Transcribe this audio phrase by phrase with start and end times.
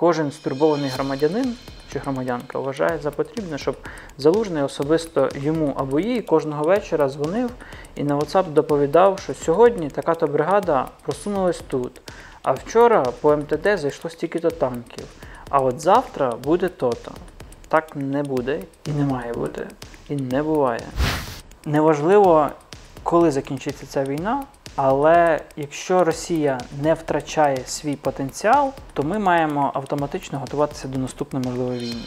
[0.00, 1.56] кожен стурбований громадянин
[1.92, 3.76] чи громадянка вважає за потрібне, щоб
[4.18, 7.50] залужний особисто йому або їй кожного вечора дзвонив
[7.94, 12.00] і на WhatsApp доповідав, що сьогодні така-то бригада просунулась тут.
[12.42, 15.04] А вчора по МТД зайшло стільки-то танків.
[15.48, 17.12] А от завтра буде то-то.
[17.68, 19.66] Так не буде і не має бути.
[20.08, 20.82] І не буває.
[21.64, 22.50] Неважливо,
[23.02, 24.44] коли закінчиться ця війна,
[24.82, 31.80] але якщо Росія не втрачає свій потенціал, то ми маємо автоматично готуватися до наступної можливої
[31.80, 32.06] війни.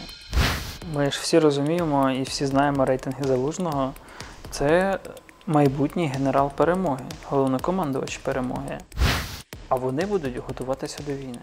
[0.94, 3.94] Ми ж всі розуміємо і всі знаємо рейтинги залужного.
[4.50, 5.00] Це
[5.48, 8.78] майбутній генерал перемоги, головнокомандувач перемоги.
[9.70, 11.40] А вони будуть готуватися до війни,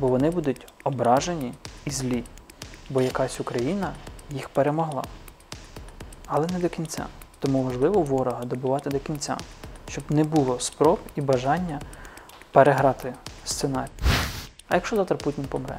[0.00, 1.52] бо вони будуть ображені
[1.84, 2.24] і злі,
[2.90, 3.92] бо якась Україна
[4.30, 5.04] їх перемогла.
[6.26, 7.06] Але не до кінця.
[7.38, 9.36] Тому важливо ворога добивати до кінця,
[9.90, 11.80] щоб не було спроб і бажання
[12.52, 13.90] переграти сценарій.
[14.68, 15.78] А якщо завтра Путін помре?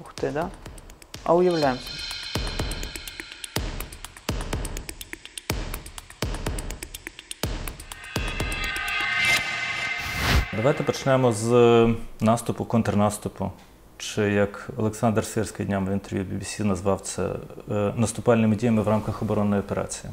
[0.00, 0.48] Ух ти, да?
[1.24, 1.78] А уявляємо.
[10.56, 11.88] Давайте почнемо з
[12.20, 13.52] наступу, контрнаступу.
[13.98, 17.28] Чи як Олександр Сирський днями в інтерв'ю BBC назвав це
[17.70, 20.12] е, наступальними діями в рамках оборонної операції.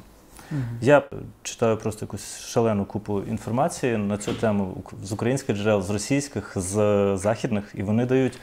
[0.82, 1.04] Я
[1.44, 6.74] читаю просто якусь шалену купу інформації на цю тему з українських джерел, з російських, з
[7.18, 8.40] західних, і вони дають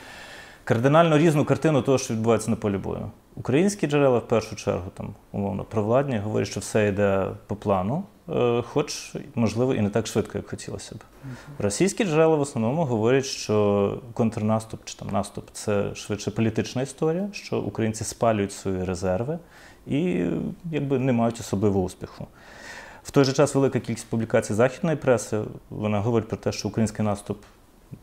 [0.64, 3.10] кардинально різну картину того, що відбувається на полі бою.
[3.36, 8.62] Українські джерела, в першу чергу, там, умовно, провладні, говорять, що все йде по плану, е,
[8.62, 10.98] хоч, можливо, і не так швидко, як хотілося б.
[11.58, 17.58] Російські джерела в основному говорять, що контрнаступ чи там наступ це швидше політична історія, що
[17.58, 19.38] українці спалюють свої резерви
[19.88, 20.26] і
[20.70, 22.26] якби не мають особливого успіху.
[23.02, 27.04] В той же час велика кількість публікацій західної преси вона говорить про те, що український
[27.04, 27.42] наступ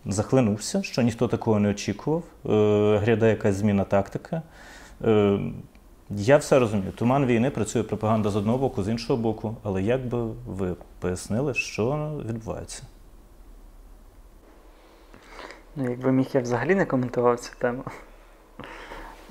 [0.06, 4.41] захлинувся, що ніхто такого не очікував, е, гряде якась зміна тактики.
[5.03, 5.39] Е,
[6.09, 6.91] Я все розумію.
[6.91, 9.56] Туман війни працює пропаганда з одного боку, з іншого боку.
[9.63, 12.84] Але як би ви пояснили, що відбувається?
[15.75, 17.84] Ну, якби міг я взагалі не коментував цю тему.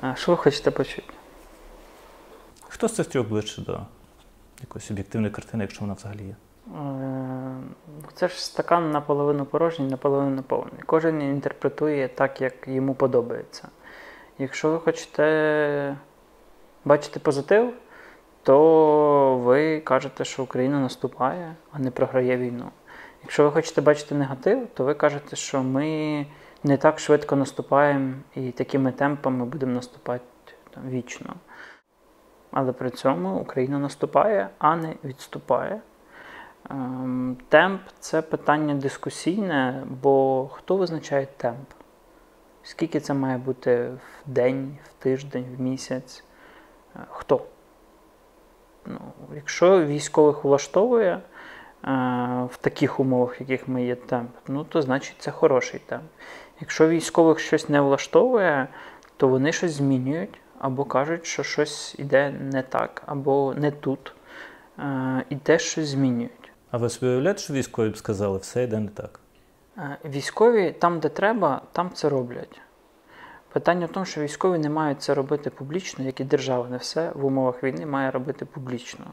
[0.01, 1.13] А що ви хочете почути?
[2.75, 3.81] Хто з цих трьох ближче до
[4.61, 6.37] якоїсь об'єктивної картини, якщо вона взагалі є?
[6.81, 7.57] Е,
[8.15, 10.83] Це ж стакан наполовину порожній, наполовину повний.
[10.87, 13.69] Кожен інтерпретує так, як йому подобається.
[14.39, 15.97] Якщо ви хочете
[16.85, 17.75] бачити позитив,
[18.43, 22.71] то ви кажете, що Україна наступає, а не програє війну.
[23.23, 26.27] Якщо ви хочете бачити негатив, то ви кажете, що ми
[26.65, 30.25] не так швидко наступаємо і такими темпами будемо наступати
[30.71, 31.35] там, вічно.
[32.57, 35.81] Але при цьому Україна наступає, а не відступає.
[36.71, 41.69] Ем, Темп це питання дискусійне, бо хто визначає темп?
[42.63, 46.25] Скільки це має бути в день, в тиждень, в місяць?
[46.97, 47.43] Е, Хто?
[48.87, 49.01] Ну,
[49.35, 51.21] якщо військових влаштовує е,
[52.53, 56.05] в таких умовах, в яких ми є темп, ну то значить це хороший темп.
[56.61, 58.69] Якщо військових щось не влаштовує,
[59.17, 64.13] то вони щось змінюють або кажуть, що щось іде не так, або не тут,
[64.79, 66.53] е, і теж щось змінюють.
[66.71, 69.21] А ви собі уявляєте, що військові б сказали, все йде не так?
[69.79, 72.61] Е, Військові там, де треба, там це роблять.
[73.53, 77.11] Питання в тому, що військові не мають це робити публічно, як і держава не все
[77.15, 79.05] в умовах війни має робити публічно.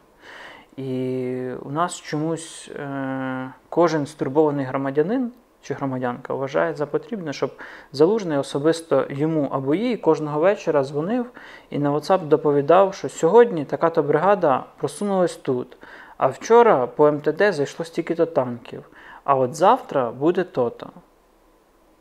[0.78, 7.52] І у нас чомусь е, кожен стурбований громадянин чи громадянка вважає за потрібне, щоб
[7.92, 11.26] залужний особисто йому або їй кожного вечора дзвонив
[11.70, 15.78] і на WhatsApp доповідав, що сьогодні така-то бригада просунулась тут.
[16.18, 18.84] А вчора по МТД зайшло стільки-то танків.
[19.24, 20.90] А от завтра буде то-то.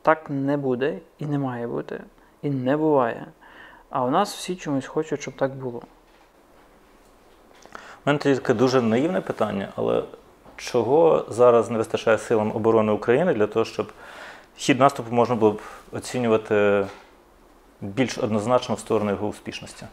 [0.02, 2.00] Так не буде і не має бути,
[2.42, 3.26] і не буває.
[3.90, 5.82] А у нас всі чомусь хочуть, щоб так було.
[8.06, 10.02] У мене таке дуже наївне питання, але
[10.60, 13.92] чого зараз не вистачає силам оборони України для того, щоб
[14.56, 15.62] хід наступу можна було б
[15.92, 16.86] оцінювати
[17.80, 19.86] більш однозначно в сторону його успішності?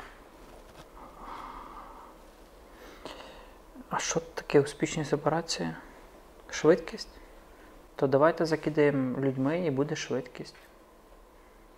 [3.90, 5.74] А що таке успішність операції?
[6.50, 7.10] Швидкість?
[7.96, 10.56] То давайте закидаємо людьми і буде швидкість.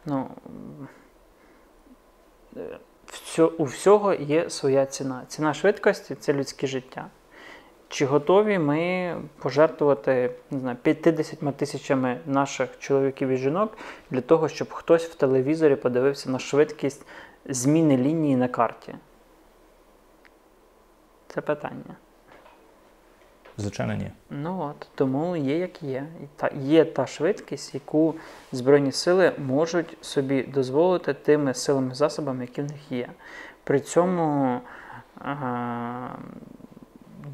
[0.06, 0.28] Ну,
[2.58, 2.78] е,
[3.08, 5.26] всьо- у всього є своя ціна.
[5.28, 7.10] Ціна швидкості це людське життя.
[7.90, 13.78] Чи готові ми пожертвувати не знаю, 50 тисячами наших чоловіків і жінок
[14.12, 17.06] для того, щоб хтось в телевізорі подивився на швидкість
[17.46, 18.96] зміни лінії на карті?
[21.28, 21.96] Це питання.
[23.58, 24.12] Звичайно, ні.
[24.30, 26.08] Ну от тому є як є.
[26.24, 28.16] І та є та швидкість, яку
[28.52, 33.10] Збройні сили можуть собі дозволити тими силами засобами, які в них є.
[33.64, 34.60] При цьому
[35.22, 35.38] е,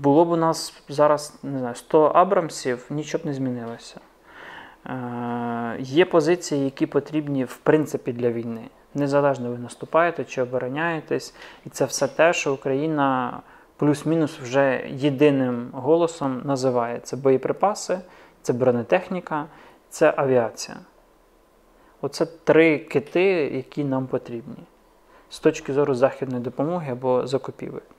[0.01, 3.99] було б у нас зараз не знаю, 100 Абрамсів, нічого б не змінилося.
[4.85, 8.69] Е, Є позиції, які потрібні в принципі для війни.
[8.93, 13.39] Незалежно ви наступаєте чи обороняєтесь, і це все те, що Україна
[13.77, 17.99] плюс-мінус вже єдиним голосом називає це боєприпаси,
[18.41, 19.45] це бронетехніка,
[19.89, 20.77] це авіація.
[22.01, 24.63] Оце три кити, які нам потрібні
[25.29, 27.94] з точки зору західної допомоги або закупівель.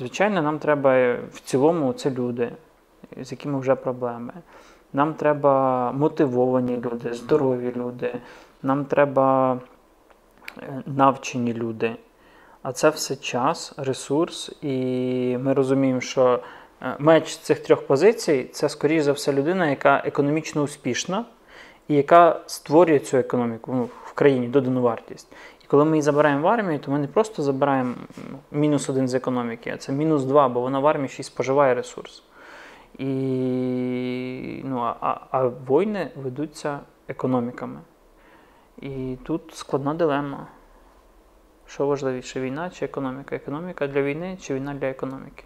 [0.00, 2.52] Звичайно, нам треба в цілому це люди,
[3.22, 4.32] з якими вже проблеми.
[4.92, 8.14] Нам треба мотивовані люди, здорові люди,
[8.62, 9.58] нам треба
[10.58, 11.96] е, навчені люди.
[12.62, 14.76] А це все час, ресурс, і
[15.40, 16.40] ми розуміємо, що
[16.82, 21.24] е, меч цих трьох позицій це, скоріш за все, людина, яка економічно успішна
[21.88, 25.28] і яка створює цю економіку ну, в країні додану вартість.
[25.70, 27.94] І коли ми її забираємо в армію, то ми не просто забираємо
[28.50, 31.74] мінус один з економіки, а це мінус два, бо вона в армії ще й споживає
[31.74, 32.22] ресурс.
[32.98, 37.80] І, ну, а, а, війни ведуться економіками.
[38.82, 40.46] І тут складна дилема.
[41.66, 43.36] Що важливіше, війна чи економіка?
[43.36, 45.44] Економіка для війни чи війна для економіки?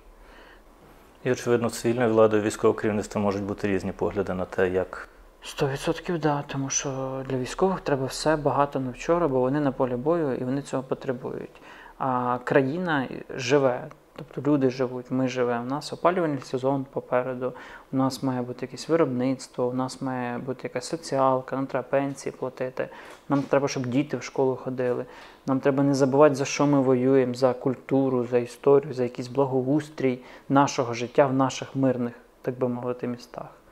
[1.25, 5.09] І, очевидно, цивільною владою військового керівництва можуть бути різні погляди на те, як
[5.45, 9.97] 100% да, тому що для військових треба все багато на вчора, бо вони на полі
[9.97, 11.61] бою і вони цього потребують.
[11.99, 15.63] А країна живе, тобто люди живуть, ми живемо.
[15.63, 17.53] У нас опалювальний сезон попереду,
[17.93, 22.35] у нас має бути якесь виробництво, у нас має бути якась соціалка, нам треба пенсії
[22.39, 22.89] платити,
[23.29, 25.05] нам треба, щоб діти в школу ходили.
[25.47, 30.19] Нам треба не забувати, за що ми воюємо, за культуру, за історію, за якийсь благоустрій
[30.49, 33.64] нашого життя в наших мирних, так би мовити, містах.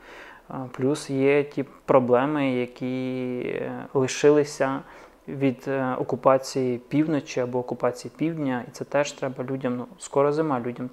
[0.72, 4.80] Плюс є ті проблеми, які е, лишилися
[5.28, 9.76] від е, окупації півночі або окупації півдня, і це теж треба людям.
[9.76, 10.90] Ну, скоро зима, людям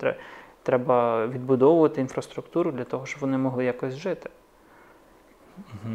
[0.64, 4.30] треба, відбудовувати інфраструктуру для того, щоб вони могли якось жити.
[5.86, 5.88] У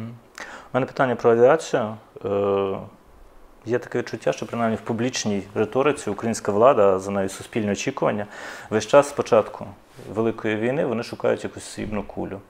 [0.73, 1.95] мене питання про авіацію.
[2.25, 2.77] Е,
[3.67, 8.27] Є таке відчуття, що принаймні в публічній риториці українська влада, за нею суспільне очікування,
[8.69, 9.67] весь час спочатку
[10.13, 12.41] Великої війни вони шукають якусь срібну кулю.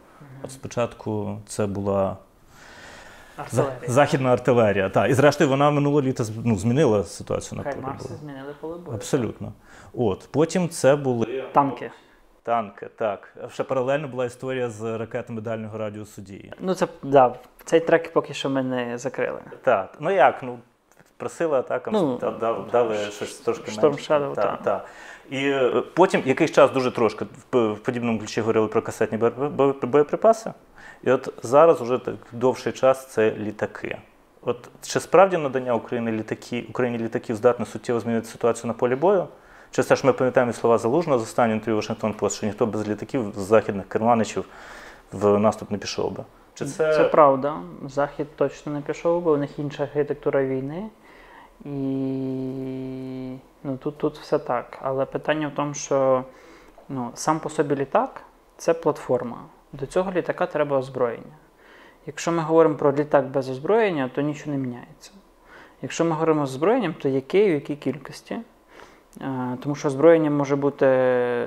[0.51, 2.17] Спочатку це була
[3.51, 4.89] за- західна артилерія.
[4.89, 5.07] Та.
[5.07, 8.97] І зрештою вона минуло літо ну, змінила ситуацію на Хай полі Марси змінили поле бою.
[8.97, 9.53] Абсолютно.
[9.93, 10.27] От.
[10.31, 11.91] Потім це були Танки.
[12.43, 12.87] танки.
[12.95, 13.37] Так.
[13.51, 16.53] Ще паралельно була історія з ракетами дальнього радіусу дії.
[16.59, 19.39] Ну, це да, цей трек поки що ми не закрили.
[19.63, 20.43] Так, ну як?
[20.43, 20.59] Ну,
[21.17, 24.13] просили атакам, Ну, та- дав- дали щось трошки менше.
[24.13, 24.55] Shadow, Та, та.
[24.57, 24.85] та.
[25.29, 29.75] І е, потім якийсь час дуже трошки в, подібному ключі говорили про касетні бо- бо-
[29.87, 30.53] боєприпаси.
[31.03, 33.97] І от зараз вже так довший час це літаки.
[34.41, 39.27] От чи справді надання України літаки, Україні літаків здатне суттєво змінити ситуацію на полі бою?
[39.71, 42.87] Чи все ж ми пам'ятаємо слова Залужного з останнього інтерв'ю Вашингтон Пост, що ніхто без
[42.87, 44.45] літаків з західних керманичів
[45.11, 46.23] в наступ не пішов би?
[46.53, 47.55] Чи це, Це правда.
[47.87, 50.83] Захід точно не пішов, бо у них інша архітектура війни.
[51.65, 54.77] І ну, тут, тут все так.
[54.81, 56.23] Але питання в тому, що
[56.89, 58.21] ну, сам по собі літак
[58.57, 59.37] це платформа.
[59.73, 61.33] До цього літака треба озброєння.
[62.05, 65.11] Якщо ми говоримо про літак без озброєння, то нічого не міняється.
[65.81, 68.37] Якщо ми говоримо з озброєнням, то яке і в якій кількості?
[69.21, 70.87] Е, Тому що озброєння може бути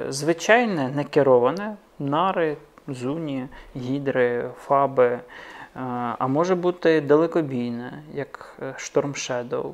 [0.08, 2.56] звичайне, не кероване, нари,
[2.88, 5.20] зуні, гідри, фаби, е,
[6.18, 9.72] а може бути далекобійне, як е, Storm Shadow,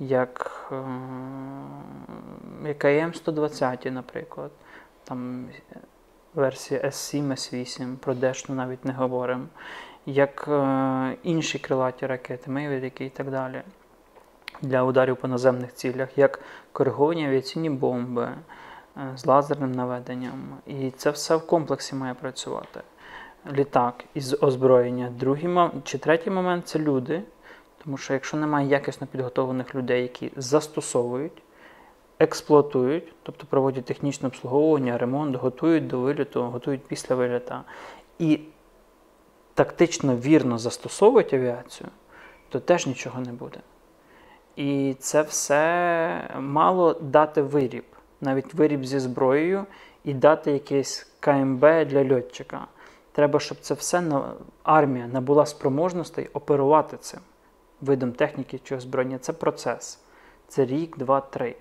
[0.00, 0.74] як, е,
[2.68, 4.50] як АМ-120, наприклад.
[5.04, 5.48] Там
[6.34, 9.44] версія S7, S8, про Дешну навіть не говоримо,
[10.06, 13.62] як е, інші крилаті ракети, Мейвідики і так далі.
[14.62, 16.40] Для ударів по наземних цілях, як
[16.72, 18.28] кориговані авіаційні бомби
[18.96, 20.58] е, з лазерним наведенням.
[20.66, 22.80] І це все в комплексі має працювати.
[23.52, 25.10] Літак із озброєння.
[25.18, 27.22] Другий чи третій момент це люди.
[27.84, 31.42] Тому що якщо немає якісно підготовлених людей, які застосовують,
[32.18, 37.64] експлуатують, тобто проводять технічне обслуговування, ремонт, готують до виліту, готують після виліта,
[38.18, 38.40] і
[39.54, 41.88] тактично вірно застосовують авіацію,
[42.48, 43.58] то теж нічого не буде.
[44.56, 47.84] І це все мало дати виріб,
[48.20, 49.64] навіть виріб зі зброєю,
[50.04, 52.66] і дати якийсь КМБ для льотчика.
[53.12, 54.02] Треба, щоб це все
[54.62, 57.20] армія набула спроможностей оперувати цим
[57.80, 59.18] видом техніки чи озброєння.
[59.18, 59.98] Це процес.
[60.48, 61.56] Це рік, два, три.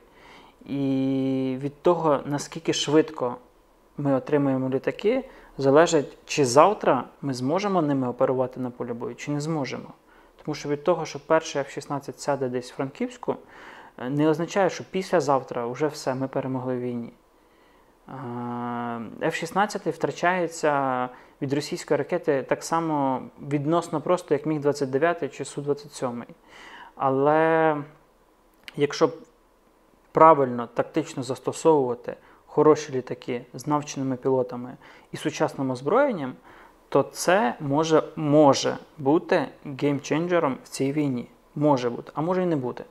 [0.65, 3.35] І від того, наскільки швидко
[3.97, 9.41] ми отримуємо літаки, залежить, чи завтра ми зможемо ними оперувати на полі бою, чи не
[9.41, 9.93] зможемо.
[10.45, 13.35] Тому що від того, що перший F-16 сяде десь в Франківську,
[13.97, 17.13] е, не означає, що післязавтра вже все, ми перемогли в війні.
[18.07, 18.11] Е,
[19.21, 21.09] F-16 втрачається
[21.41, 26.23] від російської ракети так само відносно просто, як Міг-29 чи Су-27.
[26.95, 27.77] Але
[28.75, 29.09] якщо
[30.11, 32.15] правильно тактично застосовувати
[32.45, 34.77] хороші літаки з навченими пілотами
[35.11, 36.33] і сучасним озброєнням,
[36.89, 39.47] то це може, може бути
[39.81, 41.27] геймченджером в цій війні.
[41.55, 42.83] Може бути, а може і не бути.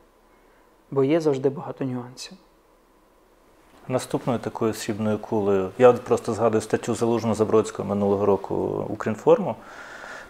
[0.90, 2.38] Бо є завжди багато нюансів.
[3.88, 9.57] Наступною такою срібною кулею, я от просто згадую статтю Залужного Забродського минулого року Укрінформу.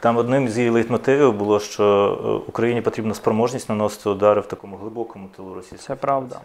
[0.00, 1.84] Там одним з її лейтмотивів було, що
[2.24, 6.40] е, Україні потрібна спроможність наносити удари в такому глибокому тилу Російської Це правда.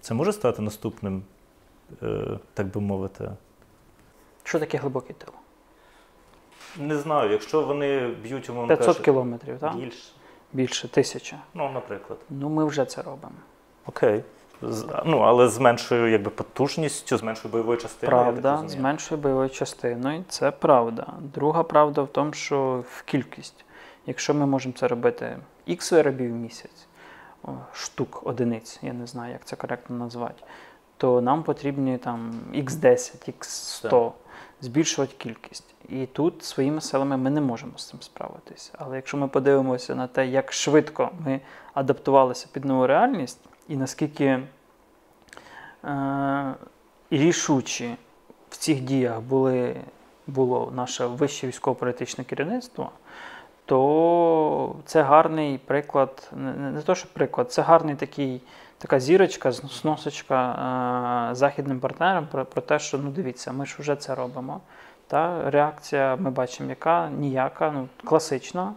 [0.00, 1.22] Це може стати наступним,
[2.02, 3.30] е, так би мовити.
[4.44, 5.34] Що таке глибокий тил?
[6.78, 9.76] Не знаю, якщо вони б'ють умовно 500 кажучи, кілометрів, так?
[9.76, 10.12] більше.
[10.52, 11.38] Більше тисяча.
[11.54, 12.18] Ну, наприклад.
[12.30, 13.34] Ну, ми вже це робимо.
[13.86, 14.24] Окей.
[15.04, 18.10] Ну, але з меншою якби, потужністю, з меншою бойовою частиною.
[18.10, 21.06] Правда, з меншою бойовою частиною, це правда.
[21.34, 23.64] Друга правда в тому, що в кількість.
[24.06, 26.86] Якщо ми можемо це робити X виробів в місяць,
[27.72, 30.42] штук, одиниць, я не знаю, як це коректно назвати,
[30.96, 34.12] то нам потрібні там X10, X100,
[34.60, 35.74] збільшувати кількість.
[35.88, 38.72] І тут своїми силами ми не можемо з цим справитися.
[38.78, 41.40] Але якщо ми подивимося на те, як швидко ми
[41.74, 44.42] адаптувалися під нову реальність, і наскільки
[45.84, 46.54] е,
[47.10, 47.96] рішучі
[48.50, 49.76] в цих діях були,
[50.26, 52.90] було наше вище військово-політичне керівництво,
[53.64, 58.40] то це гарний приклад, не, не то, що приклад, це гарний такий,
[58.78, 60.52] така зірочка, сносочка
[61.30, 64.60] е, західним партнерам про, про те, що ну дивіться, ми ж вже це робимо.
[65.08, 68.74] Та реакція ми бачимо, яка ніяка, ну класична.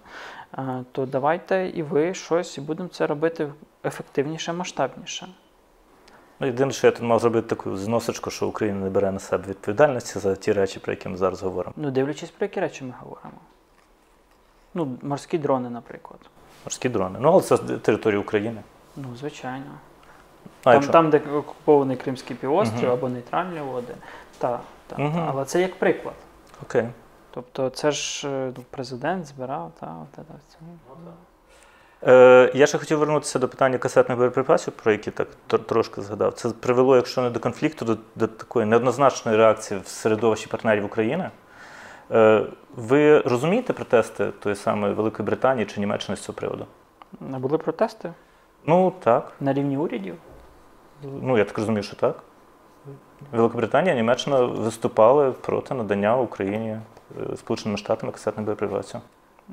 [0.57, 3.51] Е, то давайте і ви щось, і будемо це робити
[3.85, 5.27] ефективніше, масштабніше.
[6.39, 9.47] Ну, єдине, що я тут мав зробити таку зносочку, що Україна не бере на себе
[9.47, 11.73] відповідальності за ті речі, про які ми зараз говоримо.
[11.77, 13.39] Ну, дивлячись, про які речі ми говоримо.
[14.73, 16.19] Ну, морські дрони, наприклад.
[16.65, 17.19] Морські дрони.
[17.21, 18.61] Ну, але це територія України.
[18.95, 19.65] Ну, звичайно.
[20.45, 22.91] А там, якщо- там, де окупований Кримський півострів Мгм.
[22.91, 23.95] або нейтральні води.
[24.37, 25.27] Так, та, та.
[25.29, 26.15] Але це як приклад.
[26.63, 26.87] Окей.
[27.31, 30.57] Тобто, це ж е, ну, президент збирав, та, от це, це.
[32.07, 35.27] Е, я ще хотів вернутися до питання касетних боєприпасів, про які так
[35.65, 36.33] трошки згадав.
[36.33, 41.29] Це привело, якщо не до конфлікту, до, до такої неоднозначної реакції в середовищі партнерів України.
[42.11, 46.65] Е, ви розумієте протести тої самої Великої Британії чи Німеччини з цього приводу?
[47.33, 48.13] А були протести
[48.65, 49.31] Ну так.
[49.39, 50.15] на рівні урядів?
[51.03, 52.23] Ну я так розумію, що так.
[53.31, 58.99] Великобританія, Німеччина виступали проти надання Україні е, Сполученими Штатами касетних боєприпасів.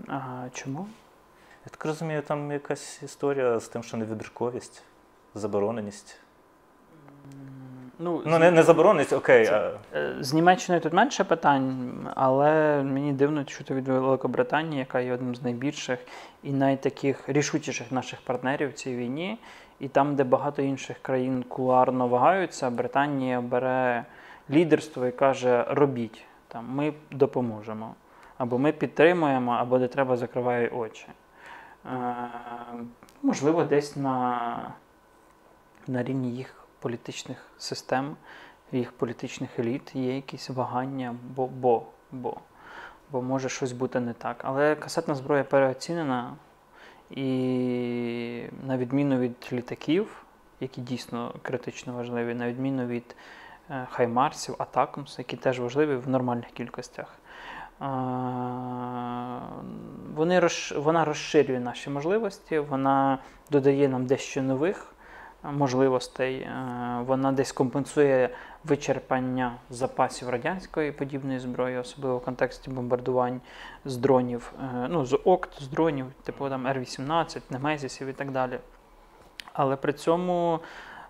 [0.09, 0.87] Ага, чому?
[1.66, 4.82] Я так розумію, там якась історія з тим, що невибірковість,
[5.35, 6.20] забороненість.
[7.99, 9.46] Ну, Ну, не, не забороненість, окей.
[9.46, 9.73] А...
[9.94, 15.35] Е, З Німеччиною тут менше питань, але мені дивно чути від Великобританії, яка є одним
[15.35, 15.99] з найбільших
[16.42, 19.38] і найтаких рішучіших наших партнерів в цій війні.
[19.80, 24.04] І там, де багато інших країн кулуарно вагаються, Британія бере
[24.50, 27.94] лідерство і каже: робіть, там, ми допоможемо.
[28.38, 31.06] Або ми підтримуємо, або де треба закриває очі.
[31.93, 32.28] Е,
[33.23, 34.73] можливо, десь на,
[35.87, 38.16] на рівні їх політичних систем
[38.73, 42.37] їх політичних еліт є якісь вагання, бо, бо, бо,
[43.11, 44.40] бо може щось бути не так.
[44.45, 46.37] Але касетна зброя переоцінена,
[47.11, 50.25] і на відміну від літаків,
[50.61, 53.16] які дійсно критично важливі, на відміну від
[53.71, 57.19] е, хаймарсів, атакамс, які теж важливі в нормальних кількостях.
[57.83, 57.87] Е,
[60.14, 60.73] Вони розш...
[60.73, 63.18] Вона розширює наші можливості, вона
[63.50, 64.97] додає нам дещо нових
[65.52, 66.40] можливостей.
[66.40, 68.30] Е, Вона десь компенсує
[68.64, 73.40] вичерпання запасів радянської подібної зброї, особливо в контексті бомбардувань
[73.85, 78.59] з дронів, е, ну, з ОКТ, з дронів, типу там Р-18, Немезісів і так далі.
[79.52, 80.61] Але при цьому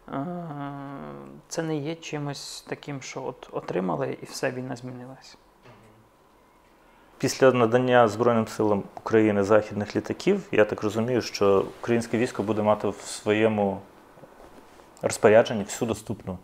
[0.08, 0.26] е,
[1.48, 5.38] це не є чимось таким, що от отримали і все, війна змінилась.
[7.18, 12.88] Після надання Збройним силам України західних літаків, я так розумію, що українське військо буде мати
[12.88, 13.80] в своєму
[15.02, 16.38] розпорядженні всю доступну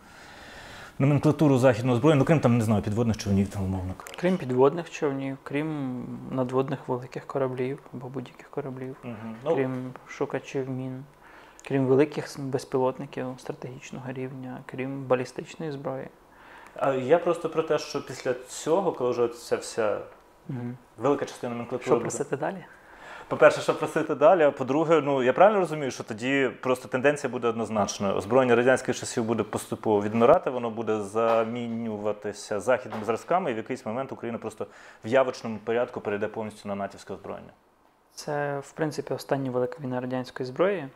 [0.99, 3.93] номенклатуру західного зброї, ну крім там, не знаю, підводних човнів, там, умовно.
[4.17, 8.95] Крім підводних човнів, крім надводних великих кораблів або будь-яких кораблів.
[9.45, 11.03] Ну, крім шукачів мін,
[11.67, 16.07] крім великих безпілотників стратегічного рівня, крім балістичної зброї.
[16.75, 19.99] А я просто про те, що після цього, коли вже ця вся
[20.49, 20.57] Угу.
[20.97, 21.85] велика частина номенклатури.
[21.85, 22.65] Що буде- просити далі?
[23.27, 27.47] По-перше, що просити далі, а по-друге, ну я правильно розумію, що тоді просто тенденція буде
[27.47, 28.15] однозначною.
[28.15, 34.11] Озброєння радянських часів буде поступово відмирати, воно буде замінюватися західними зразками, і в якийсь момент
[34.11, 34.67] Україна просто
[35.05, 37.51] в явочному порядку перейде повністю на натівське озброєння.
[38.15, 40.87] Це, в принципі, остання велика війна радянської зброї,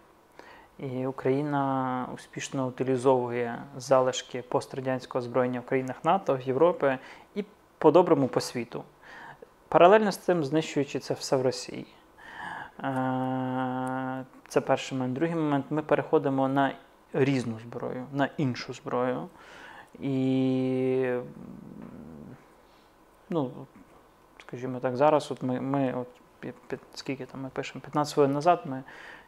[0.80, 6.98] і Україна успішно утилізовує залишки пострадянського озброєння в країнах НАТО, в Європі
[7.36, 7.46] і
[7.78, 8.84] по-доброму по світу.
[9.70, 11.88] Паралельно з цим знищуючи це все в Росії.
[12.80, 15.14] Е, Це перший момент.
[15.16, 16.76] Другий момент ми переходимо на
[17.14, 19.30] різну зброю, на іншу зброю.
[20.00, 21.14] І
[23.30, 23.52] ну,
[24.42, 26.08] скажімо так, зараз от ми, ми от,
[26.42, 28.84] пі- пі- скільки там ми пишемо, 15 хвилин назад ми,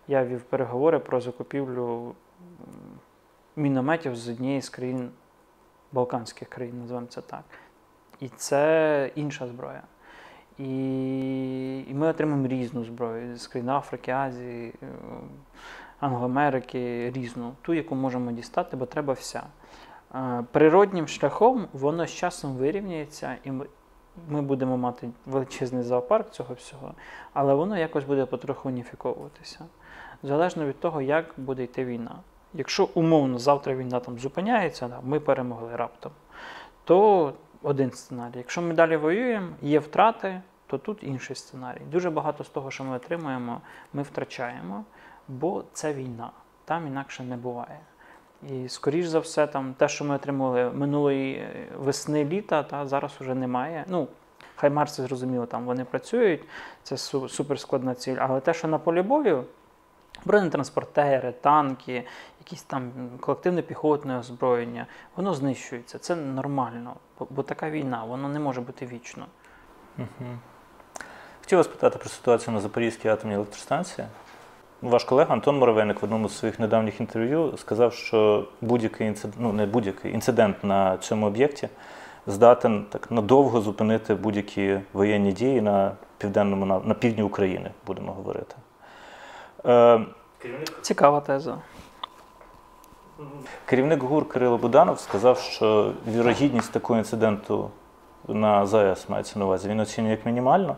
[0.08, 2.16] я вів переговори про закупівлю
[3.56, 5.12] мінометів з однієї з країн,
[5.92, 7.44] Балканських країн, називаємо це так.
[8.20, 9.82] І це інша зброя.
[10.60, 14.86] І, і ми отримаємо різну зброю з країн Африки, Азії, е,
[16.00, 19.44] Англоамерики, різну, ту, яку можемо дістати, бо треба вся.
[20.16, 23.66] Е, Природнім шляхом воно з часом вирівняється, і ми,
[24.30, 26.94] ми будемо мати величезний зоопарк цього всього,
[27.34, 29.66] але воно якось буде потроху уніфіковуватися.
[30.24, 32.16] Залежно від того, як буде йти війна.
[32.54, 36.12] Якщо умовно завтра війна там зупиняється, ми перемогли раптом,
[36.84, 38.38] то один сценарій.
[38.38, 41.82] Якщо ми далі воюємо, є втрати, то тут інший сценарій.
[41.92, 43.62] Дуже багато з того, що ми отримуємо,
[43.94, 44.84] ми втрачаємо,
[45.28, 46.32] бо це війна.
[46.66, 47.80] Там інакше не буває.
[48.50, 53.12] І скоріш за все, там те, що ми отримали минулої е, весни літа, та зараз
[53.20, 53.86] вже немає.
[53.88, 54.08] Ну,
[54.56, 56.42] хай Марси зрозуміло, там вони працюють,
[56.84, 58.16] це суперскладна ціль.
[58.20, 59.44] Але те, що на полі бою,
[60.26, 62.04] бронетранспортери, танки,
[62.50, 66.00] якісь там колективне піхотне озброєння, воно знищується.
[66.00, 66.94] Це нормально,
[67.30, 69.26] бо, така війна, воно не може бути вічно.
[69.98, 70.30] Угу.
[71.42, 74.08] Хотів вас питати про ситуацію на Запорізькій атомній електростанції.
[74.82, 79.54] Ваш колега Антон Моровейник в одному з своїх недавніх інтерв'ю сказав, що будь-який інцидент, ну
[79.54, 81.70] не будь-який інцидент на цьому об'єкті
[82.28, 88.56] здатен так надовго зупинити будь-які воєнні дії на південному нав- на півдні України, будемо говорити.
[89.66, 90.06] Е,
[90.82, 91.58] Цікава теза.
[93.66, 97.70] Керівник ГУР Кирило Буданов сказав, що вірогідність такого інциденту
[98.28, 99.70] на ЗАЕС мається на увазі.
[99.70, 100.76] Він оцінює як мінімально.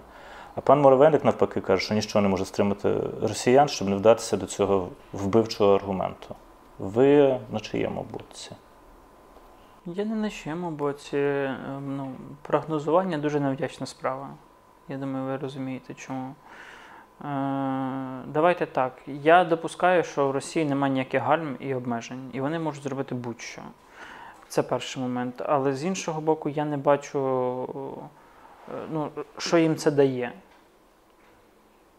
[0.56, 4.46] А пан Моровельник навпаки каже, що нічого не може стримати росіян, щоб не вдатися до
[4.46, 6.36] цього вбивчого аргументу.
[6.80, 8.52] Ви на чиєму боці?
[9.86, 14.30] Я не на чому, бо ці, е, ну, прогнозування дуже невдячна справа.
[14.88, 16.36] Я думаю, ви розумієте, чому.
[17.22, 18.94] Е, давайте так.
[19.08, 23.62] Я допускаю, що в Росії немає ніяких гальм і обмежень, і вони можуть зробити будь-що.
[24.48, 25.42] Це перший момент.
[25.46, 27.20] Але з іншого боку, я не бачу,
[28.70, 30.34] е, ну, що їм це дає.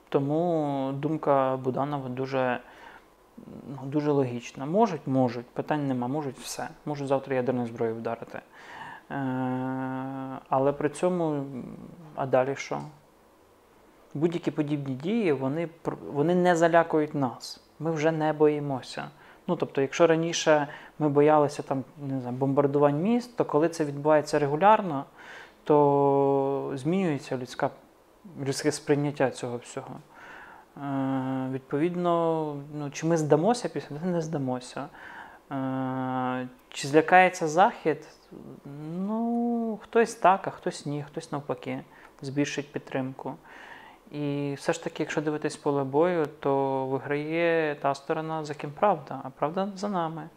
[0.09, 2.61] Тому думка Буданова дуже,
[3.69, 4.67] ну, дуже логічна.
[4.67, 6.69] Можуть, можуть, питань нема, можуть все.
[6.87, 8.39] Можуть завтра ядерною зброєю вдарити.
[8.39, 9.15] Е,
[10.49, 11.45] але при цьому,
[12.15, 12.81] а далі що?
[14.15, 15.69] Будь-які подібні дії вони,
[16.13, 17.61] вони не залякують нас.
[17.79, 19.05] Ми вже не боїмося.
[19.47, 24.39] Ну, тобто, якщо раніше ми боялися там, не знаю, бомбардувань міст, то коли це відбувається
[24.39, 25.05] регулярно,
[25.65, 27.71] то змінюється людська,
[28.47, 29.97] людське сприйняття цього всього.
[30.77, 34.89] Е, відповідно, ну, чи ми здамося після не здамося.
[35.53, 38.09] Е, чи злякається Захід?
[38.97, 41.81] Ну, хтось так, а хтось ні, хтось навпаки
[42.23, 43.35] збільшить підтримку.
[44.13, 49.21] І все ж таки, якщо дивитись поле бою, то виграє та сторона, за ким правда,
[49.25, 50.29] а правда за нами.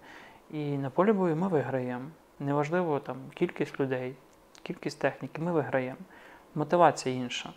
[0.52, 2.06] І на полі бою ми виграємо.
[2.40, 4.16] Неважливо там кількість людей,
[4.64, 5.98] кількість техніки, ми виграємо.
[6.56, 7.54] Мотивація інша.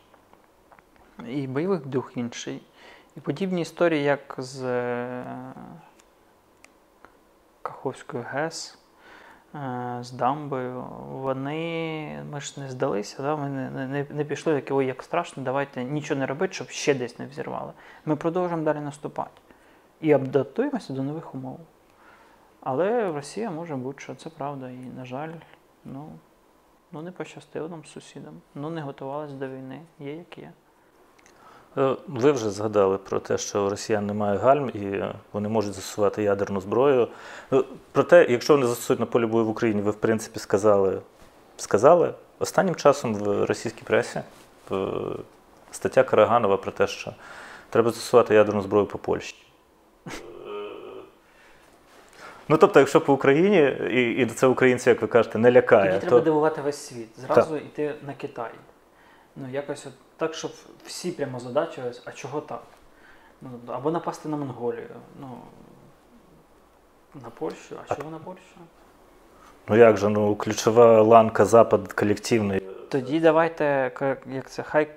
[1.28, 2.62] І бойовий дух інший.
[3.16, 5.24] І подібні історії, як з е,
[7.62, 8.78] Каховською ГЕС,
[10.00, 13.36] з дамбою, вони ми ж не здалися, да?
[13.36, 16.94] ми не, не, не пішли такі, ой, як страшно, давайте нічого не робити, щоб ще
[16.94, 17.72] десь не взірвали.
[18.04, 19.40] Ми продовжуємо далі наступати
[20.00, 21.60] і адаптуємося до нових умов.
[22.60, 24.70] Але Росія може бути, що це правда.
[24.70, 25.32] І, на жаль,
[25.84, 26.08] ну,
[26.92, 28.14] ну не пощастило нам з.
[28.54, 29.80] Ну не готувалися до війни.
[29.98, 30.52] Є як є.
[31.76, 35.74] Е, Ви вже згадали про те, що у росіян немає гальм і е, вони можуть
[35.74, 37.08] застосувати ядерну зброю.
[37.50, 41.00] Ну, Проте, якщо вони застосують на полі бою в Україні, ви в принципі сказали,
[41.56, 44.20] сказали останнім часом в російській пресі
[44.70, 45.16] в
[45.70, 47.14] стаття Караганова про те, що
[47.70, 49.36] треба застосувати ядерну зброю по Польщі.
[52.48, 53.58] Ну тобто, якщо по Україні,
[53.90, 57.08] і, і це українці, як ви кажете, не лякає, Тоді треба дивувати весь світ.
[57.16, 58.50] Зразу йти на Китай.
[59.36, 60.50] Ну, якось от так, щоб
[60.86, 62.62] всі прямо задачились, а чого так?
[63.42, 64.88] Ну, або напасти на Монголію.
[65.20, 65.28] Ну,
[67.22, 67.76] на Польщу.
[67.88, 68.56] А А- чого на Польщу?
[69.68, 72.62] ну як же, ну ключова ланка Запад колективний.
[72.88, 73.90] Тоді давайте,
[74.32, 74.90] як це, хай е,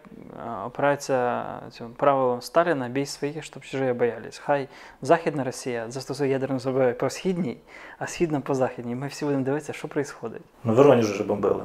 [0.65, 4.37] опирається цим правилом Сталіна, бій своїх, щоб чужі боялись.
[4.37, 4.67] Хай
[5.01, 7.57] Західна Росія застосує ядерну зброю по східній,
[7.99, 8.95] а східна по західній.
[8.95, 10.39] Ми всі будемо дивитися, що відбувається.
[10.63, 11.63] Ну, Воронеж вже бомбили.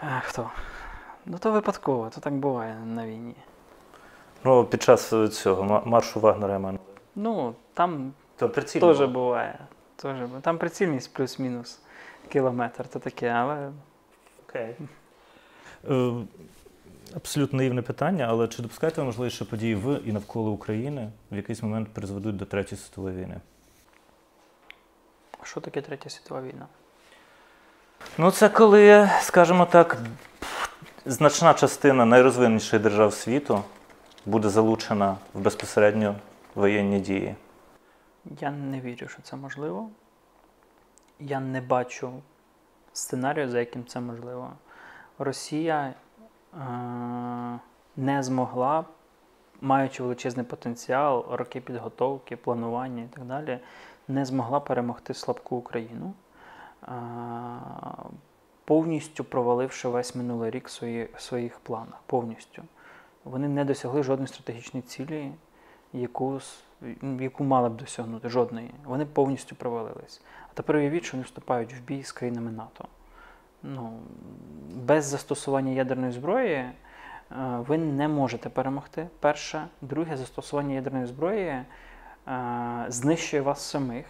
[0.00, 0.50] А, хто?
[1.26, 3.34] Ну то випадково, то так буває на війні.
[4.44, 6.78] Ну, під час цього маршу Вагнера я маю.
[7.14, 9.58] Ну, там То теж буває.
[9.96, 11.80] Теж Там прицільність плюс-мінус
[12.28, 13.70] кілометр, то таке, але
[14.48, 14.76] Окей.
[15.90, 16.12] Е,
[17.16, 21.36] Абсолютно наївне питання, але чи допускаєте ви можливість, що події в і навколо України в
[21.36, 23.40] якийсь момент призведуть до Третьої світової війни?
[25.44, 26.66] що таке Третя світова війна?
[28.18, 29.98] Ну, це коли, скажімо так,
[31.06, 33.62] значна частина найрозвиненіших держав світу
[34.26, 36.14] буде залучена в безпосередньо
[36.54, 37.34] воєнні дії.
[38.40, 39.88] Я не вірю, що це можливо.
[41.20, 42.12] Я не бачу
[42.92, 44.52] сценарію, за яким це можливо.
[45.18, 45.94] Росія
[46.54, 47.58] е-
[47.96, 48.84] не змогла,
[49.60, 53.58] маючи величезний потенціал, роки підготовки, планування і так далі,
[54.08, 56.12] не змогла перемогти слабку Україну,
[56.82, 56.88] е-
[58.72, 62.02] повністю проваливши весь минулий рік свої, в своїх планах.
[62.06, 62.62] Повністю.
[63.24, 65.32] Вони не досягли жодної стратегічної цілі,
[65.92, 66.40] яку,
[67.20, 68.70] яку мали б досягнути, жодної.
[68.84, 70.20] Вони повністю провалились.
[70.50, 72.84] А тепер уявіть, що вони вступають в бій з країнами НАТО.
[73.62, 73.92] Ну,
[74.74, 76.74] без застосування ядерної зброї е,
[77.68, 79.08] ви не можете перемогти.
[79.20, 79.66] Перше.
[79.80, 81.64] Друге, застосування ядерної зброї е,
[82.88, 84.06] знищує вас самих,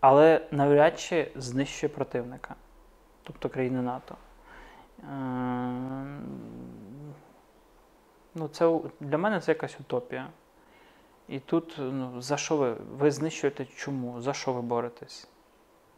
[0.00, 2.54] але навряд чи знищує противника,
[3.24, 4.14] тобто країни НАТО.
[5.02, 6.04] Е,
[8.34, 10.26] Ну, це для мене це якась утопія.
[11.28, 12.74] І тут ну, за що ви?
[12.98, 14.20] Ви знищуєте чому?
[14.20, 15.28] За що ви боретесь?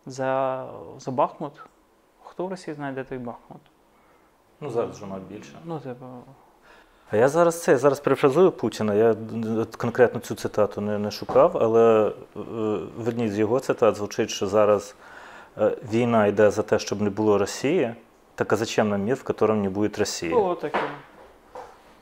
[0.07, 0.65] За,
[0.99, 1.53] за Бахмут?
[2.23, 3.61] Хто в Росії знає, де той Бахмут?
[4.61, 5.59] Ну, зараз вже мабуть більше.
[5.65, 6.07] Ну, типу,
[7.11, 8.95] А я зараз це, я зараз перефразую Путіна.
[8.95, 9.17] Я
[9.77, 12.13] конкретно цю цитату не, не шукав, але е,
[12.97, 14.95] в одній з його цитат звучить, що зараз
[15.93, 17.95] війна йде за те, щоб не було Росії.
[18.35, 20.33] Так а зачем нам мир, в котором не буде Росії?
[20.33, 20.81] було таке.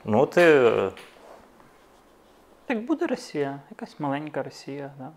[0.05, 0.91] Ну, ти е,
[2.65, 5.11] Так буде Росія, якась маленька Росія, да?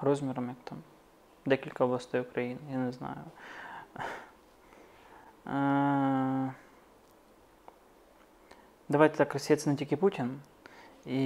[0.00, 0.78] розміром як там.
[1.46, 3.16] Декілька областей України, я не знаю.
[5.46, 6.52] Е,
[8.88, 10.40] Давайте так, Росія це не тільки Путін.
[11.06, 11.20] І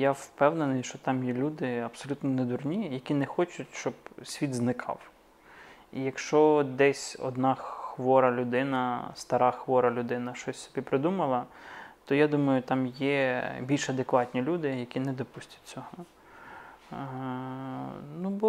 [0.00, 5.09] я впевнений, що там є люди абсолютно не дурні, які не хочуть, щоб світ зникав.
[5.92, 11.44] Якщо десь одна хвора людина, стара хвора людина щось собі придумала,
[12.04, 15.86] то я думаю, там є більш адекватні люди, які не допустять цього.
[16.92, 16.96] Е,
[18.22, 18.48] Ну, бо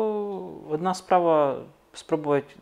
[0.70, 1.58] одна справа
[1.94, 2.56] спробувати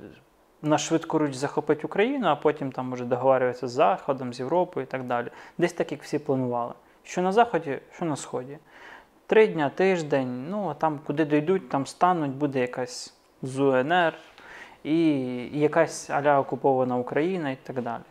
[0.61, 5.03] на швидкоруч захопити Україну, а потім там може договарюватися з Заходом, з Європою і так
[5.03, 5.27] далі.
[5.57, 6.73] Десь так, як всі планували.
[7.03, 8.57] Що на Заході, що на Сході.
[9.27, 14.13] Три дня, тиждень, ну а там куди дійдуть, там стануть, буде якась ЗУНР
[14.83, 18.03] і, якась аля окупована Україна і так далі.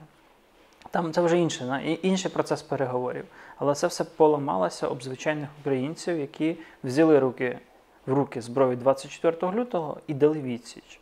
[0.90, 3.24] Там це вже інше, інший процес переговорів.
[3.58, 7.58] Але це все поламалося об звичайних українців, які взяли руки,
[8.06, 11.00] в руки зброю 24 лютого і дали відсіч.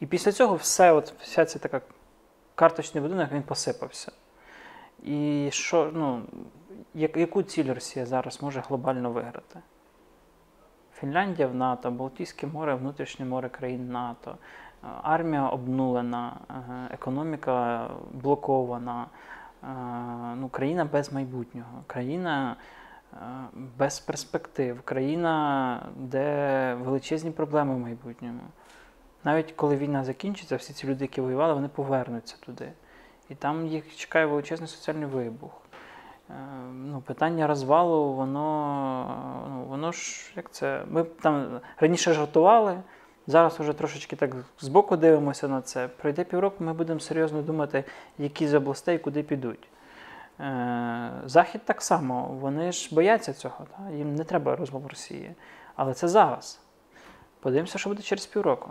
[0.00, 1.80] І після цього все, от, вся ця така
[2.54, 4.12] карточний будинок він посипався.
[5.02, 6.22] І що, ну,
[6.94, 9.60] як, яку ціль Росія зараз може глобально виграти?
[10.94, 14.36] Фінляндія в НАТО, Балтійське море, внутрішнє море країн НАТО,
[15.02, 16.54] армія обнулена, е,
[16.94, 19.06] економіка блокована,
[19.62, 19.66] е,
[20.36, 22.56] ну, країна без майбутнього, країна
[23.12, 23.16] е,
[23.78, 28.40] без перспектив, країна, де величезні проблеми в майбутньому.
[29.24, 32.72] Навіть коли війна закінчиться, всі ці люди, які воювали, вони повернуться туди.
[33.28, 35.62] І там їх чекає величезний соціальний вибух.
[36.72, 40.84] Ну, питання розвалу, воно, ну, воно ж як це.
[40.90, 42.82] Ми там раніше жартували,
[43.28, 45.88] зараз вже трошечки так збоку дивимося на це.
[45.88, 47.84] Пройде півроку, ми будемо серйозно думати,
[48.18, 49.68] які з областей куди підуть.
[50.40, 53.90] Е, Захід так само, вони ж бояться цього, та?
[53.90, 55.34] їм не треба розвал Росії.
[55.76, 56.60] Але це зараз.
[57.40, 58.70] Подивимося, що буде через півроку.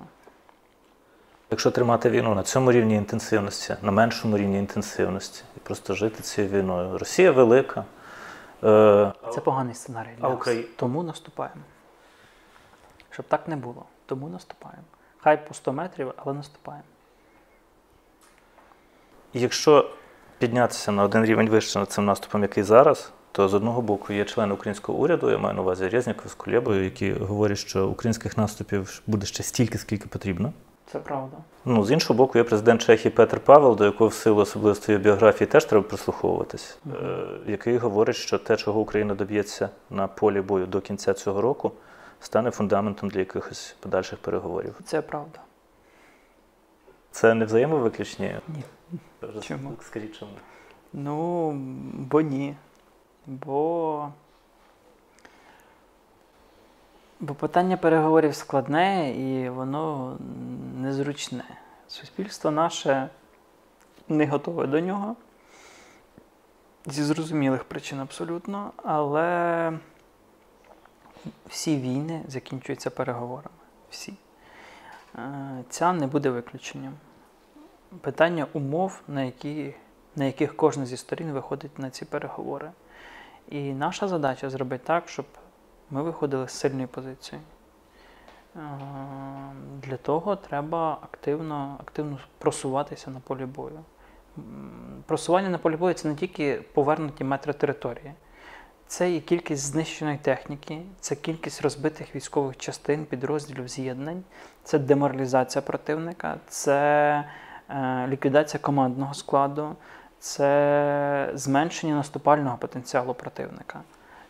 [1.52, 6.54] Якщо тримати війну на цьому рівні інтенсивності, на меншому рівні інтенсивності, і просто жити цією
[6.54, 6.98] війною.
[6.98, 7.86] Росія велика.
[8.64, 10.48] Е, Це поганий сценарій для А нас.
[10.76, 11.62] Тому наступаємо.
[13.12, 13.86] Щоб так не було.
[14.08, 14.84] Тому наступаємо.
[15.18, 16.84] Хай по 100 метрів, але наступаємо.
[19.34, 19.90] Якщо
[20.40, 24.26] піднятися на один рівень вище над цим наступом, який зараз, то з одного боку є
[24.26, 29.02] члени українського уряду, я маю на увазі Резніков з Кулєбою, які говорять, що українських наступів
[29.08, 30.54] буде ще стільки, скільки потрібно.
[30.92, 31.38] Це правда.
[31.66, 35.48] Ну, з іншого боку, є президент Чехії Петр Павел, до якого в силу особливостей біографії
[35.48, 36.96] теж треба прислуховуватись, Мгм.
[37.06, 41.72] е, який говорить, що те, чого Україна доб'ється на полі бою до кінця цього року,
[42.20, 44.80] стане фундаментом для якихось подальших переговорів.
[44.86, 45.40] Це правда.
[47.12, 48.36] Це не взаємовиключні?
[48.48, 48.64] Ні.
[49.42, 49.74] Чому?
[49.82, 50.32] Скажіть чому?
[50.94, 51.52] Ну,
[51.94, 52.56] бо ні.
[53.26, 54.12] Бо.
[57.20, 60.18] Бо питання переговорів складне і воно
[60.78, 61.44] незручне.
[61.88, 63.10] Суспільство наше
[64.08, 65.16] не готове до нього.
[66.86, 69.74] Зі зрозумілих причин абсолютно, але
[71.48, 73.56] всі війни закінчуються переговорами.
[73.90, 74.14] Всі.
[75.16, 76.94] Е, Ця не буде виключенням.
[78.02, 79.74] Питання умов, на, які,
[80.16, 82.72] на яких кожна зі сторін виходить на ці переговори.
[83.50, 85.26] І наша задача зробити так, щоб
[85.90, 87.42] ми виходили з сильної позиції.
[88.56, 88.60] Е,
[89.82, 93.80] Для того треба активно, активно просуватися на полі бою.
[95.06, 98.14] Просування на полі бою це не тільки повернуті метри території,
[98.88, 104.24] це і кількість знищеної техніки, це кількість розбитих військових частин, підрозділів з'єднань,
[104.64, 107.24] це деморалізація противника, це
[107.70, 109.76] е, ліквідація командного складу,
[110.20, 113.82] це зменшення наступального потенціалу противника.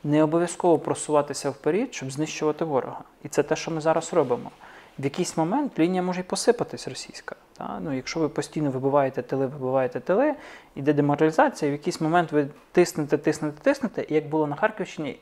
[0.03, 3.01] Не обов'язково просуватися вперед, щоб знищувати ворога.
[3.23, 4.51] І це те, що ми зараз робимо.
[4.99, 7.35] В якийсь момент лінія може й посипатись російська.
[7.57, 7.79] Та?
[7.79, 10.35] Ну, якщо ви постійно вибиваєте тили, вибиваєте тили,
[10.75, 15.19] іде деморалізація, і в якийсь момент ви тиснете, тиснете, тиснете, і як було на Харківщині,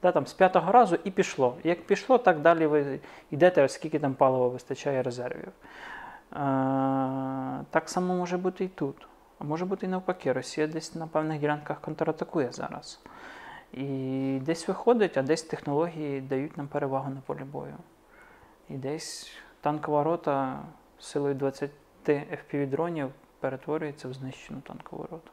[0.00, 1.56] та, там, з п'ятого разу і пішло.
[1.64, 5.48] Як пішло, так далі ви йдете, скільки там палива вистачає резервів.
[5.48, 6.36] Е,
[7.70, 9.06] так само може бути і тут.
[9.38, 13.00] А може бути і навпаки, Росія десь на певних ділянках контратакує зараз.
[13.72, 17.74] І десь виходить, а десь технології дають нам перевагу на полі бою.
[18.70, 20.58] І десь танкова рота
[20.98, 21.70] силою 20
[22.08, 23.08] FPV-дронів
[23.40, 25.30] перетворюється в знищену танкову роту.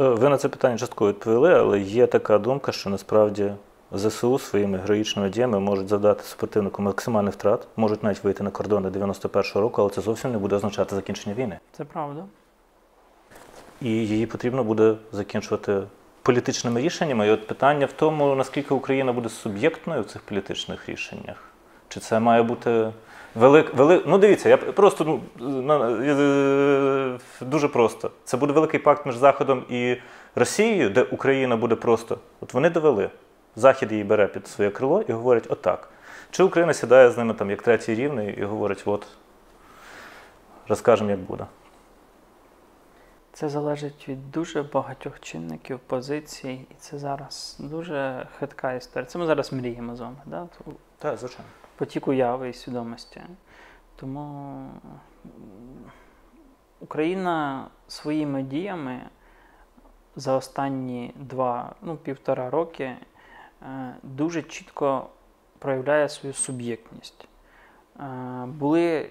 [0.00, 3.52] Е, Ви на це питання частково відповіли, але є така думка, що насправді
[3.92, 9.60] ЗСУ своїми героїчними діями можуть завдати супротивнику максимальних втрат, можуть навіть вийти на кордони 91-го
[9.60, 11.58] року, але це зовсім не буде означати закінчення війни.
[11.72, 12.24] Це правда.
[13.80, 15.82] І її потрібно буде закінчувати
[16.24, 17.26] політичними рішеннями.
[17.26, 21.36] І от питання в тому, наскільки Україна буде суб'єктною в цих політичних рішеннях.
[21.88, 22.92] Чи це має бути
[23.34, 24.02] велик, велик...
[24.06, 28.10] Ну, дивіться, я просто ну, е, дуже просто.
[28.24, 29.96] Це буде великий пакт між Заходом і
[30.34, 32.18] Росією, де Україна буде просто.
[32.40, 33.10] От вони довели.
[33.56, 35.88] Захід її бере під своє крило і говорить отак.
[36.30, 39.06] Чи Україна сідає з ними там як третій рівний і говорить, от
[40.68, 41.44] розкажемо, як буде.
[43.34, 49.06] Це залежить від дуже багатьох чинників, позицій, і це зараз дуже хитка історія.
[49.06, 50.48] Це ми зараз мріємо з вами, да?
[50.98, 51.44] Так, звичайно.
[51.76, 53.20] потік уяви і свідомості.
[53.96, 54.66] Тому
[56.80, 59.00] Україна своїми діями
[60.16, 62.84] за останні два, ну, півтора роки
[63.62, 65.06] е, дуже чітко
[65.58, 67.28] проявляє свою суб'єктність.
[68.00, 68.04] Е,
[68.46, 69.10] Були,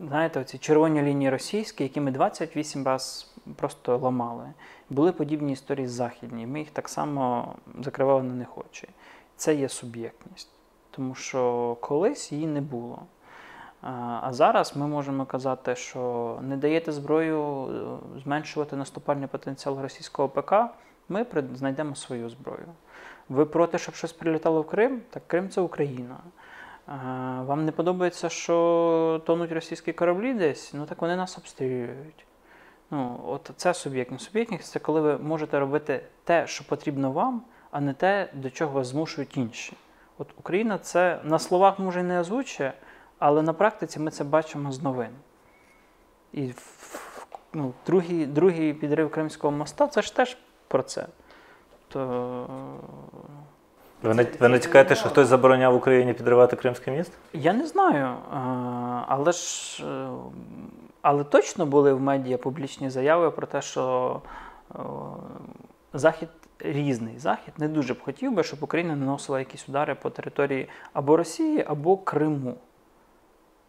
[0.00, 4.52] знаєте, оці червоні лінії російські, які ми 28 разів просто ламали.
[4.90, 6.46] Були подібні історії західні.
[6.46, 8.88] Ми їх так само закривали на них очі.
[9.36, 10.50] Це є суб'єктність
[10.96, 13.02] тому що колись її не було.
[13.82, 17.66] А а зараз ми можемо казати, що не даєте зброю
[18.14, 20.54] е, зменшувати наступальний потенціал російського ПК,
[21.08, 22.66] ми знайдемо свою зброю.
[23.28, 25.02] Ви проти, щоб щось прилітало в Крим?
[25.10, 26.16] Так Крим це Україна.
[27.46, 30.74] Вам не подобається, що тонуть російські кораблі десь?
[30.74, 32.25] Ну так вони нас обстрілюють.
[32.90, 34.24] Ну, от це суб'єктність.
[34.24, 38.72] Суб'єктність це коли ви можете робити те, що потрібно вам, а не те, до чого
[38.72, 39.76] вас змушують інші.
[40.18, 42.72] От Україна це на словах може і не озвучує,
[43.18, 45.10] але на практиці ми це бачимо з новин.
[46.32, 46.52] І
[47.52, 50.36] ну, другий, другий підрив Кримського моста це ж теж
[50.68, 51.06] про це.
[51.88, 52.46] То
[54.02, 57.12] Ви не, ви не чекаєте, що хтось забороняв Україні підривати Кримське міст?
[57.32, 58.16] я не знаю,
[59.08, 59.84] але ж
[61.06, 64.20] але точно були в медіа публічні заяви про те, що
[64.74, 64.78] е,
[65.92, 67.18] Захід різний.
[67.18, 71.64] Захід не дуже б хотів би, щоб Україна наносила якісь удари по території або Росії,
[71.68, 72.54] або Криму.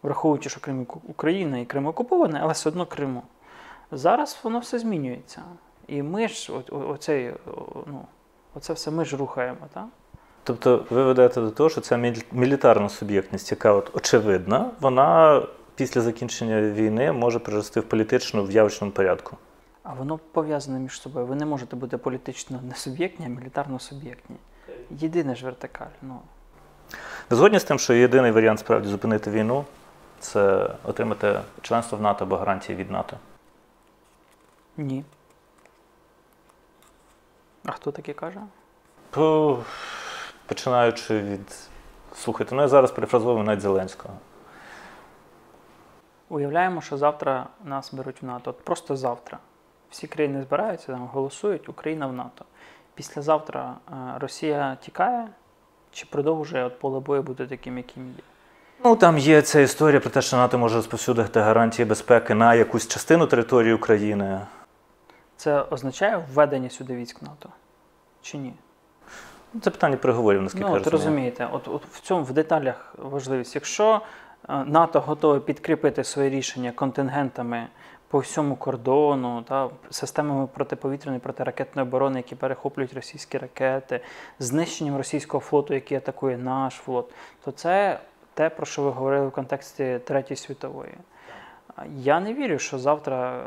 [0.02, 3.22] Враховуючи, що Крим Україна і Крим окупований, але все одно Криму.
[3.92, 5.42] Зараз воно все змінюється.
[5.86, 7.34] І ми ж о- о- оцей,
[7.86, 8.04] ну,
[8.54, 9.66] оце все ми ж рухаємо.
[9.74, 9.86] Так?
[10.44, 15.42] Тобто ви ведете до того, що ця мілітарна суб'єктність, яка от очевидна, вона
[15.78, 19.36] після закінчення війни може перерости в політичну в явочному порядку.
[19.82, 21.26] А воно пов'язане між собою.
[21.26, 24.36] Ви не можете бути політично несуб'єктні, а мілітарно суб'єктні.
[24.90, 25.86] Єдине ж вертикаль.
[26.02, 26.20] Ну,
[27.30, 29.64] Ви згодні з тим, що єдиний варіант справді зупинити війну
[30.20, 33.16] це отримати членство в НАТО або гарантії від НАТО.
[34.76, 35.04] ні.
[37.64, 38.40] А хто таке каже?
[40.46, 41.56] Починаючи від.
[42.16, 44.14] Слухайте, ну я зараз перефразовую навіть Зеленського.
[46.28, 48.50] Уявляємо, що завтра нас беруть в НАТО.
[48.50, 49.38] От просто завтра.
[49.90, 52.44] Всі країни збираються, там голосують, Україна в НАТО.
[52.94, 55.28] Післязавтра е, Росія тікає
[55.92, 58.22] чи продовжує от поле бою бути таким, яким є?
[58.84, 62.88] Ну там є ця історія про те, що НАТО може розповсюдити гарантії безпеки на якусь
[62.88, 64.40] частину території України.
[65.36, 67.48] Це означає введення сюди військ НАТО?
[68.22, 68.54] Чи ні?
[69.62, 70.98] Це питання переговорів, наскільки Ну, я от розумію.
[71.08, 73.54] розумієте, от, от в цьому в деталях важливість.
[73.54, 74.00] Якщо
[74.48, 77.66] НАТО готове підкріпити своє рішення контингентами
[78.08, 84.00] по всьому кордону, та, системами протиповітряної протиракетної оборони, які перехоплюють російські ракети,
[84.38, 87.10] знищенням російського флоту, який атакує наш флот,
[87.44, 88.00] то це
[88.34, 90.94] те, про що ви говорили в контексті Третьої світової.
[91.96, 93.46] Я не вірю, що завтра е,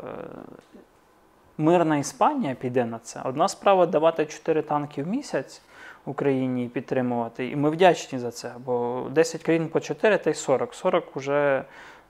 [1.58, 3.20] мирна Іспанія піде на це.
[3.24, 5.62] Одна справа давати 4 танки в місяць.
[6.04, 7.48] Україні і підтримувати.
[7.48, 10.74] І ми вдячні за це, бо 10 країн по 4 та й 40.
[10.74, 11.64] 40 вже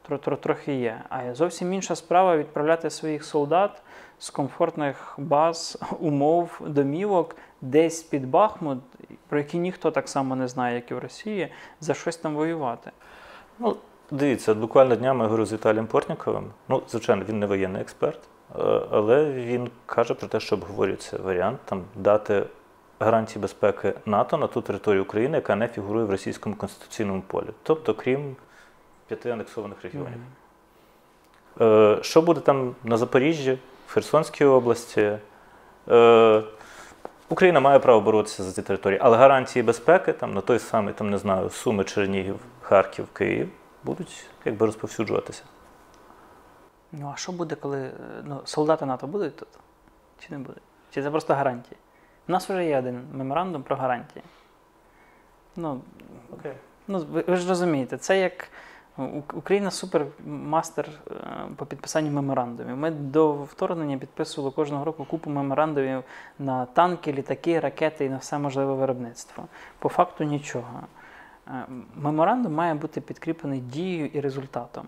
[0.09, 1.01] тро- тро- трохи є.
[1.09, 3.83] А зовсім інша справа відправляти своїх солдат
[4.19, 8.79] з комфортних баз, умов, домівок десь під Бахмут,
[9.29, 11.49] про які ніхто так само не знає, як і в Росії,
[11.81, 12.91] за щось там воювати.
[13.59, 13.77] Ну,
[14.11, 16.51] дивіться, буквально днями я говорю з Віталієм Портніковим.
[16.69, 18.19] Ну, звичайно, він не воєнний експерт,
[18.59, 22.43] е, але він каже про те, що обговорюється варіант там дати
[23.03, 27.95] гарантії безпеки НАТО на ту територію України, яка не фігурує в російському конституційному полі, тобто
[27.95, 28.37] крім
[29.07, 30.19] п'яти анексованих регіонів.
[31.61, 35.19] Е, Що буде там на Запоріжжі, в Херсонській області?
[35.89, 36.43] Е,
[37.29, 41.11] Україна має право боротися за ці території, але гарантії безпеки там на той самий, там
[41.11, 43.49] не знаю, Суми, Чернігів, Харків, Київ
[43.85, 45.43] будуть якби розповсюджуватися.
[46.93, 47.93] Ну а що буде, коли е,
[48.25, 49.49] ну, солдати НАТО будуть тут?
[50.19, 50.63] Чи не будуть?
[50.91, 51.77] Чи це просто гарантії?
[52.33, 54.25] У нас вже є один меморандум про гарантії.
[55.57, 55.81] Ну,
[56.33, 56.53] Окей.
[56.89, 58.49] Ну, ви, ви ж розумієте, це як
[59.35, 61.15] Україна супермастер е,
[61.57, 62.77] по підписанню меморандумів.
[62.77, 66.05] Ми до вторгнення підписували кожного року купу меморандумів
[66.39, 69.45] на танки, літаки, ракети і на все можливе виробництво.
[69.79, 70.81] По факту нічого.
[71.49, 71.65] Е,
[71.95, 74.87] Меморандум має бути підкріплений дією і результатом.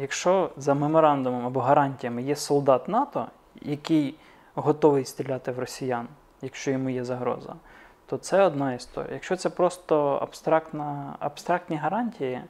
[0.00, 3.26] Якщо за меморандумом або гарантіями є солдат НАТО,
[3.62, 4.14] який
[4.54, 6.08] готовий стріляти в росіян,
[6.42, 7.54] якщо йому є загроза,
[8.06, 9.14] то це одна історія.
[9.14, 12.40] Якщо це просто абстрактна, абстрактні гарантії,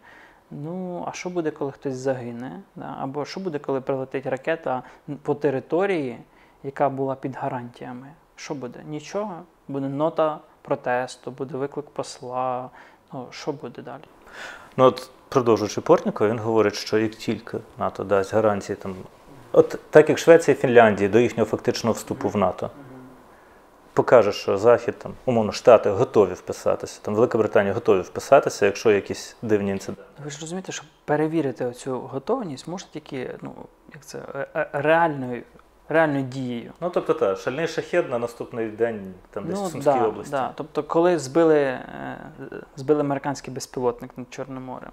[0.51, 2.61] ну а що буде, коли хтось загине?
[2.77, 2.97] Да?
[3.01, 4.83] Або що буде, коли прилетить ракета
[5.23, 6.19] по території,
[6.63, 8.09] яка була під гарантіями?
[8.37, 8.81] Що буде?
[8.89, 9.43] Нічого.
[9.69, 12.71] Буде нота протесту, буде виклик посла.
[13.13, 14.03] Ну, що буде далі?
[14.77, 18.95] Ну от продовжуючи Портнікова, він говорить, що як тільки НАТО дасть гарантії там,
[19.53, 22.71] от так як Швеція і Фінляндія до їхнього фактичного вступу в НАТО,
[23.97, 29.37] покаже, що Захід, там, умовно, Штати готові вписатися, там Велика Британія готові вписатися, якщо якісь
[29.43, 30.03] дивні інциденти.
[30.25, 33.53] Ви ж розумієте, що перевірити цю готовність може тільки ну,
[33.95, 35.43] як це, е- е- реальною,
[35.89, 36.73] реальною дією.
[36.81, 40.31] Ну тобто так, шальний шахет на наступний день там десь в Сумській Ну, да, області.
[40.33, 40.53] Да.
[40.55, 42.19] Тобто, коли збили, е,
[42.77, 44.91] збили американський безпілотник над Чорним морем,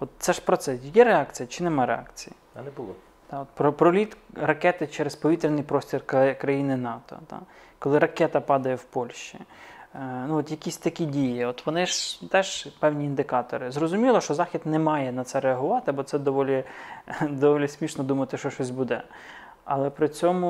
[0.00, 0.74] от це ж про це.
[0.74, 2.36] Є реакція чи нема реакції?
[2.54, 2.94] А не було.
[3.32, 6.06] Та, от про проліт ракети через повітряний простір
[6.40, 7.40] країни НАТО, та,
[7.82, 9.38] коли ракета падає в Польщі.
[9.94, 13.70] Е, Ну, от якісь такі дії, от вони ж теж певні індикатори.
[13.70, 16.64] Зрозуміло, що Захід не має на це реагувати, бо це доволі,
[17.28, 19.02] доволі смішно думати, що щось буде.
[19.64, 20.48] Але при цьому,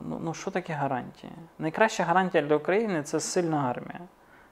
[0.00, 1.32] ну, ну що таке гарантії?
[1.58, 4.00] Найкраща гарантія для України це сильна армія.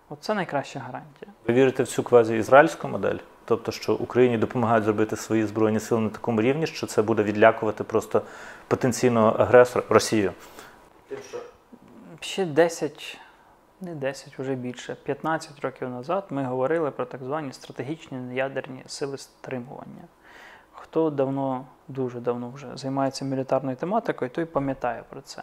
[0.09, 1.33] Оце найкраща гарантія.
[1.47, 3.19] Ви вірите в цю квазі-ізраїльську модель?
[3.45, 7.85] Тобто, що Україні допомагають зробити свої збройні сили на такому рівні, що це буде відлякувати
[7.85, 8.23] просто
[8.69, 10.33] потенційного агресора Росію.
[12.23, 13.19] Ще 10,
[13.81, 19.19] не 10, вже більше, 15 років назад ми говорили про так звані стратегічні неядерні сили
[19.19, 20.05] стримування.
[20.73, 25.43] Хто давно, дуже давно вже займається мілітарною тематикою, той пам'ятає про це.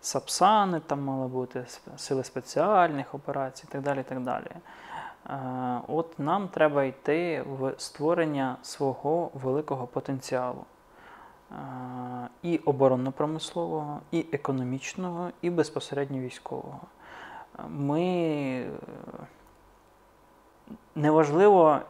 [0.00, 1.64] Сапсани там мали бути,
[1.96, 4.02] сили спеціальних операцій і так далі.
[4.02, 4.46] так далі.
[5.30, 10.64] Е, От нам треба йти в створення свого великого потенціалу.
[12.42, 16.80] І оборонно-промислового, і економічного, і безпосередньо військового.
[17.68, 18.70] Ми е,
[20.94, 21.80] неважливо,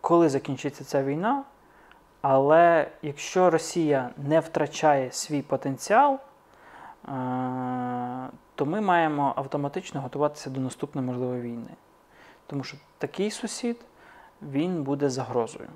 [0.00, 1.44] коли закінчиться ця війна,
[2.20, 6.18] але якщо Росія не втрачає свій потенціал, е,
[8.54, 11.70] то ми маємо автоматично готуватися до наступної можливої війни.
[12.46, 13.84] Тому що такий сусід
[14.42, 15.68] він буде загрозою.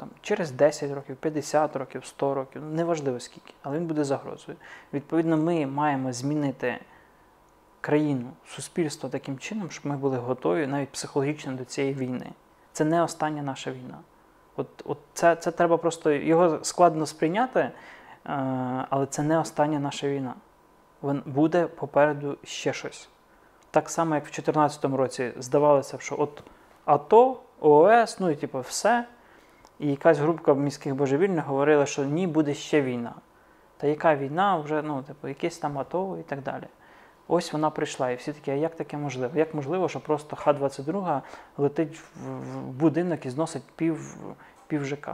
[0.00, 4.58] Там, через 10 років, 50 років, 100 років, ну, неважливо скільки, але він буде загрозою.
[4.92, 6.78] Відповідно, ми маємо змінити
[7.80, 12.26] країну, суспільство таким чином, щоб ми були готові навіть психологічно до цієї війни.
[12.72, 13.98] Це не остання наша війна.
[14.56, 17.72] От, от це, це треба просто його складно сприйняти, е,
[18.90, 20.34] але це не остання наша війна.
[21.02, 23.08] Вон буде попереду ще щось.
[23.70, 26.42] Так само, як в 2014 році здавалося, що от
[26.84, 29.06] АТО, ООС, ну і типу все.
[29.80, 33.14] І якась групка міських божевільних говорила, що ні, буде ще війна.
[33.76, 36.64] Та яка війна, вже, ну, типу, якесь там АТО і так далі.
[37.28, 39.38] Ось вона прийшла, і всі такі, а як таке можливо?
[39.38, 41.20] Як можливо, що просто Х-22
[41.56, 44.16] летить в будинок і зносить пів,
[44.66, 45.10] пів ЖК?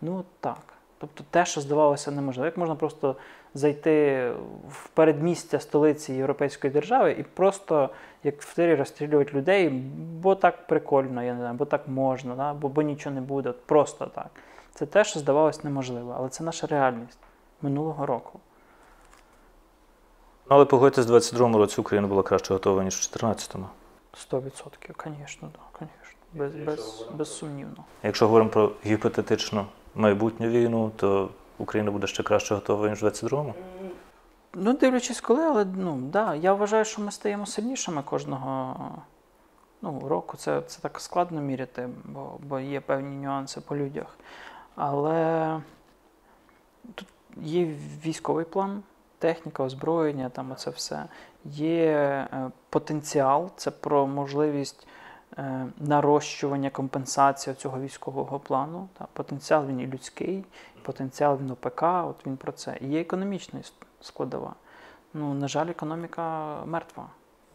[0.00, 0.74] Ну так.
[0.98, 2.46] Тобто те, що здавалося неможливо.
[2.46, 3.16] Як можна просто
[3.54, 4.28] зайти
[4.68, 7.90] в передмістя столиці Європейської держави і просто,
[8.24, 9.68] як в тирі, розстрілювати людей,
[10.22, 12.54] бо так прикольно, я не знаю, бо так можна, да?
[12.54, 14.30] бо, бо нічого не буде, от просто так.
[14.74, 17.18] Це те, що здавалося неможливо, але це наша реальність
[17.62, 18.40] минулого року.
[20.50, 23.66] Ну, але погодьтесь, в 22-му році Україна була краще готова, ніж в 14-му.
[24.32, 24.42] 100%,
[25.04, 26.18] звісно, да, звісно.
[26.32, 27.84] Без, без, безсумнівно.
[28.02, 31.28] Якщо говоримо про гіпотетичну майбутню війну, то
[31.58, 33.54] Україна буде ще краще готова, ніж в 22-му?
[34.54, 38.76] Ну, дивлячись коли, але ну, да, я вважаю, що ми стаємо сильнішими кожного
[39.82, 40.36] ну, року.
[40.36, 44.18] Це, це так складно міряти, бо, бо є певні нюанси по людях.
[44.74, 45.60] Але
[46.94, 47.64] тут є
[48.04, 48.82] військовий план,
[49.18, 51.04] техніка, озброєння, там оце все.
[51.44, 54.86] Є е, потенціал, це про можливість
[55.38, 58.88] е, нарощування компенсації цього військового плану.
[58.98, 60.44] Та, потенціал він і людський,
[60.84, 62.78] потенціал він ОПК, от він про це.
[62.80, 63.60] І є економічна
[64.00, 64.54] складова.
[65.14, 67.06] Ну, на жаль, економіка мертва.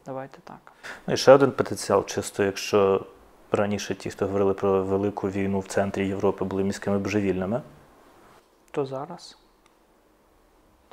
[0.05, 0.73] Давайте так.
[1.07, 3.05] Ну і ще один потенціал, чисто якщо
[3.51, 7.61] раніше ті, хто говорили про велику війну в центрі Європи, були міськими божевільними,
[8.71, 9.37] То зараз.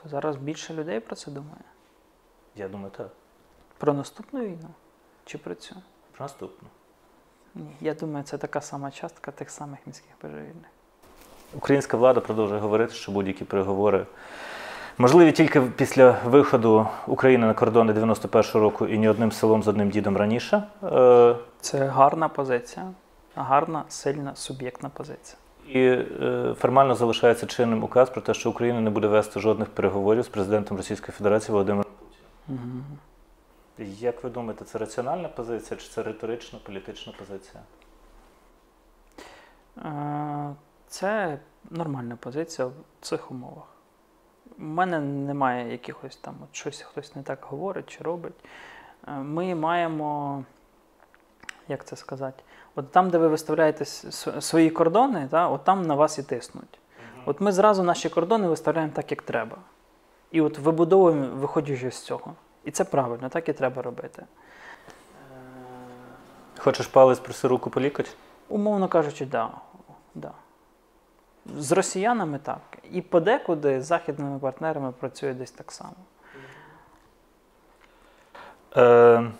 [0.02, 1.64] То зараз більше людей про це думає.
[2.56, 3.08] я думаю, так.
[3.78, 4.68] Про наступну війну?
[5.24, 5.74] Чи про цю?
[6.12, 6.68] Про наступну.
[7.54, 7.76] Ні.
[7.80, 10.70] Я думаю, це така сама частка тих самих міських божевільних.
[11.56, 14.06] Українська влада продовжує говорити, що будь-які переговори
[14.98, 19.90] можливі тільки після виходу України на кордони 91-го року і ні одним селом з одним
[19.90, 20.62] дідом раніше.
[20.82, 22.86] Е, Це гарна позиція,
[23.34, 25.38] гарна, сильна, суб'єктна позиція.
[25.68, 30.22] І е, формально залишається чинним указ про те, що Україна не буде вести жодних переговорів
[30.24, 31.92] з президентом Російської Федерації Володимиром.
[32.48, 32.58] Угу.
[33.78, 37.62] Як ви думаєте, це раціональна позиція чи це риторична політична позиція?
[40.86, 41.38] Е, Це
[41.70, 43.64] нормальна позиція в цих умовах.
[44.58, 48.44] У мене немає якихось там от щось хтось не так говорить чи робить.
[49.08, 50.44] Е, Ми маємо,
[51.68, 52.42] як це сказати,
[52.74, 53.84] от там, де ви виставляєте
[54.40, 56.78] свої кордони, та, от там на вас і тиснуть.
[57.26, 59.56] От ми зразу наші кордони виставляємо так, як треба.
[60.30, 62.34] І от вибудовуємо, виходячи з цього.
[62.64, 64.24] І це правильно, так і треба робити.
[66.58, 68.16] Хочеш палець проси руку полікать?
[68.48, 69.50] Умовно кажучи, да.
[70.14, 70.32] да.
[71.58, 72.60] З росіянами так.
[72.92, 75.94] І подекуди з західними партнерами працює десь так само.
[78.76, 79.30] Е,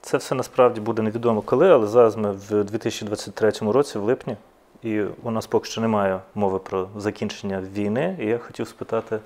[0.00, 4.36] це все насправді буде невідомо коли, але зараз ми в 2023 році, в липні,
[4.82, 8.16] і у нас поки що немає мови про закінчення війни.
[8.20, 9.18] І я хотів спитати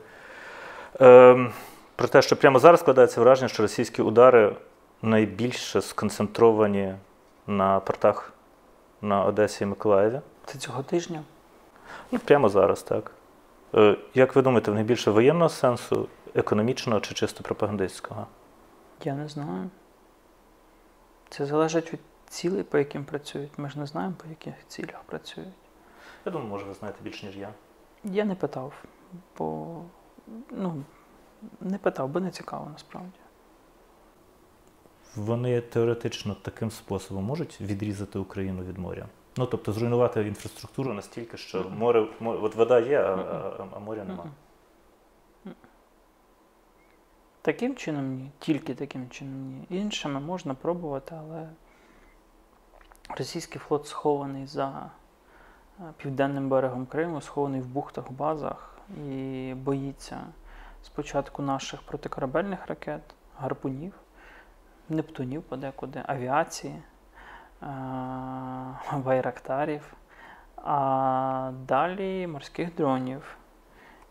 [1.00, 1.50] е,
[1.96, 4.56] про те, що прямо зараз складається враження, що російські удари
[5.02, 6.94] найбільше сконцентровані
[7.46, 8.32] на портах
[9.02, 10.20] на Одесі і Миколаєві.
[10.46, 11.22] Це цього тижня.
[12.12, 13.12] Ну, прямо зараз, так.
[13.74, 18.26] Е, як ви думаєте, в них більше воєнного сенсу, економічного чи чисто пропагандистського?
[19.04, 19.70] Я не знаю.
[21.28, 23.58] Це залежить від цілей, по яким працюють.
[23.58, 25.54] Ми ж не знаємо, по яких цілях працюють.
[26.26, 27.48] Я думаю, може, ви знаєте більше, ніж я.
[28.04, 28.72] Я не питав,
[29.38, 29.66] бо
[30.50, 30.82] ну,
[31.60, 33.18] не питав, бо не цікаво насправді.
[35.16, 39.06] Вони теоретично таким способом можуть відрізати Україну від моря.
[39.38, 41.78] Ну, тобто зруйнувати інфраструктуру настільки, що Мгм.
[41.78, 43.24] море, море от вода є, а, Мгм.
[43.72, 44.24] а, а моря нема.
[45.44, 45.54] Мгм.
[47.42, 49.78] Таким чином ні, тільки таким чином ні.
[49.78, 51.48] Іншими можна пробувати, але
[53.18, 54.90] російський флот схований за
[55.80, 58.78] е, південним берегом Криму, схований в бухтах, базах
[59.10, 60.20] і боїться
[60.82, 63.02] спочатку наших протикорабельних ракет,
[63.38, 63.92] гарпунів,
[64.88, 66.82] нептунів подекуди, авіації.
[68.92, 69.94] байрактарів,
[70.56, 73.36] а далі морських дронів.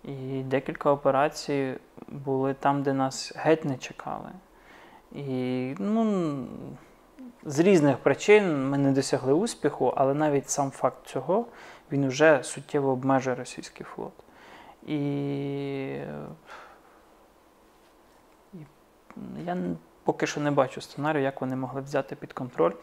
[0.03, 1.73] І декілька операцій
[2.07, 4.29] були там, де нас геть не чекали.
[5.11, 6.35] І ну,
[7.45, 11.45] з різних причин ми не досягли успіху, але навіть сам факт цього
[11.91, 14.13] він вже суттєво обмежує російський флот.
[14.87, 14.97] І,
[19.45, 19.57] я
[20.03, 22.73] поки що не бачу сценарію, як вони могли взяти під контроль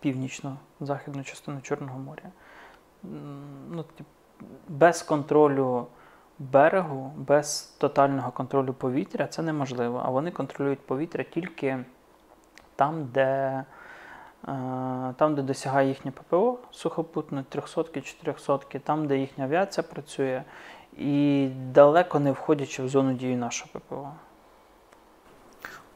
[0.00, 2.30] північно-західну частину Чорного моря.
[3.70, 3.84] Ну,
[4.68, 5.86] без контролю
[6.38, 10.02] берегу, без тотального контролю повітря це неможливо.
[10.04, 11.84] А вони контролюють повітря тільки
[12.76, 13.64] там, де, е,
[15.16, 20.42] там, де досягає їхнє ППО сухопутне, 300 400 там, де їхня авіація працює,
[20.96, 24.12] і далеко не входячи в зону дії нашого ППО.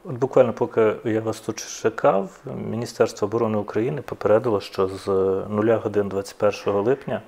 [0.07, 2.39] От буквально поки я вас тут чекав,
[2.69, 5.07] Міністерство оборони України попередило, що з
[5.49, 7.21] 0 годин 21 липня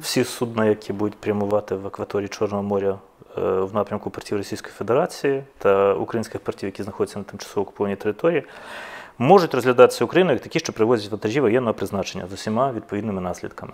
[0.00, 2.98] всі судна, які будуть прямувати в акваторії Чорного моря
[3.38, 8.44] е, в напрямку портів Російської Федерації та українських портів, які знаходяться на тимчасово окупованій території,
[9.18, 13.72] можуть розглядатися Україною як такі, що привозять вантажі воєнного призначення з усіма відповідними наслідками.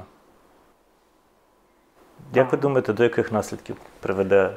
[2.34, 4.50] Як ви думаєте, до яких наслідків приведе?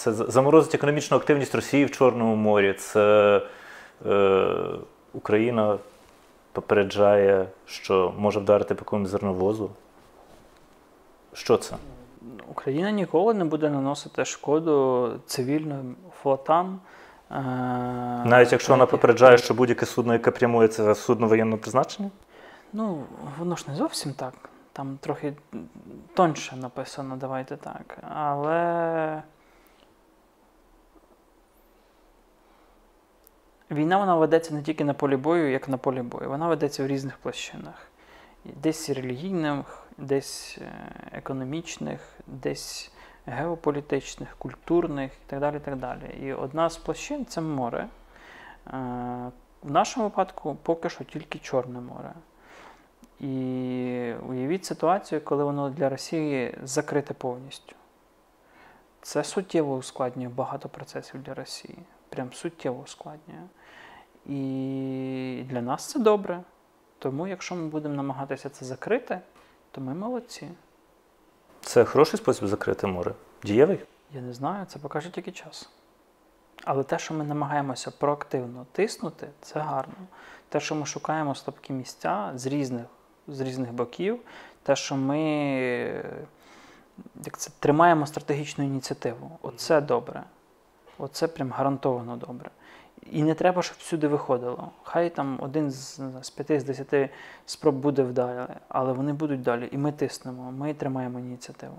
[0.00, 2.72] Це заморозить економічну активність Росії в Чорному морі.
[2.72, 3.42] Це
[4.06, 4.46] е,
[5.12, 5.78] Україна
[6.52, 9.70] попереджає, що може вдарити по якомусь зерновозу.
[11.32, 11.76] Що це?
[12.48, 16.80] Україна ніколи не буде наносити шкоду цивільним флотам.
[17.30, 17.34] е,
[18.24, 22.10] Навіть якщо вона попереджає, що будь-яке судно, яке прямує, це судно воєнного призначення?
[22.72, 23.02] Ну,
[23.38, 24.34] воно ж не зовсім так.
[24.72, 25.32] Там трохи
[26.14, 27.98] тоньше написано, давайте так.
[28.14, 29.22] Але
[33.70, 36.28] війна вона ведеться не тільки на полі бою, як на полі бою.
[36.28, 37.90] Вона ведеться в різних площинах.
[38.44, 40.72] Десь релігійних, десь е,
[41.12, 42.92] економічних, десь
[43.26, 45.56] геополітичних, культурних і так далі.
[45.56, 46.16] І, так далі.
[46.22, 47.86] і одна з площин це море.
[48.66, 48.70] Е,
[49.62, 52.12] В нашому випадку поки що тільки Чорне море.
[53.20, 57.76] І уявіть ситуацію, коли воно для Росії закрите повністю.
[59.02, 61.78] Це суттєво ускладнює багато процесів для Росії.
[62.10, 63.42] Прям суттєво ускладнює.
[64.26, 66.42] І для нас це добре.
[66.98, 69.20] Тому, якщо ми будемо намагатися це закрити,
[69.70, 70.48] то ми молодці.
[71.60, 73.14] Це хороший спосіб закрити море?
[73.42, 73.78] Дієвий?
[74.14, 75.70] Я не знаю, це покаже тільки час.
[76.64, 79.94] Але те, що ми намагаємося проактивно тиснути, це гарно.
[80.48, 82.86] Те, що ми шукаємо слабкі місця з різних,
[83.28, 84.20] з різних боків,
[84.62, 85.20] те, що ми
[87.24, 90.22] як це, тримаємо стратегічну ініціативу, оце добре.
[91.00, 92.50] Оце прям гарантовано добре.
[93.10, 94.68] І не треба, щоб всюди виходило.
[94.82, 97.08] Хай там один з, з п'яти з десяти
[97.46, 99.68] спроб буде вдалі, але вони будуть далі.
[99.72, 101.74] І ми тиснемо, ми тримаємо ініціативу.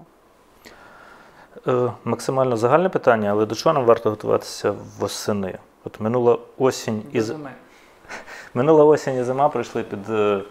[1.68, 5.58] Е, максимально загальне питання, але до чого нам варто готуватися восени?
[5.84, 7.52] От минула осінь і з- Зими.
[8.54, 10.42] Минула осінь і зима пройшли під е,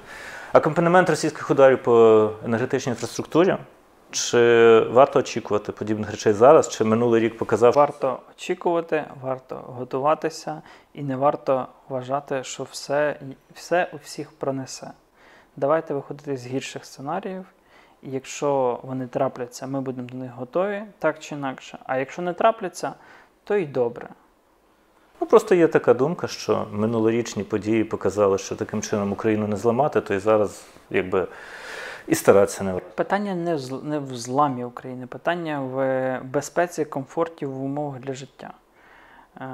[0.52, 3.56] акомпанемент російських ударів по енергетичній інфраструктурі.
[4.10, 6.68] Чи варто очікувати подібних речей зараз?
[6.68, 10.62] Чи минулий рік показав, Варто очікувати, варто готуватися
[10.94, 13.20] і не варто вважати, що все,
[13.54, 14.90] все у всіх пронесе.
[15.56, 17.44] Давайте виходити з гірших сценаріїв,
[18.02, 21.78] і якщо вони трапляться, ми будемо до них готові, так чи інакше.
[21.86, 22.94] А якщо не трапляться,
[23.44, 24.08] то й добре.
[25.20, 30.00] Ну, просто є така думка, що минулорічні події показали, що таким чином Україну не зламати,
[30.00, 31.26] то і зараз якби
[32.10, 32.78] і старатися не.
[32.78, 38.52] Питання не в, не в зламі України, питання в безпеці, комфорті в умовах для життя.
[39.40, 39.46] Е,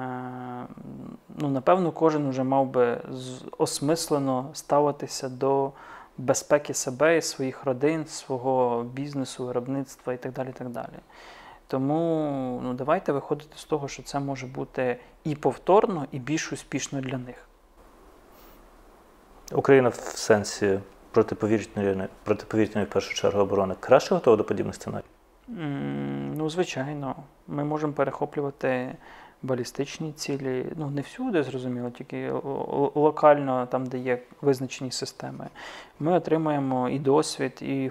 [1.29, 3.01] ну, напевно, кожен вже мав би
[3.59, 5.73] осмислено ставитися до
[6.19, 10.49] безпеки себе і своїх родин, свого бізнесу, виробництва і так далі.
[10.49, 10.99] І так далі.
[11.67, 17.01] Тому ну, давайте виходити з того, що це може бути і повторно, і більш успішно
[17.01, 17.49] для них.
[19.53, 20.81] Україна в сенсі
[21.17, 25.11] протиповітряної, протиповітряної в першу чергу оборони краще готова до подібних сценаріїв?
[26.37, 27.17] Ну, звичайно,
[27.49, 28.95] ми можемо перехоплювати
[29.43, 30.67] балістичні цілі.
[30.77, 32.31] Ну, не всюди, зрозуміло, тільки
[32.95, 35.49] локально, там, де є визначені системи.
[36.01, 37.91] Ми отримуємо і досвід, і,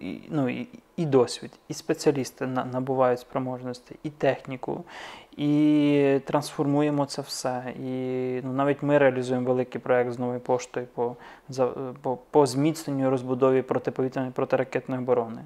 [0.00, 4.84] і, ну, і, і досвід, і спеціалісти набувають спроможності, і техніку,
[5.36, 7.74] і трансформуємо це все.
[7.84, 11.16] І ну, навіть ми реалізуємо великий проект з новою поштою по,
[11.48, 11.66] за,
[12.02, 15.42] по, по зміцненню розбудові протиповітряної протиракетної оборони.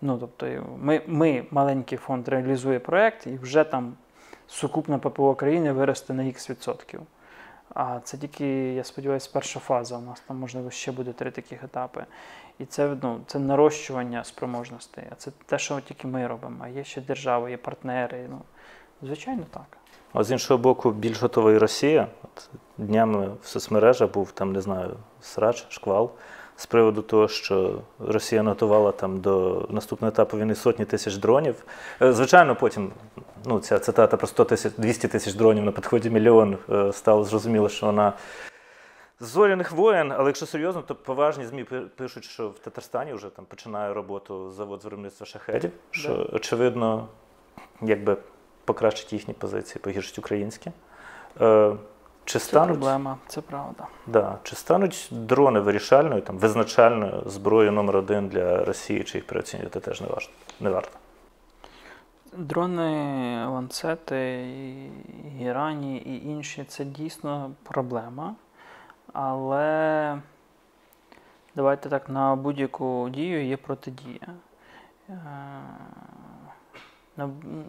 [0.00, 0.46] Ну, тобто,
[0.82, 3.94] ми, ми, маленький фонд, реалізує проєкт, і вже там
[4.46, 7.00] сукупна ППО країни виросте на Х відсотків.
[7.74, 9.96] А це тільки, я сподіваюся, перша фаза.
[9.96, 12.04] У нас там, можливо, ще буде три таких етапи.
[12.58, 15.04] І це, ну, це нарощування спроможностей.
[15.10, 16.56] А це те, що тільки ми робимо.
[16.60, 18.26] А є ще держава, є партнери.
[18.30, 18.40] Ну,
[19.02, 19.78] звичайно, так.
[20.12, 22.08] А з іншого боку, більш готова і Росія.
[22.22, 26.10] От днями в соцмережах був там, не знаю, срач, шквал
[26.56, 31.64] з приводу того, що Росія готувала там до наступного етапу війни сотні тисяч дронів.
[32.02, 32.92] Е, Звичайно, потім
[33.46, 37.68] ну, ця цитата про 100 тисяч 200 тисяч дронів на підході мільйон е, стало зрозуміло,
[37.68, 38.12] що вона
[39.20, 41.64] з зоряних воєн, але якщо серйозно, то поважні ЗМІ
[41.96, 47.08] пишуть, що в Татарстані вже там починає роботу завод з виробництва шахедів, що очевидно,
[47.82, 48.16] якби
[48.64, 50.70] покращить їхні позиції, погіршить українські.
[51.40, 51.76] Е,
[52.26, 53.86] Чи Це стануть, проблема, це правда.
[54.06, 59.80] да, чи стануть дрони вирішальною, там, визначальною зброєю номер один для Росії, чи їх переоцінювати
[59.80, 60.30] теж не варто?
[60.60, 60.98] Не варто.
[62.32, 64.46] Дрони, ланцети,
[65.38, 68.34] і Ірані і інші це дійсно проблема.
[69.12, 70.18] Але
[71.54, 74.28] давайте так, на будь-яку дію є протидія.
[75.08, 75.16] Е,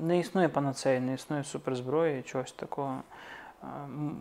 [0.01, 3.01] Не існує панацеї, не існує суперзброї, чогось такого.
[3.63, 3.67] Е,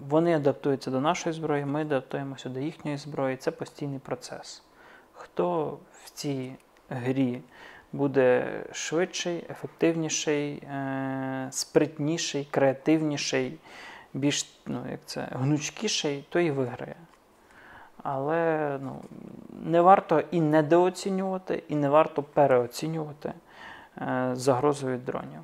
[0.09, 3.37] Вони адаптуються до нашої зброї, ми адаптуємося до їхньої зброї.
[3.37, 4.63] Це постійний процес.
[5.13, 6.53] Хто в цій
[6.89, 7.43] грі
[7.93, 13.59] буде швидший, ефективніший, е, спритніший, креативніший,
[14.15, 16.97] більш ну, як це, гнучкіший, той і виграє.
[18.03, 19.03] Але ну,
[19.65, 23.33] не варто і недооцінювати, і не варто переоцінювати
[23.99, 25.41] е, загрозу від дронів.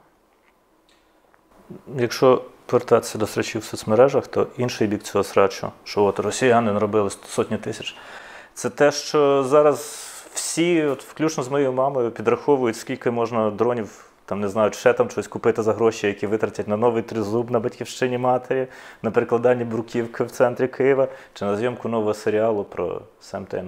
[1.97, 7.11] Якщо повертатися до срачів в соцмережах, то інший бік цього срачу, що от росіяни наробили
[7.11, 7.97] сотні тисяч,
[8.55, 9.79] це те, що зараз
[10.35, 15.11] всі, от, включно з моєю мамою, підраховують, скільки можна дронів, там не знаю, ще там
[15.11, 18.67] щось купити за гроші, які витратять на новий тризуб на батьківщині матері,
[19.03, 23.65] на перекладання бруківки в центрі Києва, чи на зйомку нового серіалу про Сем та.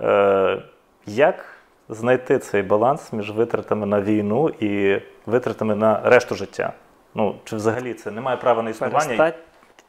[0.00, 0.62] Е,
[1.06, 1.44] як
[1.88, 6.72] знайти цей баланс між витратами на війну і витратами на решту життя?
[7.14, 8.98] Ну, чи взагалі це немає права на існування?
[8.98, 9.34] Перестать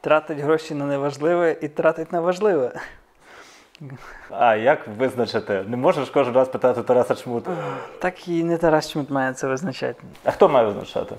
[0.02, 2.72] тратити гроші на неважливе і тратити на важливе.
[4.30, 5.64] А як визначити?
[5.68, 7.52] Не можеш кожен раз питати Тараса Чмута.
[8.00, 10.04] Так і не Тарас Чмут має це визначати.
[10.24, 11.16] А хто має визначати?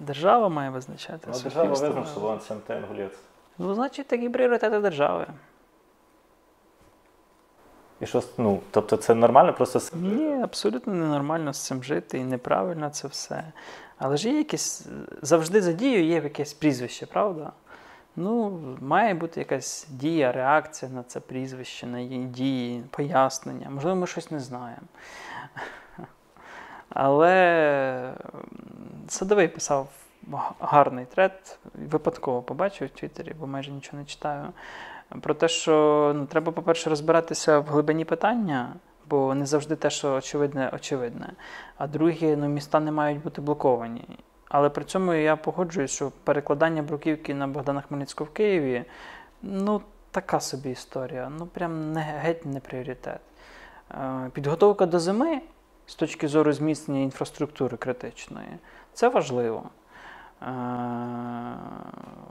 [0.00, 1.28] Держава має визначати.
[1.32, 3.18] Ну, держава визначила та Інгулець.
[3.58, 5.26] Ну, значить, такі пріоритети держави.
[8.00, 12.90] І що, ну, тобто це нормально, просто Ні, абсолютно ненормально з цим жити і неправильно
[12.90, 13.44] це все.
[13.98, 14.86] Але ж є якесь.
[15.22, 17.52] Завжди за дією є якесь прізвище, правда?
[18.16, 23.70] Ну, має бути якась дія, реакція на це прізвище, на її дії, пояснення.
[23.70, 24.86] Можливо, ми щось не знаємо.
[26.88, 28.14] Але
[29.08, 29.88] Садовий писав
[30.60, 34.52] гарний трет, випадково побачив в Твіттері, бо майже нічого не читаю.
[35.20, 38.72] Про те, що ну, треба, по-перше, розбиратися в глибині питання,
[39.08, 41.32] бо не завжди те, що очевидне, очевидне.
[41.78, 44.04] А друге, ну, міста не мають бути блоковані.
[44.48, 48.84] Але при цьому я погоджуюсь, що перекладання бруківки на Богдана Хмельницького в Києві
[49.42, 49.80] ну,
[50.10, 51.32] така собі історія.
[51.38, 53.20] Ну, прям не, геть не пріоритет.
[53.90, 55.40] Е, Підготовка до зими
[55.86, 58.48] з точки зору зміцнення інфраструктури критичної
[58.92, 59.62] це важливо.
[60.42, 60.46] Е,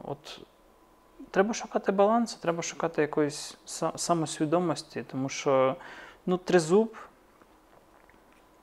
[0.03, 0.41] От
[1.33, 3.57] треба шукати балансу, треба шукати якоїсь
[3.95, 5.75] самосвідомості, тому що
[6.25, 6.95] ну, тризуб,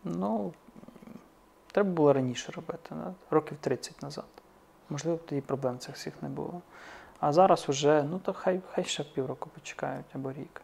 [0.04, 0.52] ну,
[1.72, 3.14] треба було раніше робити, да?
[3.30, 4.24] років 30 назад.
[4.90, 6.60] Можливо, тоді проблем цих всіх не було.
[7.20, 10.62] А зараз уже, ну то хай, хай ще півроку почекають або рік.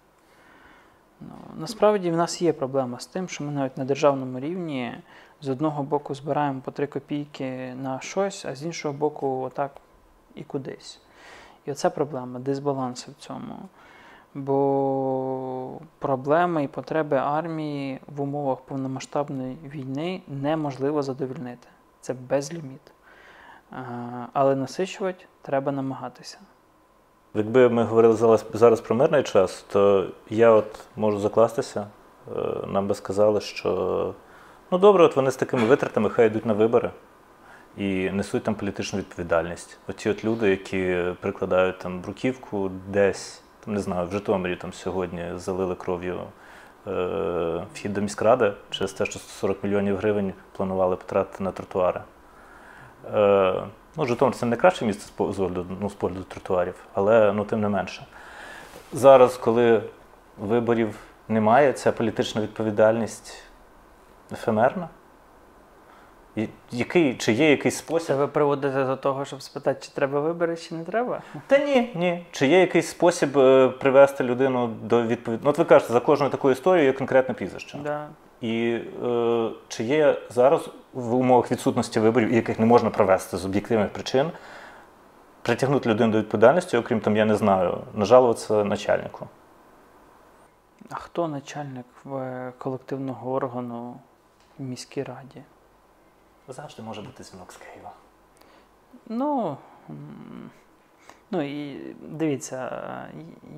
[1.20, 5.02] Ну, насправді в нас є проблема з тим, що ми навіть на державному рівні
[5.40, 9.72] з одного боку збираємо по 3 копійки на щось, а з іншого боку, отак
[10.34, 11.00] і кудись.
[11.66, 13.56] І оце проблема, дисбаланси в цьому.
[14.34, 21.68] Бо проблеми і потреби армії в умовах повномасштабної війни неможливо задовільнити.
[22.00, 22.92] Це безліміт.
[24.32, 26.38] Але насичувати треба намагатися.
[27.34, 31.86] Якби ми говорили зараз, зараз про мирний час, то я от можу закластися.
[32.36, 34.14] Е, Нам би сказали, що
[34.70, 36.90] ну добре, от вони з такими витратами хай йдуть на вибори
[37.76, 39.78] і несуть там політичну відповідальність.
[39.88, 45.24] Оті от люди, які прикладають там бруківку десь, там не знаю, в Житомирі там сьогодні
[45.36, 46.20] залили кров'ю
[46.86, 52.00] е, вхід до міськради через те, що 40 мільйонів гривень планували потратити на тротуари.
[53.14, 53.62] Е,
[53.96, 57.60] ну, Житомир це не найкраще місце з огляду, ну, з погляду тротуарів, але ну, тим
[57.60, 58.06] не менше.
[58.92, 59.82] Зараз, коли
[60.38, 60.94] виборів
[61.28, 63.42] немає, ця політична відповідальність
[64.32, 64.88] ефемерна.
[66.72, 68.06] Який, чи є якийсь спосіб.
[68.06, 71.22] Це ви приводите до того, щоб спитати, чи треба вибори, чи не треба?
[71.46, 72.26] Та ні, ні.
[72.30, 75.42] Чи є якийсь спосіб е, привести людину до відповіді?
[75.44, 77.78] Ну, от ви кажете, за кожною такою історією є конкретне прізвище.
[77.84, 78.06] Да.
[78.40, 83.88] І е, чи є зараз в умовах відсутності виборів, яких не можна провести з об'єктивних
[83.88, 84.30] причин,
[85.42, 89.26] притягнути людину до відповідальності, окрім там, я не знаю, нажалуватися начальнику?
[90.90, 93.96] А хто начальник в колективного органу
[94.58, 95.42] в міській раді?
[96.48, 97.92] Завжди може бути дзвінок з Києва.
[99.06, 99.56] Ну,
[101.30, 102.70] ну і дивіться,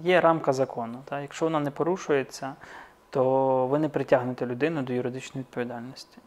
[0.02, 1.02] є рамка закону.
[1.04, 1.20] Та?
[1.20, 2.54] Якщо вона не порушується,
[3.10, 6.18] то ви не притягнете людину до юридичної відповідальності.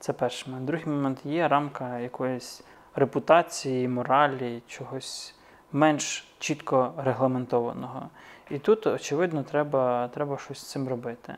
[0.00, 0.66] Це перший момент.
[0.66, 2.62] Другий момент є рамка якоїсь
[2.94, 5.34] репутації, моралі, чогось
[5.72, 8.08] менш чітко регламентованого.
[8.50, 11.36] І тут, очевидно, треба, треба щось з цим робити.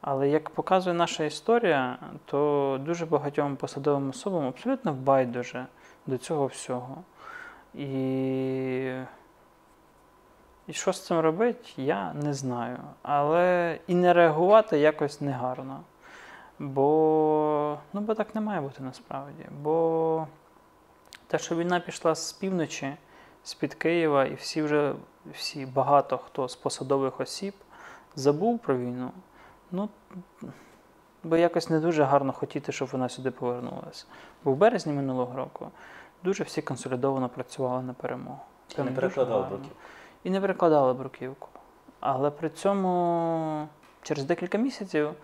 [0.00, 5.66] Але як показує наша історія, то дуже багатьом посадовим особам абсолютно байдуже
[6.06, 6.96] до цього всього.
[7.74, 7.88] І,
[10.66, 12.78] і що з цим робити, я не знаю.
[13.02, 15.80] Але і не реагувати якось негарно.
[16.58, 19.46] Бо, ну, бо так не має бути насправді.
[19.62, 20.26] Бо
[21.26, 22.94] те, що війна пішла з півночі,
[23.44, 24.94] з-під Києва, і всі вже,
[25.32, 27.54] всі багато хто з посадових осіб
[28.16, 29.10] забув про війну.
[29.72, 29.88] Ну,
[31.24, 34.06] бо якось не дуже гарно хотіти, щоб вона сюди повернулася.
[34.44, 35.70] Бо в березні минулого року
[36.24, 38.40] дуже всі консолідовано працювали на перемогу.
[38.78, 39.76] І не перекладали бруківку.
[40.24, 41.48] І не перекладали бруківку.
[42.00, 43.68] Але при цьому
[44.02, 45.14] через декілька місяців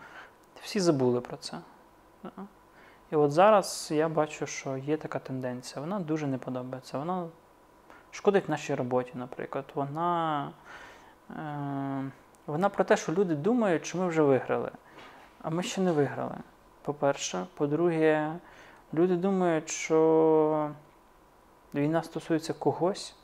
[0.60, 1.58] всі забули про це.
[3.10, 5.80] І от зараз я бачу, що є така тенденція.
[5.80, 6.98] Вона дуже не подобається.
[6.98, 7.26] Вона
[8.10, 9.64] шкодить нашій роботі, наприклад.
[9.74, 10.50] Вона,
[11.30, 12.10] е,
[12.46, 14.70] вона про те, що люди думають, що ми вже виграли.
[15.42, 16.36] А ми ще не виграли.
[16.82, 17.46] По-перше.
[17.54, 18.32] По-друге,
[18.94, 20.70] люди думають, що
[21.74, 23.14] війна стосується когось,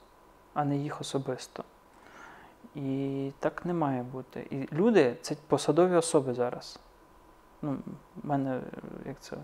[0.55, 1.65] а не їх особисто.
[2.75, 4.47] І так не має бути.
[4.51, 6.79] І люди це посадові особи зараз.
[7.63, 7.77] Ну,
[8.17, 8.61] в мене,
[9.07, 9.37] як це,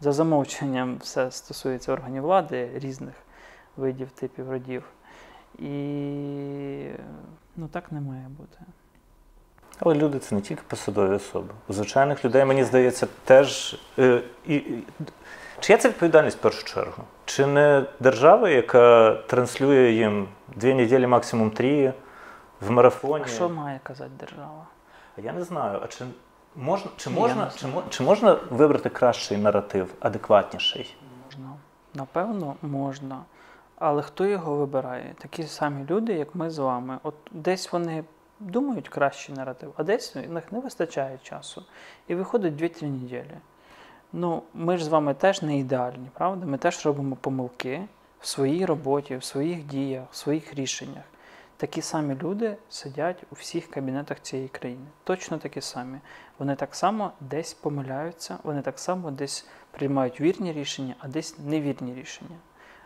[0.00, 3.14] за замовченням все стосується органів влади різних
[3.76, 4.84] видів, типів, родів.
[5.58, 6.88] І
[7.56, 8.58] ну так не має бути.
[9.78, 11.48] Але люди це не тільки посадові особи.
[11.68, 13.76] У звичайних людей, мені здається, теж.
[13.98, 14.84] Е, і, і,
[15.60, 17.02] чия це відповідальність в першу чергу?
[17.24, 21.92] Чи не держава, яка транслює їм дві неділі, максимум три
[22.60, 23.24] в марафоні?
[23.26, 24.66] А що має казати держава?
[25.16, 25.80] Я не знаю.
[25.84, 26.04] А чи
[26.56, 30.96] можна, чи можна, чи, чи можна вибрати кращий наратив, адекватніший?
[31.24, 31.52] Можна.
[31.94, 33.22] Напевно, можна.
[33.78, 35.14] Але хто його вибирає?
[35.18, 36.98] Такі самі люди, як ми з вами.
[37.02, 38.04] От десь вони
[38.40, 41.62] думають кращий наратив, а десь в них не вистачає часу.
[42.08, 43.38] І виходить 2-3 неділі.
[44.12, 46.46] Ну, ми ж з вами теж не ідеальні, правда?
[46.46, 47.82] Ми теж робимо помилки
[48.20, 51.04] в своїй роботі, в своїх діях, в своїх рішеннях.
[51.56, 54.86] Такі самі люди сидять у всіх кабінетах цієї країни.
[55.04, 55.98] Точно такі самі.
[56.38, 61.94] Вони так само десь помиляються, вони так само десь приймають вірні рішення, а десь невірні
[61.94, 62.36] рішення.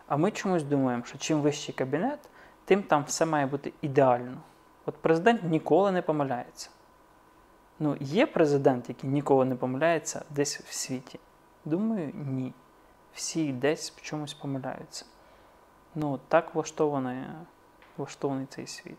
[0.07, 2.19] А ми чомусь думаємо, що чим вищий кабінет,
[2.65, 4.37] тим там все має бути ідеально.
[4.85, 6.69] От президент ніколи не помиляється.
[7.79, 11.19] Ну, є президент, який ніколи не помиляється десь в світі.
[11.65, 12.53] Думаю, ні.
[13.13, 15.05] Всі десь в чомусь помиляються.
[15.95, 17.23] Ну, так влаштований,
[17.97, 18.97] влаштований цей світ.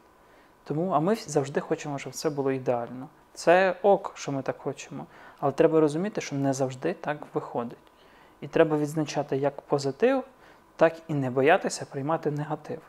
[0.65, 3.09] Тому, а ми завжди хочемо, щоб все було ідеально.
[3.35, 5.07] Це ок, що ми так хочемо.
[5.41, 7.79] Але треба розуміти, що не завжди так виходить.
[8.41, 10.25] І треба відзначати як позитив,
[10.77, 12.81] так і не боятися приймати негатив.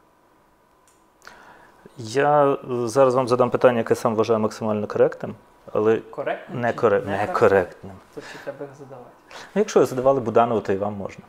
[1.98, 2.58] Я е,
[2.88, 5.36] зараз вам задам питання, яке сам вважаю максимально коректним,
[5.74, 6.56] але Коректно?
[6.60, 7.02] не, чи коре...
[7.02, 7.94] не коректним.
[8.16, 9.10] То чи треба їх задавати?
[9.56, 11.24] Ну, якщо ви задавали Буданову, то і вам можна.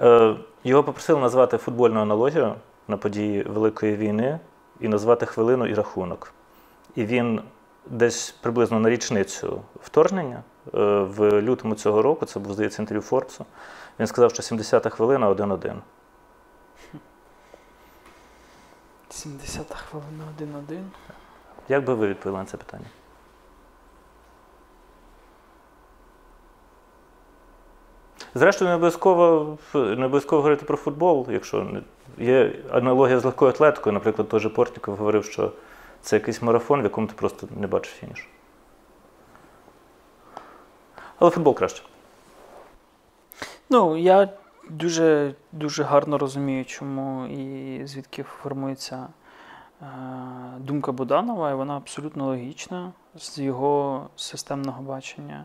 [0.00, 2.54] Е, його попросили назвати футбольну аналогію
[2.88, 4.38] на події Великої війни
[4.80, 6.32] і назвати хвилину і рахунок.
[6.94, 7.40] І він
[7.86, 10.42] десь приблизно на річницю вторгнення
[10.74, 13.46] е, в лютому цього року, це був, здається, інтерв'ю Форбсу,
[13.98, 15.74] він сказав, що 70-та хвилина 1-1.
[19.10, 20.82] 70 хвилина 1-1.
[21.68, 22.86] Як би ви відповіли на це питання?
[28.34, 31.82] Зрештою, не обов'язково, не обов'язково говорити про футбол, якщо
[32.18, 33.92] є аналогія з легкою атлетикою.
[33.92, 35.52] Наприклад, той же Портніков говорив, що
[36.00, 38.28] це якийсь марафон, в якому ти просто не бачиш фініш.
[41.18, 41.82] Але футбол краще.
[43.70, 44.28] Ну, я
[44.70, 49.06] дуже, дуже гарно розумію, чому і звідки формується
[49.82, 49.86] е,
[50.58, 55.44] думка Буданова, і вона абсолютно логічна з його системного бачення.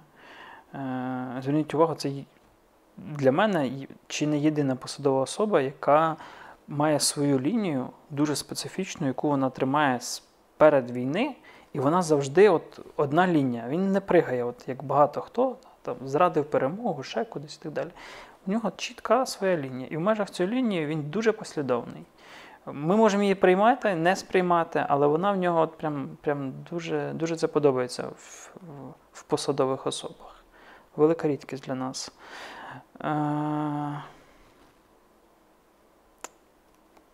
[0.74, 2.12] Е, зверніть увагу, це
[2.98, 3.72] для мене
[4.08, 6.16] чи не єдина посадова особа, яка
[6.68, 10.00] має свою лінію дуже специфічну, яку вона тримає
[10.58, 11.36] перед війни,
[11.74, 13.66] і вона завжди от одна лінія.
[13.68, 17.90] Він не пригає, от як багато хто там зрадив перемогу, ще кудись і так далі.
[18.48, 19.88] У нього чітка своя лінія.
[19.92, 22.04] І в межах цієї лінії він дуже послідовний.
[22.66, 27.36] Ми можемо її приймати, не сприймати, але вона в нього от прям, прям дуже, дуже
[27.36, 28.52] це подобається в,
[29.14, 30.44] в- посадових особах.
[30.96, 32.12] Велика рідкість для нас.
[33.02, 34.02] Е,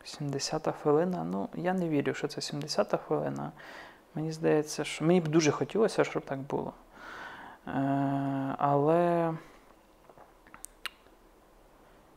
[0.06, 1.24] 70-та хвилина.
[1.24, 3.52] Ну, я не вірю, що це 70-та хвилина.
[4.16, 6.74] Мені здається, що мені б дуже хотілося, щоб так було.
[7.68, 7.72] Е,
[8.58, 9.34] але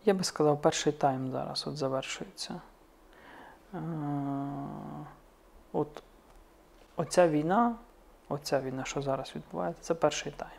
[0.05, 2.61] я би сказав, перший тайм зараз от завершується.
[3.74, 3.78] Е,
[5.72, 6.02] от
[6.96, 7.74] оця війна,
[8.28, 10.50] оця війна, що зараз відбувається, це перший тайм.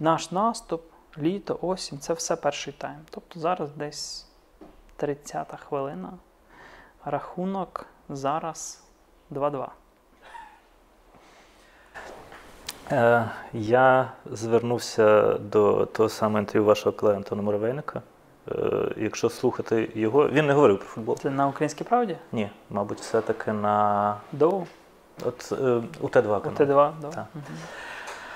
[0.00, 0.82] Наш наступ,
[1.18, 2.98] літо, осінь це все перший тайм.
[3.10, 4.26] Тобто зараз десь
[4.98, 6.12] 30-та хвилина.
[7.04, 8.82] Рахунок зараз
[9.30, 9.68] 2-2.
[12.90, 18.02] Е, Я звернувся до того самого інтерв'ю вашого Антона Муравейника.
[18.54, 21.18] Е, Якщо слухати його, він не говорив про футбол.
[21.18, 22.16] Це на українській правді?
[22.32, 24.66] Ні, мабуть, все-таки на Доу?
[25.24, 26.50] от, е, у Т2 У.
[26.50, 27.00] Т2?
[27.00, 27.10] Доу?
[27.10, 27.26] Так.
[27.34, 27.44] Мгм.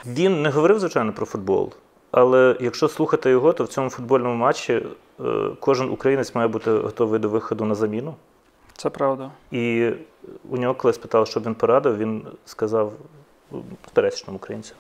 [0.06, 1.72] Він не говорив, звичайно, про футбол.
[2.10, 4.86] Але якщо слухати його, то в цьому футбольному матчі
[5.20, 8.14] е, кожен українець має бути готовий до виходу на заміну.
[8.76, 9.30] Це правда.
[9.50, 9.90] І
[10.50, 12.92] у нього, коли спитали, що він порадив, він сказав
[13.92, 14.74] пересічному українцю.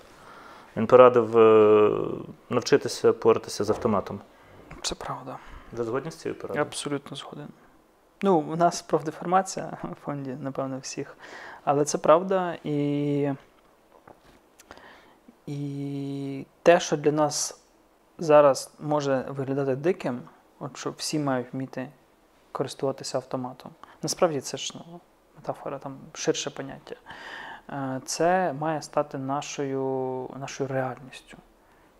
[0.76, 1.36] Він порадив
[2.50, 4.20] навчитися поратися з автоматом.
[4.82, 5.38] Це правда.
[5.72, 6.64] Ви згодні з цією порадою?
[6.66, 7.48] абсолютно згоден.
[8.22, 11.16] Ну, у нас профдеформація в фонді, напевно, всіх.
[11.64, 12.58] Але це правда.
[12.64, 13.32] І,
[15.46, 17.62] і те, що для нас
[18.18, 20.22] зараз може виглядати диким,
[20.58, 21.88] от що всі мають вміти
[22.52, 23.72] користуватися автоматом.
[24.02, 25.00] Насправді це ж ну,
[25.36, 26.96] метафора, там ширше поняття.
[27.70, 31.38] Е, Це має стати нашою, нашою реальністю.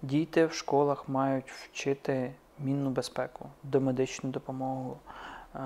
[0.03, 4.97] Діти в школах мають вчити мінну безпеку, домедичну допомогу,
[5.55, 5.59] е,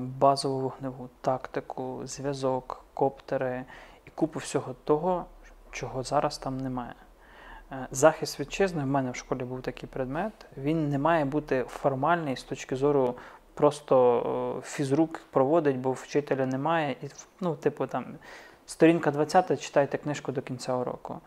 [0.00, 3.64] базову вогневу тактику, зв'язок, коптери
[4.06, 5.24] і купу всього того,
[5.70, 6.94] чого зараз там немає.
[7.72, 10.32] Е, Захист вітчизни в мене в школі був такий предмет.
[10.56, 13.14] Він не має бути формальний з точки зору
[13.54, 16.96] просто е, фізрук проводить, бо вчителя немає.
[17.02, 17.06] І,
[17.40, 18.06] ну, типу, там,
[18.66, 21.20] сторінка 20, читайте книжку до кінця уроку.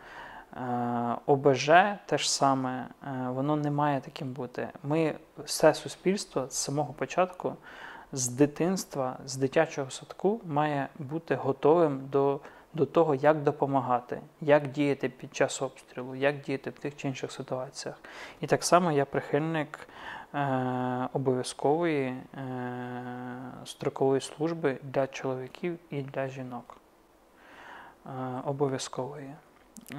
[0.57, 1.71] Е, ОБЖ
[2.05, 4.67] теж саме, е, воно не має таким бути.
[4.83, 7.55] Ми все суспільство з самого початку,
[8.11, 12.39] з дитинства, з дитячого садку має бути готовим до,
[12.73, 17.31] до того, як допомагати, як діяти під час обстрілу, як діяти в тих чи інших
[17.31, 17.99] ситуаціях.
[18.41, 19.87] І так само я прихильник
[20.33, 22.23] е, обов'язкової е,
[23.65, 26.77] строкової служби для чоловіків і для жінок.
[28.05, 29.33] Е, обов'язкової.
[29.91, 29.95] Е,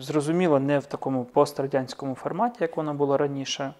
[0.00, 3.74] Зрозуміло, не в такому пострадянському форматі, як воно було раніше,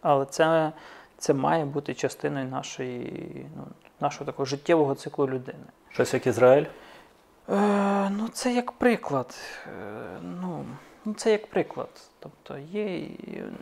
[0.00, 0.72] але це,
[1.18, 3.64] це має бути частиною нашої, ну,
[4.00, 5.64] нашого такого життєвого циклу людини.
[5.90, 6.66] Щось як Ізраїль?
[7.48, 9.34] Е, ну, це як приклад.
[9.66, 9.70] Е,
[10.40, 10.64] ну,
[11.04, 11.88] ну, це як приклад.
[12.18, 13.06] Тобто є,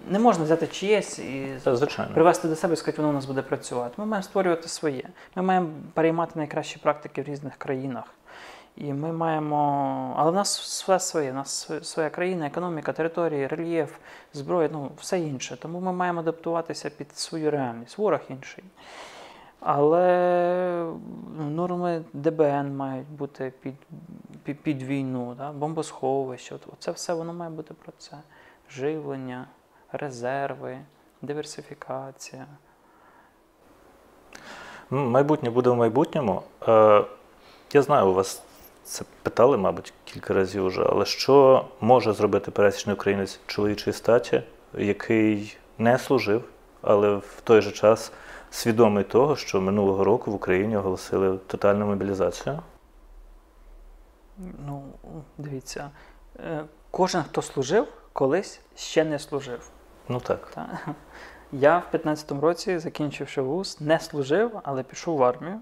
[0.08, 2.14] не можна взяти чиєсь і Це звичайно.
[2.14, 3.94] привести до себе і сказати, воно у нас буде працювати.
[3.96, 5.02] Ми маємо створювати своє.
[5.34, 8.04] Ми маємо переймати найкращі практики в різних країнах.
[8.80, 10.14] І ми маємо.
[10.16, 13.96] Але в нас все своє, в нас своя країна, економіка, території, рельєф,
[14.32, 15.56] зброя, ну все інше.
[15.56, 17.98] Тому ми маємо адаптуватися під свою реальність.
[17.98, 18.64] Ворог інший.
[19.60, 20.92] Але
[21.36, 23.74] ну, норми ДБН мають бути під,
[24.44, 25.52] під, під війну, да?
[25.52, 26.56] бомбосховище.
[26.78, 28.16] Це все воно має бути про це.
[28.70, 29.46] Живлення,
[29.92, 30.78] резерви,
[31.22, 32.46] диверсифікація.
[34.90, 36.42] Майбутнє буде в майбутньому.
[36.68, 37.04] Е,
[37.72, 38.42] Я знаю, у вас
[38.84, 44.42] це питали, мабуть, кілька разів вже, але що може зробити пересічний українець чоловічої статі,
[44.78, 46.44] який не служив,
[46.82, 48.12] але в той же час
[48.50, 52.62] свідомий того, що минулого року в Україні оголосили тотальну мобілізацію?
[54.38, 54.82] Ну,
[55.38, 55.90] дивіться,
[56.36, 59.70] е, кожен, хто служив, колись ще не служив.
[60.08, 60.50] Ну так.
[60.54, 60.78] Та?
[61.52, 65.60] Я в 15-му році, закінчивши вуз, не служив, але пішов в армію,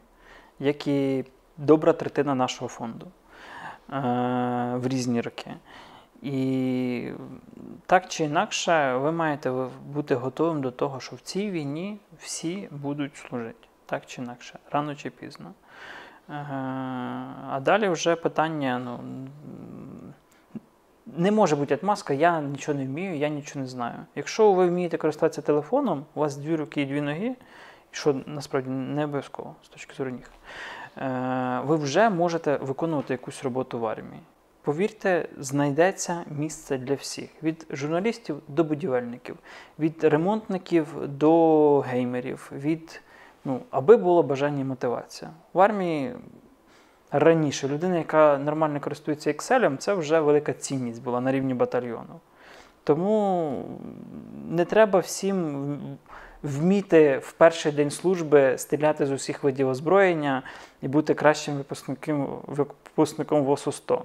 [0.59, 1.25] як і
[1.59, 4.01] добра третина нашого фонду е,
[4.77, 5.55] в різні роки.
[6.23, 7.11] І
[7.87, 13.17] так чи інакше, ви маєте бути готовим до того, що в цій війні всі будуть
[13.17, 13.69] служити.
[13.87, 15.53] Так чи інакше, рано чи пізно.
[17.49, 19.01] А далі вже питання, ну,
[21.07, 23.95] не може бути отмазка, я нічого не вмію, я нічого не знаю.
[24.15, 27.37] Якщо ви вмієте користуватися телефоном, у вас дві руки і дві ноги,
[27.91, 30.31] що насправді не обов'язково з точки зору ніг,
[31.65, 34.23] ви вже можете виконувати якусь роботу в армії.
[34.63, 39.37] Повірте, знайдеться місце для всіх: від журналістів до будівельників,
[39.79, 43.01] від ремонтників до геймерів, від
[43.45, 45.31] ну, аби було бажання і мотивація.
[45.53, 46.15] В армії
[47.11, 52.21] раніше людина, яка нормально користується Excel, це вже велика цінність була на рівні батальйону.
[52.85, 53.65] Тому
[54.49, 55.77] не треба всім
[56.43, 60.43] вміти в перший день служби стріляти з усіх видів озброєння
[60.83, 64.03] і бути кращим випускником випускником ВОСу 100.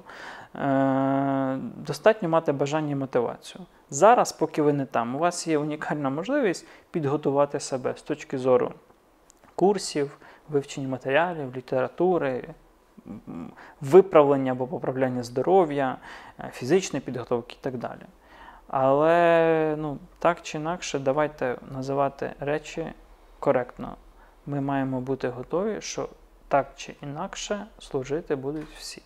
[0.56, 3.66] Е, достатньо мати бажання і мотивацію.
[3.90, 8.72] Зараз, поки ви не там, у вас є унікальна можливість підготувати себе з точки зору
[9.56, 10.18] курсів,
[10.50, 12.50] вивчення матеріалів, літератури,
[13.82, 15.98] виправлення або поправляння здоров'я,
[16.40, 18.02] е, фізичної підготовки і так далі.
[18.68, 22.94] Але ну, так чи інакше, давайте називати речі
[23.40, 23.96] коректно.
[24.46, 26.10] Ми маємо бути готові, що
[26.48, 29.02] так чи інакше служити будуть всі.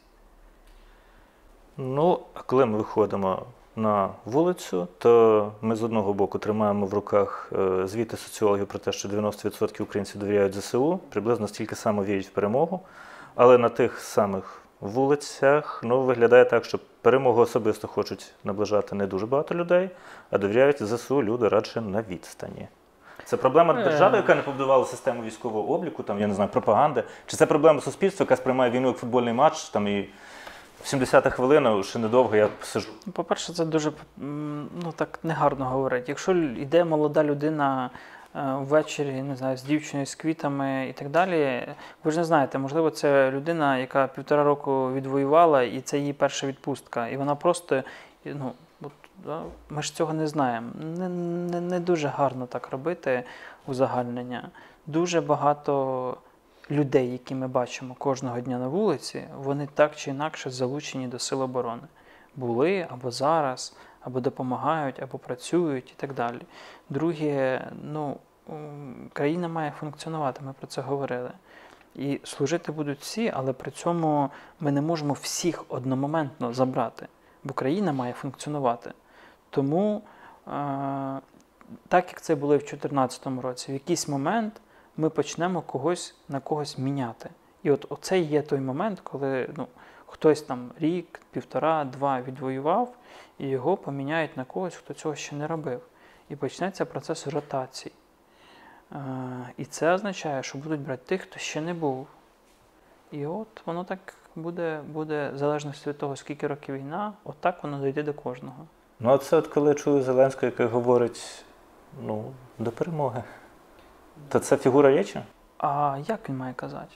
[1.78, 3.46] Ну, а коли ми виходимо
[3.76, 8.92] на вулицю, то ми з одного боку тримаємо в руках е, звіти соціологів про те,
[8.92, 12.82] що 90% українців довіряють ЗСУ, приблизно стільки само вірять в перемогу.
[13.36, 19.26] Але на тих самих вулицях ну, виглядає так, що перемогу особисто хочуть наближати не дуже
[19.26, 19.90] багато людей,
[20.32, 22.68] а довіряють ЗСУ люди радше на відстані.
[23.26, 23.84] Це проблема Е.
[23.84, 27.04] держави, яка не побудувала систему військового обліку, там, я не знаю, пропаганди.
[27.26, 30.10] Чи це проблема суспільства, яка сприймає війну як футбольний матч, там і
[30.84, 32.90] в 70-та хвилина ще недовго я сижу.
[33.14, 36.06] По-перше, це дуже ну, так негарно говорити.
[36.08, 37.90] Якщо йде молода людина
[38.44, 41.68] ввечері, не знаю, з дівчиною, з квітами і так далі,
[42.04, 46.48] ви ж не знаєте, можливо, це людина, яка півтора року відвоювала, і це її перша
[46.48, 47.08] відпустка.
[47.08, 47.84] І вона просто,
[48.26, 48.92] ну, от,
[49.26, 50.72] да, ми ж цього не знаємо.
[50.98, 53.24] Не, не, не дуже гарно так робити
[53.68, 54.50] узагальнення.
[54.86, 56.18] Дуже багато
[56.72, 61.42] людей, які ми бачимо кожного дня на вулиці, вони так чи інакше залучені до сил
[61.42, 61.82] оборони.
[62.36, 66.42] Були або зараз, або допомагають, або працюють і так далі.
[66.90, 68.18] Друге, ну,
[69.14, 71.32] країна має функціонувати, ми про це говорили.
[71.96, 74.30] І служити будуть всі, але при цьому
[74.60, 77.08] ми не можемо всіх одномоментно забрати,
[77.44, 78.92] бо країна має функціонувати.
[79.50, 80.02] Тому,
[80.48, 80.52] е,
[81.88, 84.62] так як це було і в 2014 році, в якийсь момент
[84.98, 87.30] ми почнемо когось на когось міняти.
[87.64, 89.68] І от оце є той момент, коли ну,
[90.06, 92.96] хтось там рік, півтора, два відвоював,
[93.38, 95.82] і його поміняють на когось, хто цього ще не робив.
[96.30, 97.94] І почнеться процес ротації.
[99.58, 102.08] І це означає, що будуть брати тих, хто ще не був.
[103.12, 104.00] І от воно так
[104.36, 108.66] буде, буде в залежності від того, скільки років війна, от так воно дійде до кожного.
[109.00, 111.46] Ну, а це от коли я чую Зеленського, який говорить
[112.04, 113.24] ну, до перемоги.
[114.30, 115.22] То це фігура речі?
[115.58, 116.96] А як він має казати?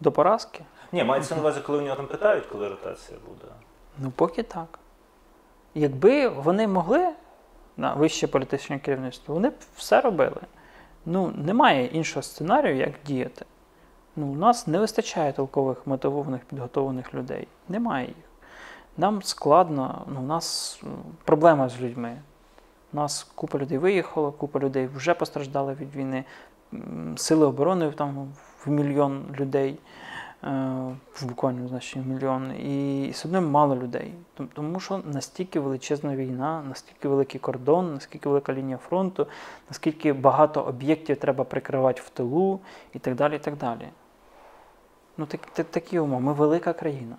[0.00, 0.64] До поразки?
[0.92, 3.52] Ні, мається на увазі, коли у нього там питають, коли ротація буде.
[3.98, 4.78] Ну, поки так.
[5.74, 7.08] Якби вони могли
[7.76, 10.40] на вище політичне керівництво, вони б все робили.
[11.06, 13.44] Ну, немає іншого сценарію, як діяти.
[14.16, 17.48] Ну, у нас не вистачає толкових мотивованих, підготовлених людей.
[17.68, 18.16] Немає їх.
[18.96, 20.80] Нам складно, ну, у нас
[21.24, 22.18] проблема з людьми.
[22.92, 26.24] У нас купа людей виїхало, купа людей вже постраждали від війни.
[27.16, 28.32] Сили оборони там
[28.64, 29.78] в мільйон людей,
[30.42, 34.14] в буквальному значенні мільйон, і все одно мало людей.
[34.54, 39.26] Тому що настільки величезна війна, настільки великий кордон, наскільки велика лінія фронту,
[39.68, 42.60] наскільки багато об'єктів треба прикривати в тилу
[42.92, 43.36] і так далі.
[43.36, 43.88] і так далі.
[45.16, 46.22] Ну, так, так, такі умови.
[46.22, 47.16] Ми велика країна.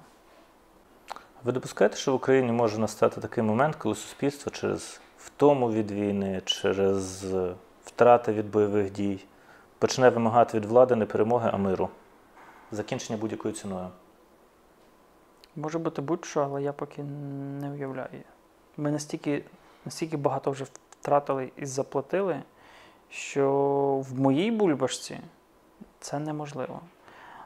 [1.44, 6.42] Ви допускаєте, що в Україні може настати такий момент, коли суспільство через втому від війни,
[6.46, 7.54] через е,
[7.86, 9.26] втрати від бойових дій
[9.80, 11.90] почне вимагати від влади не перемоги, а миру?
[12.74, 13.90] Закінчення будь-якою ціною.
[15.56, 18.24] Може бути будь-що, але я поки не уявляю.
[18.78, 19.44] Ми настільки,
[19.86, 22.42] настільки багато вже втратили і заплатили,
[23.10, 23.50] що
[24.10, 25.20] в моїй бульбашці
[26.00, 26.82] це неможливо.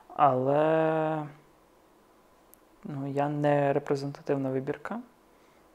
[0.07, 1.27] Але
[2.83, 4.99] ну, я не репрезентативна вибірка.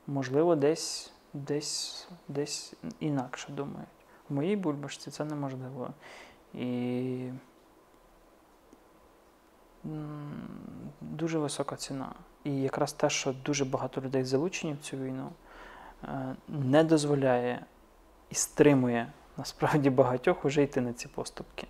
[0.07, 3.89] Можливо, десь, десь, десь інакше думають.
[4.29, 5.91] В моїй бульбашці це неможливо.
[6.55, 7.31] І
[11.01, 12.09] дуже висока ціна.
[12.45, 15.29] І якраз те, що дуже багато людей залучені в цю війну,
[16.05, 17.65] е, не дозволяє
[18.31, 21.67] і стримує насправді багатьох уже йти на ці поступки.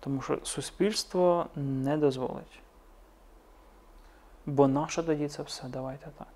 [0.00, 2.60] Тому що суспільство не дозволить.
[4.46, 6.28] Бо наше тоді це все, давайте так.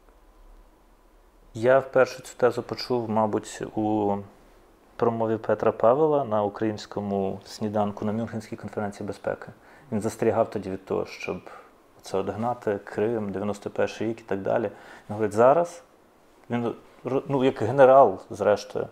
[1.54, 4.16] Я вперше цю тезу почув, мабуть, у
[4.96, 9.52] промові Петра Павела на українському сніданку на Мюнхенській конференції безпеки.
[9.92, 11.50] Він застерігав тоді від того, щоб
[12.02, 14.64] це одгнати, Крим, 91 рік і так далі.
[14.64, 14.70] Він
[15.08, 15.82] говорить, зараз
[16.50, 16.74] він
[17.04, 18.86] ну, як генерал, зрештою,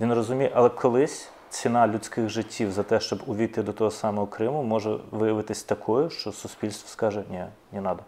[0.00, 4.62] він розуміє, але колись ціна людських життів за те, щоб увійти до того самого Криму,
[4.62, 8.02] може виявитись такою, що суспільство скаже, ні, не треба.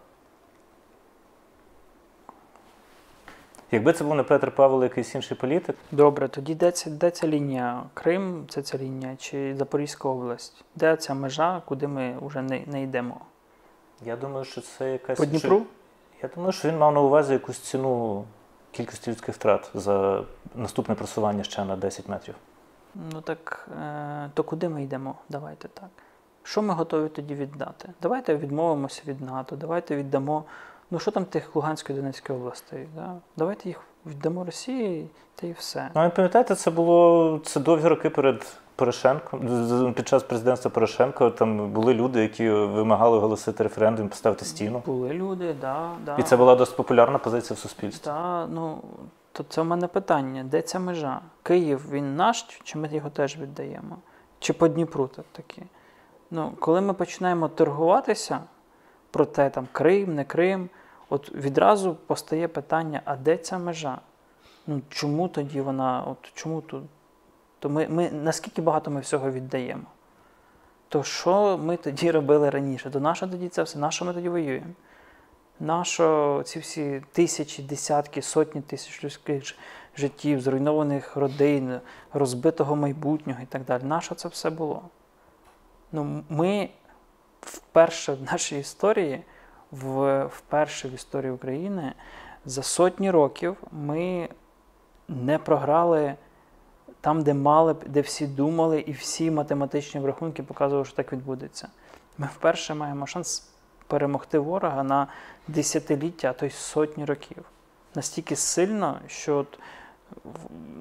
[3.74, 5.76] Якби це був не Петр Павел, якийсь інший політик.
[5.92, 7.82] Добре, тоді де ця, де ця лінія?
[7.94, 10.64] Крим це ця лінія чи Запорізька область?
[10.76, 13.20] Де ця межа, куди ми вже не, не йдемо?
[14.04, 15.18] Я думаю, що це якась.
[15.18, 15.62] По Дніпру?
[16.22, 18.24] Я думаю, що він мав на увазі якусь ціну
[18.70, 22.34] кількості людських втрат за наступне просування ще на 10 метрів.
[23.12, 25.14] Ну так е, то куди ми йдемо?
[25.28, 25.90] Давайте так.
[26.42, 27.88] Що ми готові тоді віддати?
[28.02, 30.44] Давайте відмовимося від НАТО, давайте віддамо.
[30.92, 32.88] Ну що там тих Луганської Донецької областей?
[32.96, 33.14] Да?
[33.36, 35.90] Давайте їх віддамо Росії та і все.
[35.94, 39.40] Ну, пам'ятаєте, це було це довгі роки перед Порошенком.
[39.94, 44.82] Під час президентства Порошенка там були люди, які вимагали оголосити референдум, поставити стіну.
[44.86, 46.16] Були люди, да, да.
[46.16, 48.04] І це була досить популярна позиція в суспільстві.
[48.04, 48.82] Да, ну,
[49.32, 51.20] то це в мене питання, де ця межа?
[51.42, 53.96] Київ він наш, чи ми його теж віддаємо?
[54.38, 55.62] Чи по Дніпру так таки?
[56.30, 58.40] Ну, коли ми починаємо торгуватися
[59.10, 60.68] про те, там Крим, не Крим,
[61.12, 63.98] от відразу постає питання: а де ця межа?
[64.66, 66.82] Ну чому тоді вона, от чому тут?
[67.58, 69.84] То ми, ми наскільки багато ми всього віддаємо?
[70.88, 72.90] То що ми тоді робили раніше?
[72.90, 74.66] То наше тоді це все, на що ми тоді воюємо?
[75.60, 79.54] Нащо ці всі тисячі, десятки, сотні тисяч людських
[79.96, 81.80] життів, зруйнованих родин,
[82.12, 83.82] розбитого майбутнього і так далі.
[83.84, 84.82] Нащо це все було?
[85.92, 86.68] Ну, Ми
[87.40, 89.22] вперше в нашій історії,
[89.72, 91.92] в, вперше в історії України,
[92.44, 94.28] за сотні років ми
[95.08, 96.14] не програли
[97.00, 101.68] там, де мали, де всі думали, і всі математичні врахунки показували, що так відбудеться.
[102.18, 103.48] Ми вперше маємо шанс
[103.86, 105.06] перемогти ворога на
[105.48, 107.44] десятиліття, а то й сотні років.
[107.94, 109.58] Настільки сильно, що от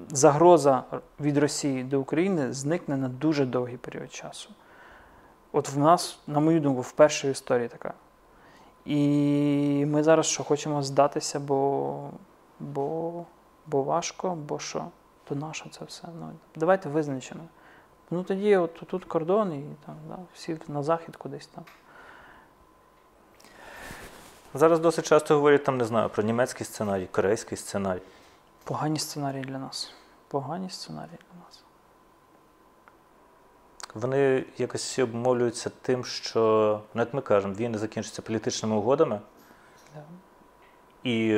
[0.08, 0.84] загроза
[1.20, 4.50] від Росії до України зникне на дуже довгий період часу.
[5.52, 7.94] От в нас, на мою думку, вперше в історії така.
[8.84, 12.10] І ми зараз що хочемо здатися, бо
[12.60, 13.24] бо,
[13.66, 14.84] бо важко, бо що?
[15.24, 16.08] То наше це все.
[16.20, 17.44] Ну, Давайте визначимо.
[18.10, 21.64] Ну тоді от тут кордон і там, да, всі на захід кудись там.
[24.54, 28.02] Зараз досить часто говорять там, не знаю, про німецький сценарій, корейський сценарій.
[28.64, 29.94] Погані сценарії для нас.
[30.28, 31.61] Погані сценарії для нас.
[33.94, 39.20] Вони якось всі обмовлюються тим, що, ну, як ми кажемо, війни закінчаться політичними угодами.
[39.94, 40.02] Да.
[41.04, 41.34] І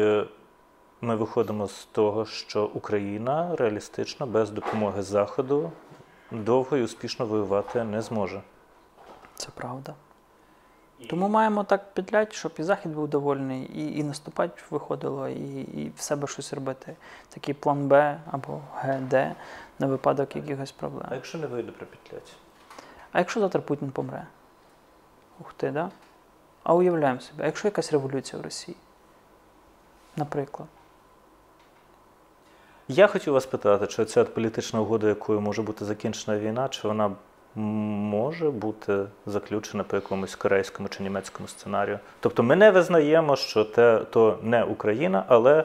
[1.01, 5.73] ми виходимо з того, що Україна реалістично без допомоги Заходу
[6.31, 8.43] довго і успішно воювати не зможе.
[9.35, 9.95] Це правда.
[11.09, 15.93] Тому маємо так підляти, щоб і захід був довольний, і і наступати виходило, і і
[15.97, 16.97] в себе щось робити.
[17.29, 19.35] Такий план Б або Г, Д
[19.79, 21.07] на випадок якихось проблем.
[21.11, 22.37] А якщо не вийде про п'ять?
[23.15, 24.27] А якщо завтра Путін помре?
[25.41, 25.91] Ух ти, да?
[26.63, 28.77] А уявляємо собі, а якщо якась революція в Росії?
[30.17, 30.69] Наприклад.
[32.89, 37.11] Я хотів вас питати, чи ця політична угода, якою може бути закінчена війна, чи вона
[37.55, 41.99] може бути заключена по якомусь корейському чи німецькому сценарію.
[42.21, 45.65] Тобто ми не визнаємо, що те то не Україна, але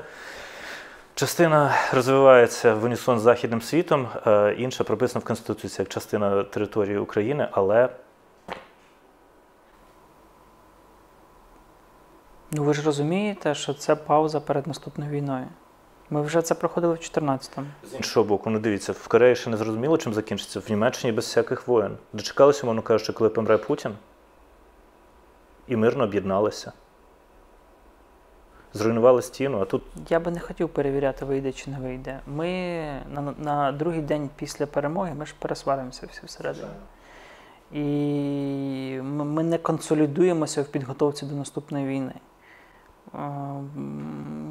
[1.19, 4.07] частина розвивається в унісон з Західним світом,
[4.57, 7.89] інша прописана в Конституції як частина території України, але.
[12.51, 15.47] Ну ви ж розумієте, що це пауза перед наступною війною.
[16.09, 17.67] Ми вже це проходили в 14-му.
[17.83, 20.59] З іншого боку, ну дивіться, в Кореї ще не зрозуміло, чим закінчиться.
[20.59, 21.97] В Німеччині без всяких воєн.
[22.13, 23.95] Дочекалися, мовно кажучи, коли помре Путін,
[25.67, 26.71] і мирно об'єдналися.
[28.73, 29.83] Зруйнували стіну, а тут.
[30.09, 32.19] Я би не хотів перевіряти, вийде чи не вийде.
[32.27, 32.47] Ми
[33.09, 36.67] на на другий день після перемоги ми ж пересваримося всі всередині.
[37.71, 42.13] І ми, не консолідуємося в підготовці до наступної війни.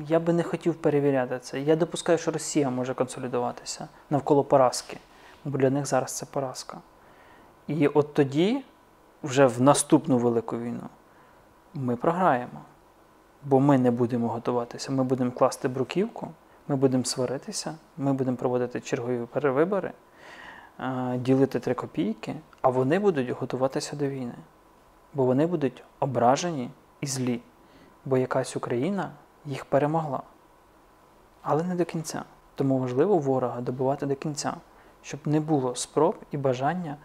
[0.08, 1.60] Я би не хотів перевіряти це.
[1.60, 4.98] Я допускаю, що Росія може консолідуватися навколо поразки,
[5.44, 6.78] бо для них зараз це поразка.
[7.66, 8.64] І от тоді,
[9.22, 10.88] вже в наступну велику війну,
[11.74, 12.60] ми програємо.
[13.44, 14.92] Бо ми не будемо готуватися.
[14.92, 16.28] Ми будемо класти бруківку,
[16.68, 19.92] ми будемо сваритися, ми будемо проводити чергові перевибори,
[21.16, 24.34] ділити три копійки, а вони будуть готуватися до війни.
[25.14, 26.70] Бо вони будуть ображені
[27.00, 27.40] і злі
[28.08, 29.10] бо якась Україна
[29.44, 30.22] їх перемогла.
[31.42, 32.22] але не до кінця.
[32.54, 34.54] Тому важливо ворога добивати до кінця,
[35.02, 36.96] щоб не було спроб і бажання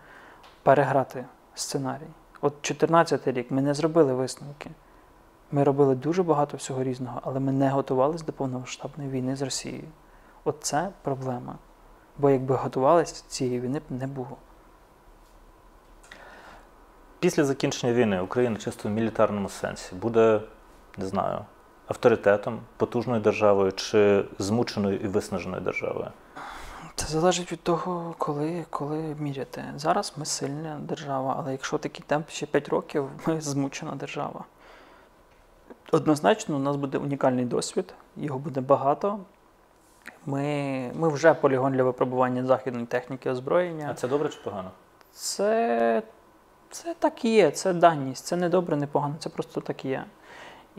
[0.64, 2.07] переграти сценарій.
[2.41, 4.69] От 14 рік ми не зробили висновки.
[5.53, 9.88] Ми робили дуже багато всього різного, але ми не готувалися до повномасштабної війни з Росією.
[10.43, 11.55] От це проблема.
[12.17, 14.38] Бо якби готувалися, цієї війни б не було.
[17.19, 20.41] Після закінчення війни Україна чисто в мілітарному сенсі буде,
[20.97, 21.39] не знаю,
[21.88, 26.07] авторитетом, потужною державою чи змученою і виснаженою державою.
[26.95, 29.63] Це залежить від того, коли, коли міряти.
[29.75, 34.45] Зараз ми сильна держава, але якщо такий темп ще 5 років, ми змучена держава.
[35.94, 39.20] Однозначно, у нас буде унікальний досвід, його буде багато.
[40.26, 43.88] Ми, ми вже полігон для випробування західної техніки озброєння.
[43.91, 44.72] А це добре чи погано?
[45.11, 46.03] Це,
[46.70, 50.06] це так і є, це даність, це не добре, не погано, це просто так є.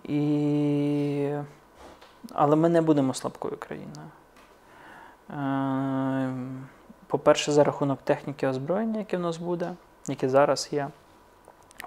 [0.03, 1.35] І...
[2.33, 4.09] Але ми не будемо слабкою країною.
[5.31, 6.35] Е,
[7.07, 9.75] По-перше, за рахунок техніки озброєння, яке в нас буде,
[10.09, 10.89] яке зараз є.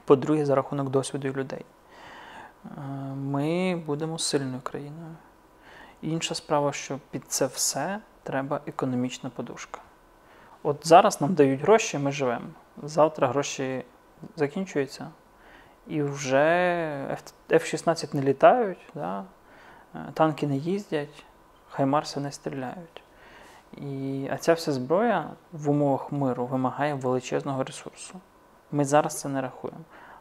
[0.06, 1.66] По-друге, за рахунок досвіду людей.
[2.78, 2.82] Е,
[3.16, 5.16] Ми будемо сильною країною.
[6.02, 9.82] Інша справа, що під це все треба економічна подушка.
[10.64, 12.48] От зараз нам дають гроші, ми живемо.
[12.84, 13.86] Завтра гроші
[14.36, 15.08] закінчуються,
[15.88, 17.18] і вже
[17.50, 19.24] F-16 не літають, да?
[19.96, 21.26] е, танки не їздять,
[21.70, 23.04] хаймарси не стріляють.
[23.74, 28.20] І, а ця вся зброя в умовах миру вимагає величезного ресурсу.
[28.72, 29.80] Ми зараз це не рахуємо.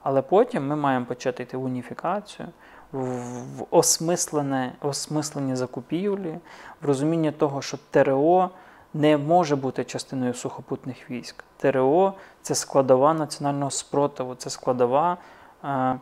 [0.09, 2.49] Але потім ми маємо почати йти в уніфікацію,
[2.93, 6.39] в, осмислене, осмислені закупівлі,
[6.83, 8.51] в розуміння того, що ТРО
[8.95, 11.45] не може бути частиною сухопутних військ.
[11.57, 15.17] ТРО це складова національного спротиву, це складова
[15.65, 15.99] е,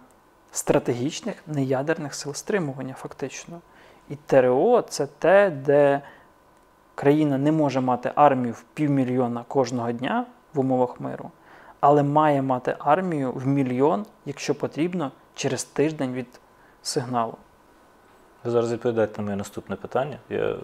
[0.52, 3.60] стратегічних неядерних сил стримування, фактично.
[4.08, 6.00] І ТРО це те, де
[6.94, 11.30] країна не може мати армію в півмільйона кожного дня в умовах миру,
[11.84, 16.26] але має мати армію в мільйон, якщо потрібно, через тиждень від
[16.82, 17.34] сигналу.
[18.44, 20.18] Ви зараз відповідаєте на моє наступне питання.
[20.30, 20.56] Я е,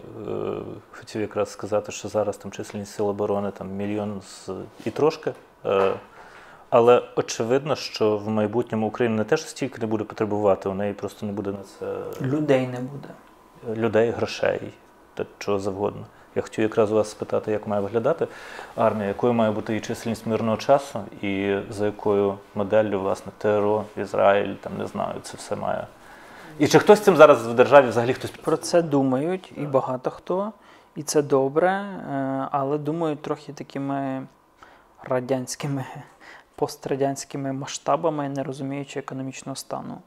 [0.91, 4.49] хотів якраз сказати, що зараз там численність сил оборони там мільйон з
[4.85, 5.33] і трошки.
[5.65, 5.93] Е,
[6.69, 11.25] але очевидно, що в майбутньому Україна не теж стільки не буде потребувати, у неї просто
[11.25, 13.09] не буде на це Людей не буде.
[13.81, 14.73] людей, грошей
[15.13, 16.05] та чого завгодно.
[16.35, 18.27] Я хотів якраз вас спитати, як має виглядати
[18.75, 24.53] армія, якою має бути її чисельність мирного часу, і за якою моделлю, власне, ТРО, Ізраїль,
[24.53, 25.87] там не знаю, це все має.
[26.59, 30.51] І чи хтось цим зараз в державі взагалі хтось Про це думають і багато хто,
[30.95, 34.27] і це добре, е, але думають трохи такими
[35.03, 35.85] радянськими,
[36.55, 39.97] пострадянськими масштабами, не розуміючи економічного стану.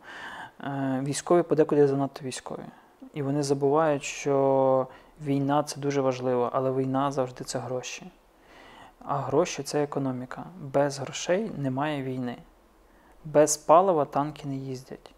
[0.60, 2.64] Е, Військові подекуди занадто військові.
[3.14, 4.86] І вони забувають, що
[5.22, 8.10] війна це дуже важливо, але війна завжди це гроші.
[8.98, 10.44] А гроші це економіка.
[10.60, 12.36] Без грошей немає війни.
[13.24, 15.14] Без палива танки не їздять,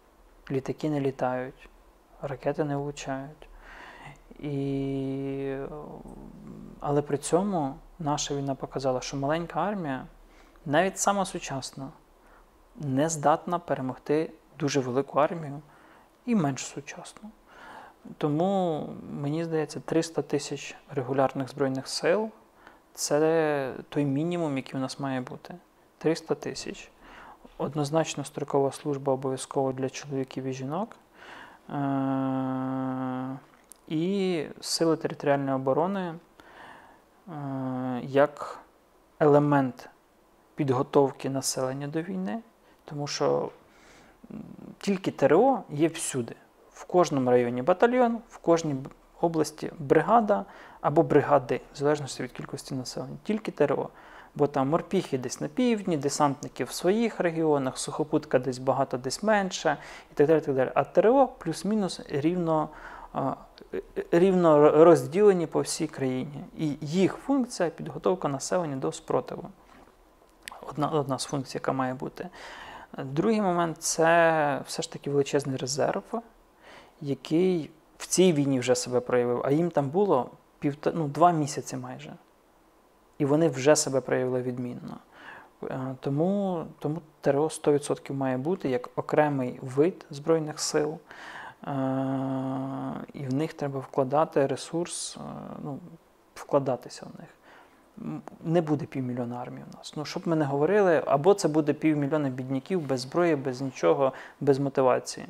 [0.51, 1.69] літаки не літають,
[2.21, 3.49] ракети не влучають.
[4.39, 5.57] І...
[6.79, 10.05] Але при цьому наша війна показала, що маленька армія,
[10.65, 11.89] навіть сама сучасна,
[12.75, 15.61] не здатна перемогти дуже велику армію
[16.25, 17.29] і менш сучасну.
[18.17, 22.29] Тому, мені здається, 300 тисяч регулярних збройних сил
[22.93, 25.55] це той мінімум, який у нас має бути.
[25.97, 26.91] 300 тисяч.
[27.57, 30.95] Однозначно, строкова служба обов'язково для чоловіків і жінок.
[31.69, 33.37] Е-
[33.87, 36.13] і сили територіальної оборони
[37.27, 38.59] е- як
[39.19, 39.89] елемент
[40.55, 42.39] підготовки населення до війни,
[42.85, 43.49] тому що
[44.79, 46.35] тільки ТРО є всюди.
[46.77, 48.75] В кожному районі батальйон, в кожній
[49.21, 50.45] області бригада
[50.81, 53.89] або бригади, в залежності від кількості населення, тільки ТРО.
[54.35, 59.77] Бо там морпіхи десь на півдні, десантники в своїх регіонах, сухопутка десь багато, десь менше,
[60.11, 60.41] і так далі.
[60.41, 60.71] Так далі.
[60.75, 62.69] А ТРО плюс-мінус рівно,
[64.11, 66.43] рівно розділені по всій країні.
[66.57, 69.49] І їх функція підготовка населення до спротиву.
[70.69, 72.29] Одна, одна з функцій, яка має бути.
[72.97, 76.03] Другий момент це все ж таки величезний резерв,
[77.01, 80.29] який в цій війні вже себе проявив, а їм там було
[80.59, 82.13] півта, ну, два місяці майже.
[83.17, 84.97] І вони вже себе проявили відмінно.
[85.63, 90.99] Е, Тому, тому ТРО 100% має бути як окремий вид Збройних сил,
[91.63, 91.69] Е,
[93.13, 95.19] і в них треба вкладати ресурс, е,
[95.63, 95.79] ну,
[96.35, 97.29] вкладатися в них.
[98.43, 99.93] Не буде півмільйона армії у нас.
[99.97, 104.59] Ну, щоб ми не говорили, або це буде півмільйона бідняків без зброї, без нічого, без
[104.59, 105.27] мотивації.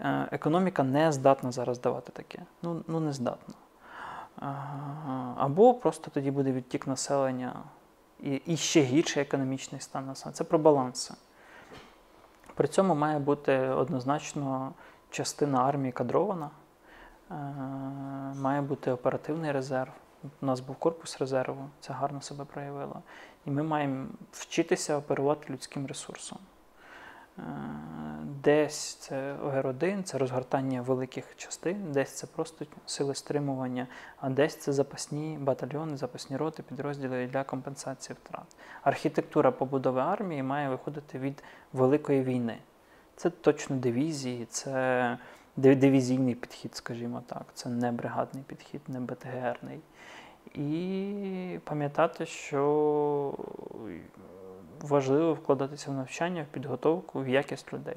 [0.00, 2.38] Е, Економіка не здатна зараз давати таке.
[2.62, 3.54] Ну, ну не здатна.
[5.36, 7.54] Або просто тоді буде відтік населення
[8.22, 10.34] і, і ще гірший економічний стан населення.
[10.34, 11.14] Це про баланси.
[12.54, 14.72] При цьому має бути однозначно
[15.10, 16.50] частина армії кадрована,
[17.30, 17.34] е,
[18.40, 19.92] має бути оперативний резерв.
[20.42, 23.02] У нас був корпус резерву, це гарно себе проявило.
[23.46, 26.38] І ми маємо вчитися оперувати людським ресурсом.
[27.38, 27.42] Е,
[28.42, 33.86] десь це ОГР-1, це розгортання великих частин, десь це просто сили стримування,
[34.20, 38.56] а десь це запасні батальйони, запасні роти, підрозділи для компенсації втрат.
[38.82, 41.42] Архітектура побудови армії має виходити від
[41.72, 42.58] великої війни.
[43.16, 45.18] Це точно дивізії, це
[45.56, 47.46] дивізійний підхід, скажімо так.
[47.54, 49.80] Це не бригадний підхід, не БТГРний.
[50.54, 53.34] І пам'ятати, що
[54.80, 57.96] важливо вкладатися в навчання, в підготовку, в якість людей.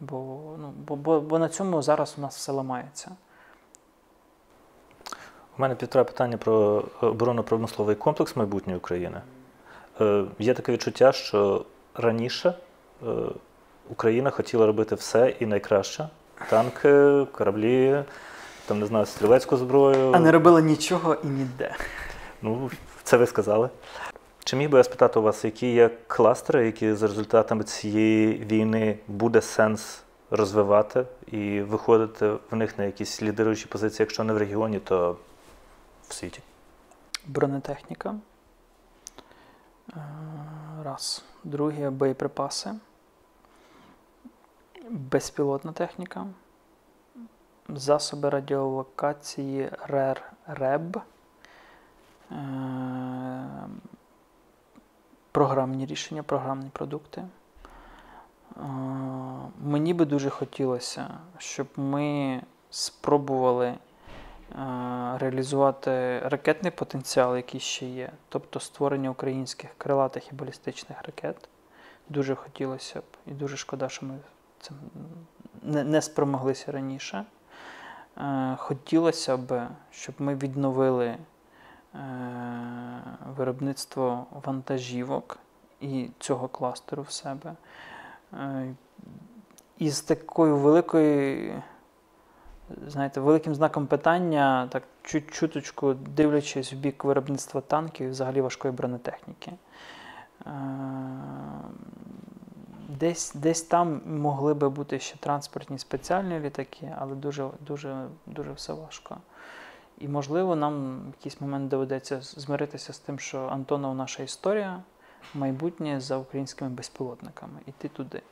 [0.00, 0.16] Бо,
[0.58, 3.10] ну, бо, бо, бо на цьому зараз у нас все ламається.
[5.58, 9.20] У мене півтора питання про оборонно-промисловий комплекс майбутньої України.
[10.00, 12.54] Е, Є таке відчуття, що раніше
[13.02, 13.06] е,
[13.90, 16.08] Україна хотіла робити все і найкраще:
[16.50, 18.04] танки, кораблі,
[18.68, 20.12] там не знаю, стрілецьку зброю.
[20.12, 21.76] А не робила нічого і ніде.
[22.42, 22.70] Ну,
[23.02, 23.68] це ви сказали.
[24.44, 28.98] Чи міг би я спитати у вас, які є кластери, які за результатами цієї війни
[29.08, 34.78] буде сенс розвивати і виходити в них на якісь лідируючі позиції, якщо не в регіоні,
[34.78, 35.16] то
[36.08, 36.40] в світі?
[37.26, 38.14] Бронетехніка.
[39.96, 40.00] Е,
[40.84, 41.24] раз.
[41.44, 42.70] Друге боєприпаси.
[44.90, 46.26] Безпілотна техніка.
[47.74, 49.70] Засоби радіолокації
[50.46, 50.96] РЕБ.
[52.32, 52.36] Е,
[55.32, 57.24] програмні рішення, програмні продукти.
[58.56, 58.60] Е,
[59.60, 61.08] мені би дуже хотілося,
[61.38, 62.40] щоб ми
[62.70, 63.78] спробували е,
[65.18, 71.48] реалізувати ракетний потенціал, який ще є, тобто створення українських крилатих і балістичних ракет.
[72.08, 74.18] Дуже хотілося б, і дуже шкода, що ми
[74.60, 74.76] цим
[75.62, 77.24] не спромоглися раніше.
[78.18, 81.16] Е, хотілося б, щоб ми відновили
[83.36, 85.38] виробництво вантажівок
[85.80, 87.54] і цього кластеру в себе.
[88.32, 88.74] Е,
[89.78, 91.62] і з такою великою,
[92.86, 99.52] знаєте, великим знаком питання, так чуть-чуточку дивлячись в бік виробництва танків і взагалі важкої бронетехніки.
[102.88, 108.72] Десь десь там могли би бути ще транспортні спеціальні літаки, але дуже дуже, дуже все
[108.72, 109.16] важко.
[109.98, 114.82] І, можливо, нам в якийсь момент доведеться змиритися з тим, що Антонов наша історія,
[115.34, 118.22] майбутнє за українськими безпілотниками, іти туди.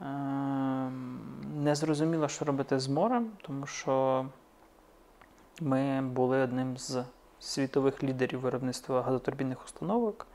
[0.00, 1.20] Ем,
[1.54, 4.26] не зрозуміло, що робити з морем, тому що
[5.60, 7.04] ми були одним з
[7.40, 10.26] світових лідерів виробництва газотурбінних установок,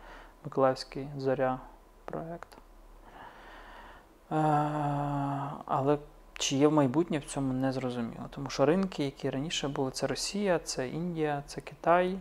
[0.44, 1.60] Миколаївський зоря
[2.06, 2.63] проєкт.
[4.34, 4.36] Е,
[5.66, 5.98] але
[6.34, 8.26] чи є в майбутнє в цьому не зрозуміло.
[8.30, 12.18] Тому що ринки, які раніше були, це Росія, це Індія, це Китай.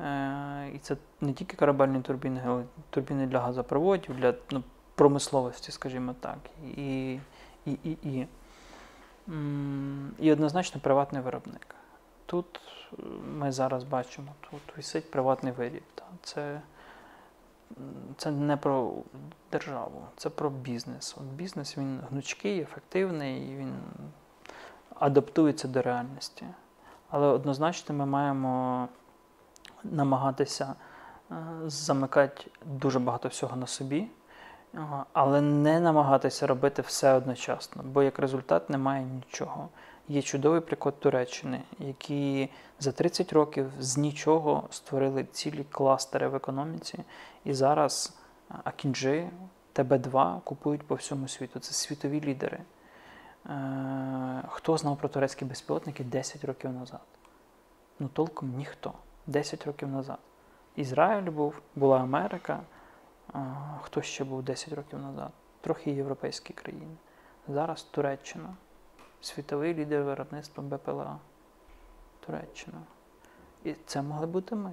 [0.00, 4.62] Е, і це не тільки корабельні турбіни, але турбіни для газопроводів, для ну,
[4.94, 6.38] промисловості, скажімо так.
[6.76, 7.12] І
[7.66, 8.26] і, і, і.
[10.18, 11.74] І однозначно приватний виробник.
[12.26, 12.60] Тут
[13.38, 15.82] ми зараз бачимо, тут висить приватний виріб.
[16.22, 16.60] Це
[18.16, 18.92] це не про
[19.52, 21.16] державу, це про бізнес.
[21.18, 23.74] От Бізнес він гнучкий, ефективний, він
[24.94, 26.46] адаптується до реальності.
[27.10, 28.88] Але однозначно ми маємо
[29.84, 30.74] намагатися
[31.30, 31.34] е,
[31.66, 34.08] замикати дуже багато всього на собі,
[35.12, 39.68] але не намагатися робити все одночасно, бо як результат немає нічого.
[40.10, 46.98] Є чудовий приклад Туреччини, які за 30 років з нічого створили цілі кластери в економіці.
[47.44, 48.18] І зараз
[48.64, 49.30] Акінджи,
[49.74, 51.60] ТБ2 купують по всьому світу.
[51.60, 52.58] Це світові лідери.
[53.46, 57.04] Е, хто знав про турецькі безпілотники 10 років назад?
[57.98, 58.92] Ну, толком ніхто.
[59.26, 60.18] 10 років назад.
[60.76, 62.60] Ізраїль був, була Америка.
[63.82, 65.30] Хто ще був 10 років назад?
[65.60, 66.96] Трохи європейські країни.
[67.48, 68.56] Зараз Туреччина
[69.20, 71.18] світовий лідер виробництва БПЛА.
[72.26, 72.78] Туреччина.
[73.64, 74.72] І це могли бути ми.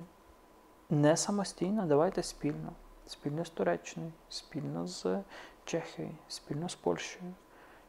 [0.89, 2.71] Не самостійно, давайте спільно.
[3.07, 5.19] Спільно з Туреччиною, спільно з
[5.65, 7.33] Чехією, спільно з Польщею,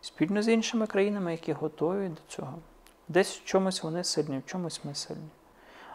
[0.00, 2.58] спільно з іншими країнами, які готові до цього.
[3.08, 5.28] Десь в чомусь вони сильні, в чомусь ми сильні.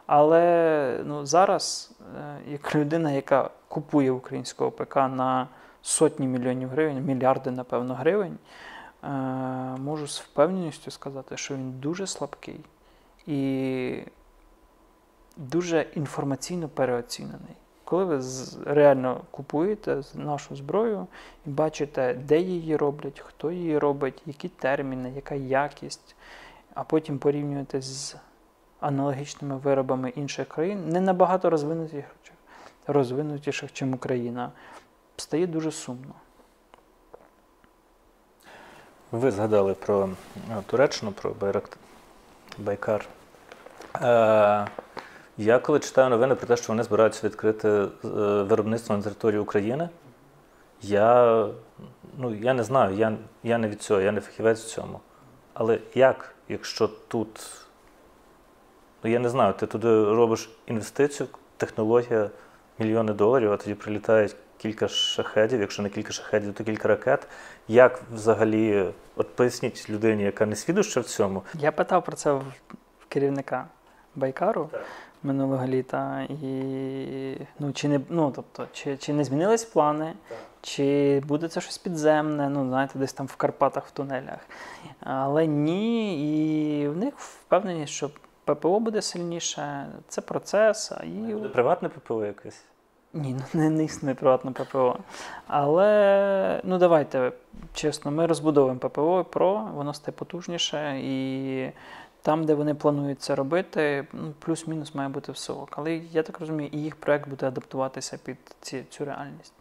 [0.05, 5.47] Але ну, зараз, е, як людина, яка купує українського ПК на
[5.81, 8.37] сотні мільйонів гривень, мільярди, напевно, гривень,
[9.79, 12.59] можу з впевненістю сказати, що він дуже слабкий.
[13.27, 14.03] І
[15.37, 17.55] дуже інформаційно переоцінений.
[17.83, 18.21] Коли ви
[18.65, 21.07] реально купуєте нашу зброю
[21.45, 26.15] і бачите, де її роблять, хто її робить, які терміни, яка якість,
[26.73, 28.15] а потім порівнюєте з
[28.79, 32.05] аналогічними виробами інших країн, не набагато розвинутіших,
[32.87, 34.51] розвинутіших, чим Україна,
[35.17, 36.13] стає дуже сумно.
[39.13, 40.09] Ви згадали про
[40.51, 41.77] е, Туреччину, про Байрак...
[42.57, 43.05] Байкар.
[43.95, 44.67] Е,
[45.37, 47.87] я коли читаю новини про те, що вони збираються відкрити е,
[48.43, 49.89] виробництво на території України,
[50.81, 51.47] я,
[52.17, 54.99] ну, я не знаю, я, я не від цього, я не фахівець в цьому.
[55.53, 57.51] Але як, якщо тут,
[59.03, 62.29] ну я не знаю, ти туди робиш інвестицію, технологія,
[62.79, 67.27] мільйони доларів, а тоді прилітають кілька шахедів, якщо не кілька шахедів, то кілька ракет.
[67.67, 68.85] Як взагалі,
[69.15, 72.43] от поясніть людині, яка не свідуща в цьому, Я питав про це в
[73.09, 73.67] керівника
[74.15, 74.81] Байкару Так.
[75.23, 80.37] минулого літа, і ну, чи не ну, тобто, чи, чи не змінились плани, Так.
[80.61, 84.39] чи буде це щось підземне, ну, знаєте, десь там в Карпатах, в тунелях.
[84.99, 88.09] Але ні, і в них впевненість, що
[88.45, 92.63] ППО буде сильніше, це процес, і буде приватне ППО якесь?
[93.13, 94.97] Ні, ну не, не існує приватне ППО.
[95.47, 97.31] Але ну давайте
[97.73, 101.71] чесно, ми розбудовуємо ППО ПРО, воно стає потужніше, і
[102.21, 105.73] там, де вони планують це робити, ну, плюс-мінус має бути всок.
[105.77, 109.53] Але я так розумію, і їх проект буде адаптуватися під ці, цю реальність.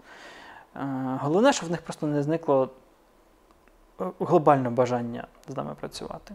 [0.76, 2.70] Е, головне, щоб в них просто не зникло
[4.00, 6.34] е, глобальне бажання з нами працювати.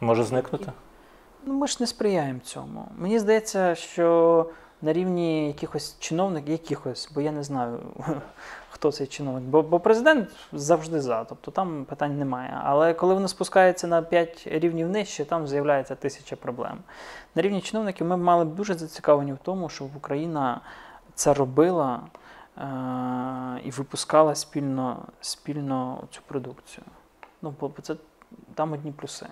[0.00, 0.72] Може зникнути?
[1.44, 2.88] Ну, ми ж не сприяємо цьому.
[2.96, 4.46] Мені здається, що
[4.82, 7.80] на рівні якихось чиновників, якихось, бо я не знаю,
[8.70, 9.44] хто цей чиновник.
[9.44, 12.60] Бо, бо президент завжди за, тобто там питань немає.
[12.64, 16.78] Але коли воно спускається на 5 рівнів нижче, там з'являється тисяча проблем.
[17.34, 20.60] На рівні чиновників ми мали б дуже зацікавлені в тому, щоб Україна
[21.14, 22.00] це робила
[22.58, 26.84] е- і випускала спільно, спільно цю продукцію.
[27.42, 27.96] Ну, бо це
[28.54, 29.26] там одні плюси.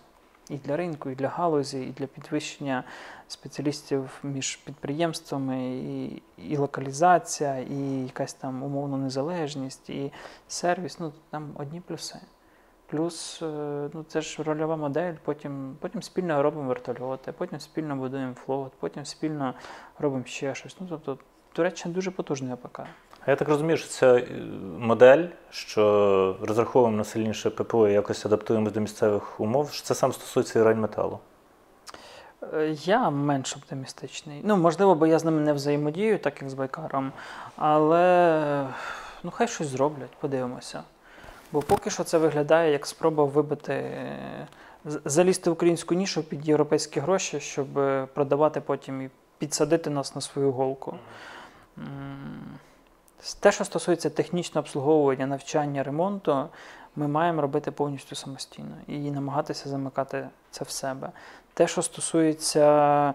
[0.51, 2.85] І для ринку, і для галузі, і для підвищення
[3.29, 10.13] спеціалістів між підприємствами, і, і локалізація, і якась там умовна незалежність, і
[10.49, 11.01] сервіс.
[11.01, 12.19] Ну там одні плюси.
[12.87, 13.47] Плюс, е,
[13.93, 19.05] ну це ж рольова модель, потім, потім спільно робимо вертольоти, потім спільно будуємо флот, потім
[19.05, 19.55] спільно
[19.99, 20.77] робимо ще щось.
[20.81, 21.19] Ну тобто
[21.53, 22.81] Туреччина дуже потужний АПК.
[23.29, 24.29] Я так розумію, що ця е,
[24.79, 30.13] модель, що розраховуємо на сильніше ППО і якось адаптуємо до місцевих умов, що це сам
[30.13, 31.19] стосується і райметалу.
[32.55, 34.41] Е, Я менш оптимістичний.
[34.45, 37.13] Ну, можливо, бо я з ними не взаємодію, так як з Байкаром.
[37.57, 38.67] Але
[39.23, 40.83] ну, хай щось зроблять, подивимося.
[41.53, 47.01] Бо поки що це виглядає як спроба вибити, е, залізти в українську нішу під європейські
[47.01, 47.69] гроші, щоб
[48.15, 50.95] продавати потім і підсадити нас на свою голку.
[53.41, 56.49] Те, що стосується технічного обслуговування, навчання, ремонту,
[56.97, 61.11] ми маємо робити повністю самостійно і намагатися замикати це в себе.
[61.55, 62.69] Те, що стосується
[63.09, 63.15] е,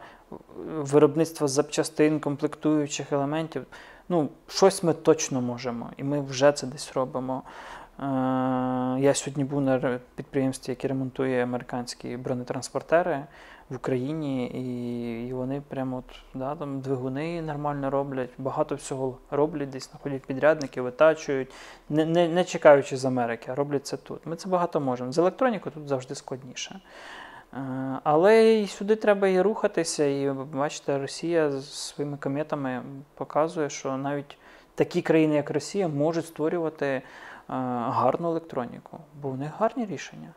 [0.67, 3.65] виробництва запчастин, комплектуючих елементів,
[4.09, 7.43] ну, щось ми точно можемо, і ми вже це десь робимо.
[7.99, 8.03] Е,
[8.99, 13.25] Я сьогодні був на підприємстві, яке ремонтує американські бронетранспортери
[13.71, 19.69] в Україні, і, і вони прямо от, да, там двигуни нормально роблять, багато всього роблять,
[19.69, 21.53] десь знаходять підрядники, витачують,
[21.89, 24.25] не, не, не чекаючи з Америки, а роблять це тут.
[24.25, 25.11] Ми це багато можемо.
[25.11, 26.79] З електронікою тут завжди складніше.
[27.53, 27.57] Е,
[28.03, 30.05] Але і сюди треба і рухатися.
[30.05, 32.81] І бачите, Росія з своїми кометами
[33.15, 34.37] показує, що навіть
[34.75, 37.01] такі країни, як Росія, можуть створювати е,
[37.47, 40.33] гарну електроніку, бо в них гарні рішення.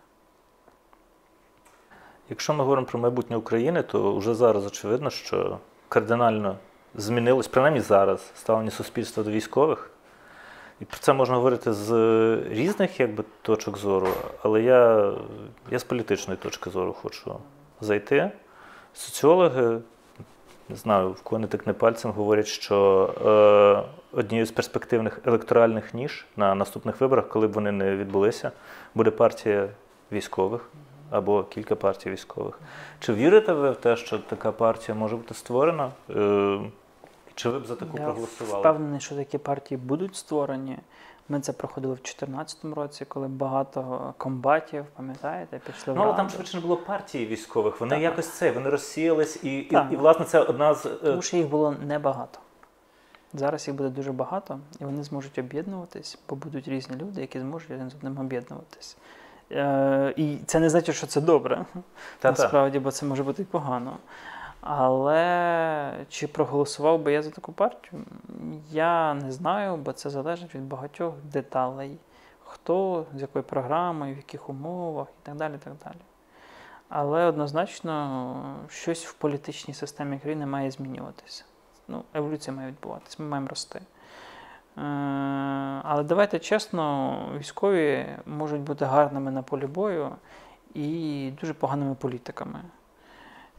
[2.35, 5.59] Якщо ми говоримо про майбутнє України, то вже зараз очевидно, що
[5.89, 6.56] кардинально
[6.94, 9.90] змінилось, принаймні зараз, ставлення суспільства до військових.
[10.81, 11.93] І про це можна говорити з
[12.48, 14.09] різних якби, точок зору,
[14.43, 15.12] але я,
[15.70, 17.36] я з політичної точки зору хочу
[17.81, 18.31] зайти.
[18.94, 19.78] Соціологи,
[20.69, 23.11] не знаю, в кого не тикне пальцем, говорять, що
[24.12, 28.52] е, однією з перспективних електоральних ніж на наступних виборах, коли б вони не відбулися,
[28.94, 29.69] буде партія
[30.12, 30.69] військових
[31.11, 32.61] або кілька партій військових.
[33.01, 35.91] Чи вірите ви в те, що така партія може бути створена?
[36.11, 36.61] Е,
[37.35, 38.61] чи ви б за таку Я проголосували?
[38.61, 40.79] впевнений, що такі партії будуть створені.
[41.29, 46.31] Ми це проходили в 2014 році, коли багато комбатів, пам'ятаєте, пішли в Ну, але там
[46.31, 47.81] швидше не було партії військових.
[47.81, 48.03] Вони Так.
[48.03, 50.87] якось це, вони розсіялись, і, і, і, власне це одна з.
[50.87, 52.39] е, Тому що їх було небагато.
[53.35, 57.71] Зараз їх буде дуже багато, і вони зможуть об'єднуватись, бо будуть різні люди, які зможуть
[57.71, 58.97] один з одним об'єднуватись.
[59.53, 61.65] Е, і це не значить, що це добре.
[62.19, 62.43] Та-та.
[62.43, 63.97] насправді, бо це може бути і погано.
[64.61, 68.03] Але чи проголосував би я за таку партію?
[68.71, 71.99] Я не знаю, бо це залежить від багатьох деталей.
[72.45, 75.55] Хто, з якою програмою, в яких умовах і так далі.
[75.55, 76.01] І так далі.
[76.89, 81.45] Але однозначно щось в політичній системі країни має змінюватися.
[81.89, 83.81] Ну, еволюція має відбуватися, ми маємо рости.
[84.77, 84.81] Е,
[85.85, 90.11] Але давайте чесно, військові можуть бути гарними на полі бою
[90.75, 92.61] і дуже поганими політиками.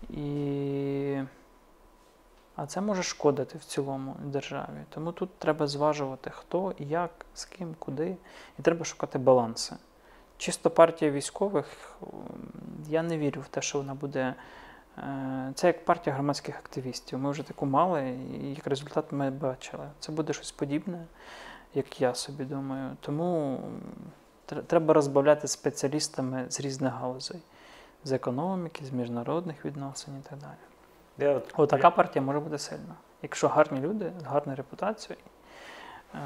[0.10, 1.22] І...
[2.56, 4.84] А це може шкодити в цілому державі.
[4.90, 8.18] Тому тут треба зважувати, хто, як, з ким, куди.
[8.60, 9.76] І треба шукати баланси.
[10.38, 11.98] Чисто партія військових,
[12.88, 14.34] я не вірю в те, що вона буде.
[14.98, 17.20] Е, це як партія громадських активістів.
[17.20, 19.88] Ми вже таку мали, і як результат ми бачили.
[20.00, 21.06] Це буде щось подібне,
[21.74, 22.98] як я собі думаю.
[23.02, 23.60] Тому
[24.46, 27.42] треба розбавляти спеціалістами з різних галузей
[28.06, 31.30] з економіки, з міжнародних відносин і так далі.
[31.30, 32.96] Я, от, О, така партія може бути сильна.
[33.22, 35.26] Якщо гарні люди з гарною репутацією,
[36.14, 36.18] е,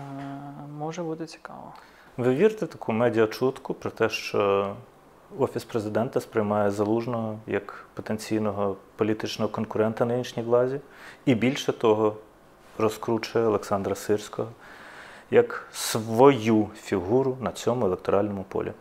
[0.77, 1.73] може бути цікаво.
[2.17, 4.75] Ви вірите таку медіачутку про те, що
[5.37, 10.79] Офіс президента сприймає залужного як потенційного політичного конкурента нинішній владі,
[11.25, 12.15] і більше того,
[12.77, 14.49] розкручує Олександра Сирського
[15.31, 18.73] як свою фігуру на цьому електоральному полі?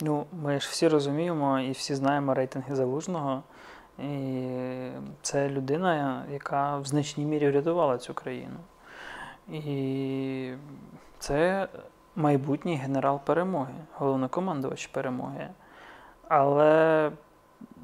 [0.00, 3.42] Ну, ми ж всі розуміємо і всі знаємо рейтинги залужного.
[3.98, 4.48] І
[5.22, 8.56] це людина, яка в значній мірі врятувала цю країну.
[9.52, 10.52] І
[11.18, 11.68] це
[12.16, 15.48] майбутній генерал перемоги, головнокомандувач перемоги.
[16.28, 17.12] Але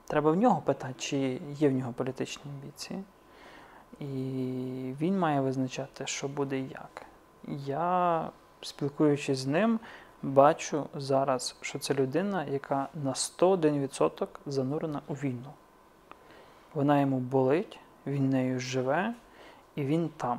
[0.07, 3.03] треба в нього питати, чи є в нього політичні амбіції.
[4.01, 4.05] І
[5.01, 7.07] він має визначати, що буде і як.
[7.67, 8.29] Я,
[8.61, 9.81] спілкуючись з ним,
[10.23, 15.53] бачу зараз, що це людина, яка на 101% занурена у війну.
[16.75, 19.15] Вона йому болить, він нею живе,
[19.75, 20.39] і він там.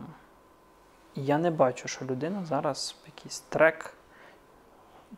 [1.16, 3.94] Я не бачу, що людина зараз якийсь трек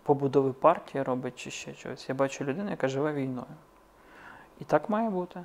[0.03, 2.09] побудови партії робить чи ще щось.
[2.09, 3.55] Я бачу людину, яка живе війною.
[4.59, 5.43] І так має бути.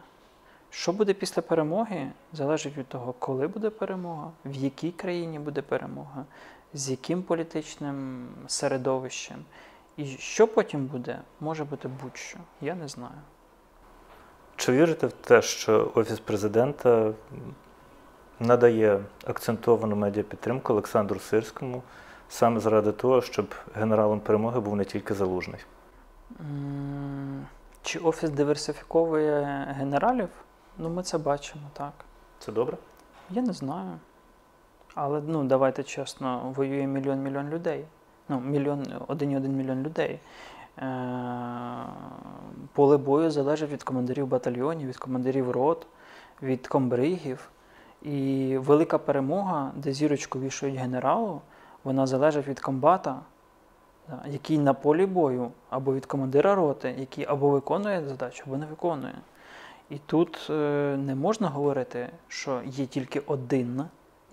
[0.70, 6.24] Що буде після перемоги, залежить від того, коли буде перемога, в якій країні буде перемога,
[6.74, 9.44] з яким політичним середовищем.
[9.96, 12.38] І що потім буде, може бути будь-що.
[12.60, 13.20] Я не знаю.
[14.56, 17.12] Чи вірите в те, що Офіс президента
[18.42, 21.82] надає акцентовану медіапідтримку Олександру Сирському
[22.28, 25.60] саме заради того, щоб генералом перемоги був не тільки залужний?
[27.82, 30.28] Чи Офіс диверсифіковує генералів?
[30.78, 31.92] Ну, ми це бачимо, так.
[32.38, 32.76] Це добре?
[33.30, 33.98] Я не знаю.
[34.94, 37.84] Але ну, давайте чесно, воює мільйон-мільйон людей.
[38.28, 40.20] Ну, мільйон, один і один мільйон людей.
[40.78, 41.86] Е,
[42.72, 45.86] Поле бою залежить від командирів батальйонів, від командирів рот,
[46.42, 47.48] від комбригів.
[48.04, 51.40] І велика перемога, де зірочку вішають генералу,
[51.84, 53.20] вона залежить від комбата,
[54.26, 59.14] який на полі бою, або від командира роти, який або виконує задачу, або не виконує.
[59.90, 60.52] І тут е,
[60.96, 63.84] не можна говорити, що є тільки один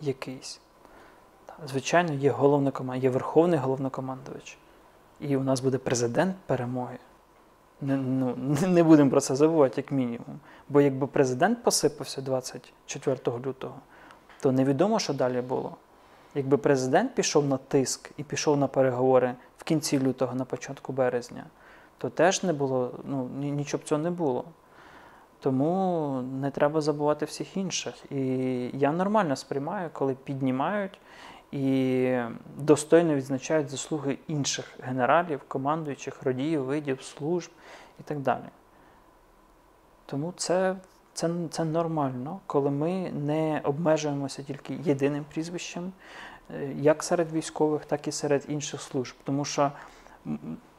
[0.01, 0.61] якийсь.
[1.67, 4.57] Звичайно, є головнокоманд, є верховний головнокомандувач.
[5.19, 6.97] І у нас буде президент перемоги.
[7.81, 8.35] Не, ну,
[8.68, 10.39] не будемо про це забувати, як мінімум.
[10.69, 13.76] Бо якби президент посипався 24 лютого,
[14.39, 15.76] то невідомо, що далі було.
[16.35, 21.45] Якби президент пішов на тиск і пішов на переговори в кінці лютого, на початку березня,
[21.97, 24.43] то теж не було, ну, нічого б цього не було.
[25.39, 28.11] Тому не треба забувати всіх інших.
[28.11, 28.23] І
[28.73, 30.99] я нормально сприймаю, коли піднімають
[31.51, 32.17] і
[32.57, 37.51] достойно відзначають заслуги інших генералів, командуючих, родіїв, видів, служб
[37.99, 38.43] і так далі.
[40.05, 40.76] Тому це,
[41.13, 45.91] це, це нормально, коли ми не обмежуємося тільки єдиним прізвищем,
[46.53, 49.15] е, як серед військових, так і серед інших служб.
[49.23, 49.71] Тому що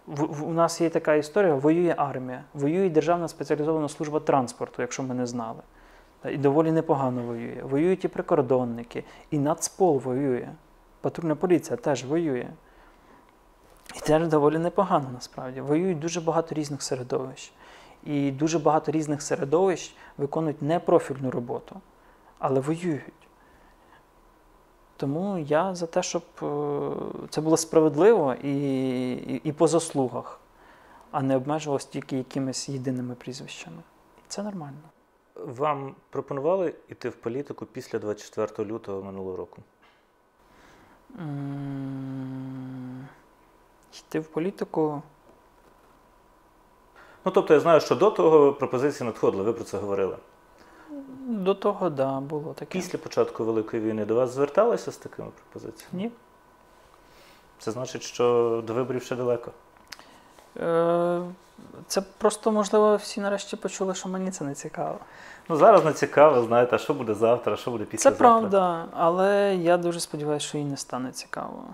[0.07, 5.03] в, в, у нас є така історія: воює армія, воює Державна спеціалізована служба транспорту, якщо
[5.03, 5.63] ми не знали.
[6.25, 7.63] І доволі непогано воює.
[7.63, 10.49] Воюють і прикордонники, і Нацпол воює.
[11.01, 12.47] Патрульна поліція теж воює.
[13.97, 15.61] І теж доволі непогано насправді.
[15.61, 17.53] Воюють дуже багато різних середовищ.
[18.05, 21.81] І дуже багато різних середовищ виконують непрофільну роботу,
[22.39, 23.13] але воюють.
[24.97, 26.91] Тому я за те, щоб е,
[27.31, 28.53] це було справедливо і,
[29.13, 30.41] і, і по заслугах,
[31.11, 33.83] а не обмежувалось тільки якимись єдиними прізвищами.
[34.29, 34.79] Це нормально.
[35.47, 39.63] Вам пропонували йти в політику після 24 лютого минулого року?
[43.99, 45.03] Йти в політику.
[47.25, 50.17] Ну, тобто я знаю, що до того пропозиції надходили, ви про це говорили.
[51.27, 52.73] До того, да, було таке.
[52.73, 55.93] Після початку Великої війни до вас зверталися з такими пропозиціями?
[55.93, 56.11] Ні.
[57.59, 59.53] Це значить, що до виборів ще далеко.
[60.57, 61.21] Е,
[61.87, 64.99] Це просто, можливо, всі нарешті почули, що мені це не цікаво.
[65.49, 69.57] Ну, зараз не цікаво, знаєте, а що буде завтра, а що буде Це правда, але
[69.57, 71.65] я дуже сподіваюся, що їй не стане цікаво.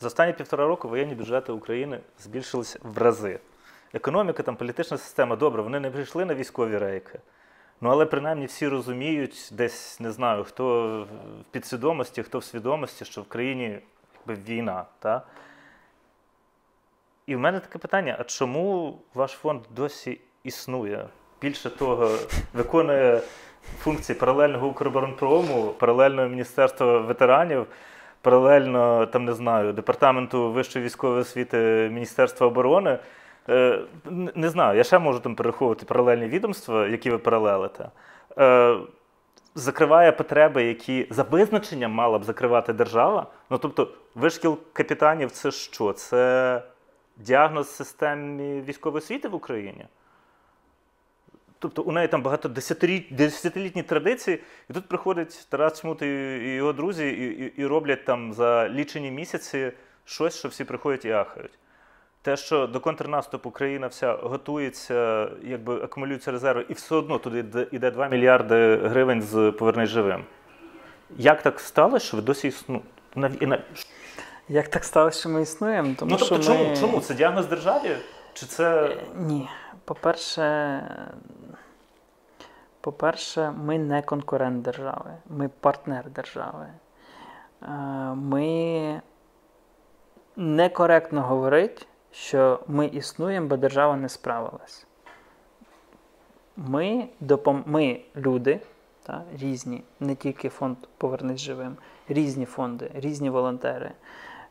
[0.00, 3.40] За останні півтора року воєнні бюджети України збільшилися в рази.
[3.94, 7.18] Економіка, там, політична система, добре, вони не прийшли на військові рейки.
[7.80, 13.20] Ну, але принаймні всі розуміють, десь не знаю, хто в підсвідомості, хто в свідомості, що
[13.20, 13.78] в країні
[14.26, 14.84] якби, війна.
[14.98, 15.22] Та?
[17.26, 21.06] І в мене таке питання: а чому ваш фонд досі існує?
[21.40, 22.10] Більше того,
[22.54, 23.20] виконує
[23.78, 27.66] функції паралельного Укроборонпрому, паралельного Міністерства ветеранів,
[28.20, 32.98] паралельно там не знаю, департаменту вищої військової освіти Міністерства оборони.
[33.48, 33.80] Е,
[34.34, 37.88] не знаю, я ще можу там перераховувати паралельні відомства, які ви паралелите.
[38.38, 38.76] Е,
[39.54, 43.26] закриває потреби, які за визначенням мала б закривати держава.
[43.50, 45.92] Ну тобто, вишкіл капітанів це що?
[45.92, 46.62] Це
[47.16, 49.86] діагноз системі військової освіти в Україні?
[51.58, 52.48] Тобто у неї там багато
[53.10, 54.38] десятилітні традиції,
[54.70, 56.06] і тут приходить Тарас Чмут і,
[56.54, 59.72] його друзі, і, і, і роблять там за лічені місяці
[60.04, 61.58] щось, що всі приходять і ахають.
[62.22, 67.66] Те, що до контрнаступу країна вся готується, якби акумулюються резерви, і все одно туди йде-
[67.72, 70.24] йде 2 мільярди гривень з повернись живим.
[71.16, 73.62] Як так сталося, що ви досі існуєте?
[74.48, 75.94] Як так сталося, що ми існуємо?
[75.98, 76.58] Тому Ну тобто, що ми...
[76.58, 76.76] чому?
[76.76, 77.00] чому?
[77.00, 77.96] Це діагноз державі?
[78.32, 78.86] Чи це.
[78.86, 79.48] Е, Ні.
[79.84, 80.82] По-перше,
[82.80, 86.66] по-перше, ми не конкурент держави, ми партнер держави.
[87.62, 87.68] Е,
[88.14, 89.00] Ми
[90.36, 94.86] некоректно говорить, що ми існуємо, бо держава не справилась.
[96.56, 97.64] Ми, допом...
[97.66, 98.60] ми люди,
[99.02, 101.76] та, різні, не тільки фонд Повернись живим,
[102.08, 103.90] різні фонди, різні волонтери.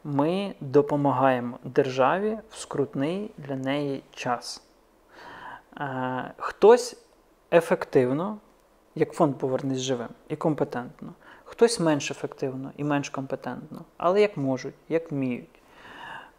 [0.03, 4.63] Ми допомагаємо державі в скрутний для неї час.
[5.77, 6.97] Е, Хтось
[7.51, 8.37] ефективно,
[8.95, 11.13] як фонд Повернись живим, і компетентно,
[11.43, 15.61] хтось менш ефективно і менш компетентно, але як можуть, як вміють.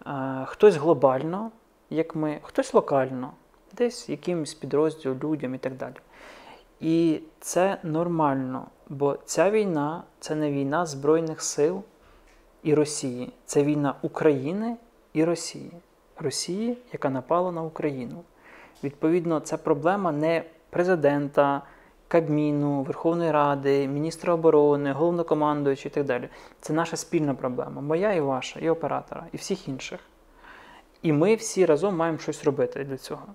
[0.06, 1.50] Е, Хтось глобально,
[1.90, 3.32] як ми, хтось локально,
[3.72, 5.96] десь якимось підрозділом, людям і так далі.
[6.80, 11.82] І це нормально, бо ця війна це не війна Збройних сил
[12.64, 13.32] і Росії.
[13.46, 14.76] Це війна України
[15.12, 15.72] і Росії.
[16.18, 18.22] Росії, яка напала на Україну.
[18.84, 21.62] Відповідно, це проблема не президента,
[22.08, 26.28] Кабміну, Верховної Ради, міністра оборони, головнокомандуючого і так далі.
[26.60, 27.80] Це наша спільна проблема.
[27.80, 30.00] Моя і ваша, і оператора, і всіх інших.
[31.02, 33.26] І ми всі разом маємо щось робити для цього.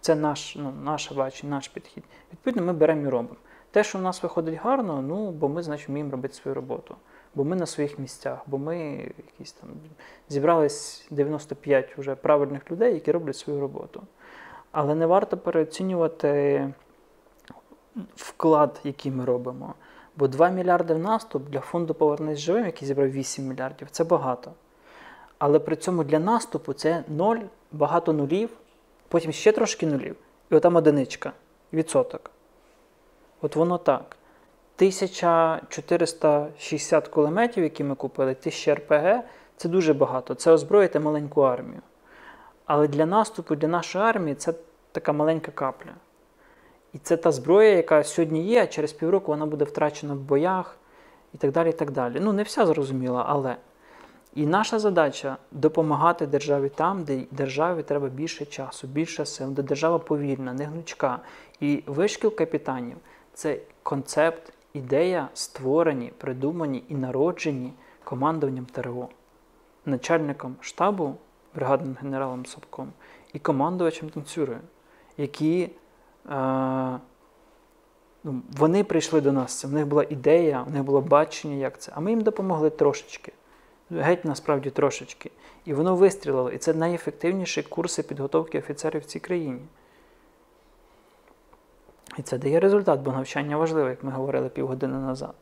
[0.00, 2.04] Це наш, ну, наше бачення, наш підхід.
[2.32, 3.36] Відповідно, ми беремо і робимо.
[3.70, 6.96] Те, що в нас виходить гарно, ну, бо ми, значить, вміємо робити свою роботу.
[7.34, 8.78] Бо ми на своїх місцях, бо ми
[9.26, 9.70] якісь там
[10.28, 14.02] зібрались 95 вже правильних людей, які роблять свою роботу.
[14.72, 16.68] Але не варто переоцінювати
[18.16, 19.74] вклад, який ми робимо.
[20.16, 24.52] Бо 2 мільярди в наступ для фонду Повернись живим, який зібрав 8 мільярдів, це багато.
[25.38, 27.40] Але при цьому для наступу це ноль,
[27.72, 28.50] багато нулів,
[29.08, 30.16] потім ще трошки нулів,
[30.50, 31.32] і отам одиничка,
[31.72, 32.30] відсоток.
[33.40, 34.16] От воно так.
[34.76, 39.20] 1460 кулеметів, які ми купили, 1000 РПГ
[39.56, 40.34] це дуже багато.
[40.34, 41.80] Це озброїти маленьку армію.
[42.66, 44.54] Але для наступу, для нашої армії це
[44.92, 45.92] така маленька капля.
[46.92, 50.76] І це та зброя, яка сьогодні є, а через півроку вона буде втрачена в боях
[51.34, 51.70] і так далі.
[51.70, 52.18] і так далі.
[52.20, 53.56] Ну, не вся зрозуміла, але.
[54.34, 59.98] І наша задача допомагати державі там, де державі треба більше часу, більше сил, де держава
[59.98, 61.18] повільна, не гнучка.
[61.60, 62.96] І вишкіл капітанів
[63.34, 67.72] це концепт, ідея, створені, придумані і народжені
[68.04, 69.08] командуванням ТРО,
[69.86, 71.14] начальником штабу,
[71.54, 72.92] бригадним генералом Сапком
[73.32, 74.60] і командувачем танцюрою,
[75.16, 75.70] які
[76.30, 76.98] е,
[78.24, 79.64] ну, вони прийшли до нас.
[79.64, 81.92] В них була ідея, в них було бачення, як це.
[81.94, 83.32] А ми їм допомогли трошечки.
[83.90, 85.30] Геть насправді трошечки.
[85.64, 86.50] І воно вистрілило.
[86.50, 89.60] І це найефективніші курси підготовки офіцерів в цій країні.
[92.18, 95.34] І це дає результат, бо навчання важливе, як ми говорили півгодини назад.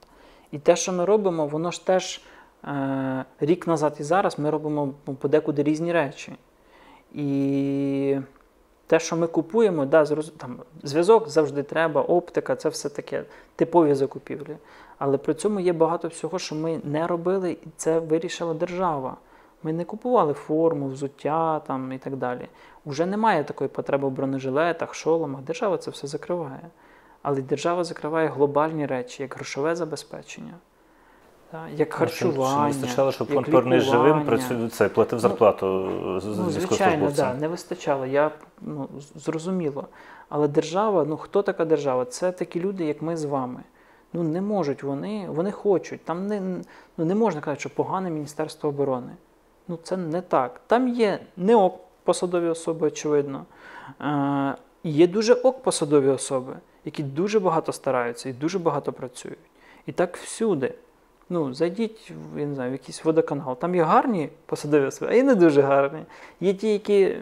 [0.52, 2.20] І те, що ми робимо, воно ж теж
[2.64, 6.32] е, рік назад і зараз ми робимо ну, подекуди різні речі.
[7.14, 8.18] І
[8.86, 10.04] те, що ми купуємо, да,
[10.36, 13.24] там, зв'язок завжди треба, оптика, це все таке
[13.56, 14.56] типові закупівлі.
[14.98, 19.16] Але при цьому є багато всього, що ми не робили, і це вирішила держава.
[19.62, 22.48] Ми не купували форму, взуття там, і так далі.
[22.84, 25.40] Уже немає такої потреби в бронежилетах, шоломах.
[25.42, 26.70] Держава це все закриває.
[27.22, 30.54] Але держава закриває глобальні речі, як грошове забезпечення,
[31.74, 32.70] як харчування.
[32.72, 35.90] Чи не вистачало, щоб «Повернись живим працює це, платив Ну, зарплату
[36.20, 38.06] з- з Ну, звичайно, да, не вистачало.
[38.06, 38.30] Я
[38.60, 39.88] ну, зрозуміло.
[40.28, 42.04] Але держава, ну хто така держава?
[42.04, 43.60] Це такі люди, як ми з вами.
[44.12, 46.04] Ну не можуть вони, вони хочуть.
[46.04, 46.40] Там не,
[46.98, 49.12] ну, не можна казати, що погане Міністерство оборони.
[49.68, 50.60] Ну це не так.
[50.66, 51.54] Там є не
[52.04, 53.44] посадові особи, очевидно.
[54.00, 54.54] Е,
[54.84, 59.38] є дуже ок посадові особи, які дуже багато стараються і дуже багато працюють.
[59.86, 60.74] І так всюди.
[61.32, 63.56] Ну, зайдіть я не знаю, в якийсь водоканал.
[63.56, 66.04] Там є гарні посадові особи, а є не дуже гарні.
[66.40, 67.16] Є ті, які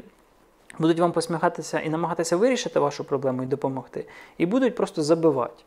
[0.79, 4.07] будуть вам посміхатися і намагатися вирішити вашу проблему і допомогти,
[4.39, 5.63] і будуть просто забивати.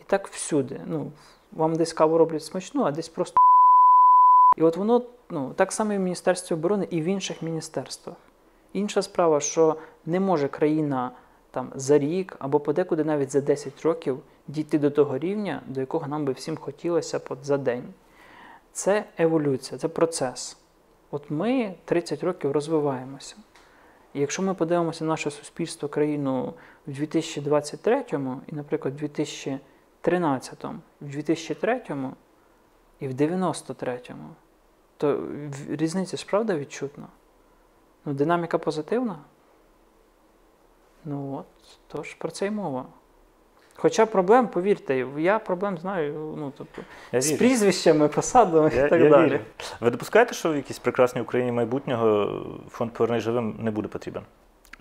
[0.00, 0.80] І так всюди.
[0.86, 1.12] Ну,
[1.52, 3.36] вам десь каву роблять смачну, а десь просто.
[4.56, 8.16] І от воно ну, так само і в Міністерстві оборони, і в інших міністерствах.
[8.74, 9.76] Інша справа, що
[10.06, 11.10] не може країна
[11.50, 16.06] там за рік або подекуди навіть за 10 років дійти до того рівня, до якого
[16.06, 17.84] нам би всім хотілося от за день.
[18.72, 20.56] Це еволюція, це процес.
[21.10, 23.36] От ми 30 років розвиваємося.
[24.14, 26.54] І якщо ми подивимося на наше суспільство, країну
[26.86, 28.04] в 2023
[28.46, 30.64] і, наприклад, в 2013,
[31.00, 31.82] в 2003
[33.00, 34.28] і в 93-му,
[34.96, 35.28] то
[35.68, 37.06] різниця ж правда відчутна.
[38.04, 39.18] Ну, динаміка позитивна.
[41.04, 42.84] Ну от, тож про це й мова.
[43.76, 46.82] Хоча проблем, повірте, я проблем знаю ну, тобто,
[47.12, 47.38] Я з вірю.
[47.38, 49.26] прізвищами, посадами Я, і так я далі.
[49.30, 49.38] вірю.
[49.80, 54.22] Ви допускаєте, що в якійсь прекрасній Україні майбутнього фонд «Повернись живим не буде потрібен?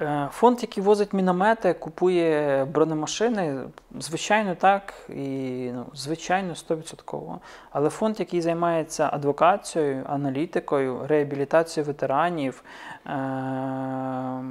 [0.01, 3.59] Е, Фонд, який возить міномети, купує бронемашини,
[3.99, 7.39] звичайно, так, і ну, звичайно, 100%.
[7.71, 12.63] Але фонд, який займається адвокацією, аналітикою, реабілітацією ветеранів,
[13.07, 14.43] е-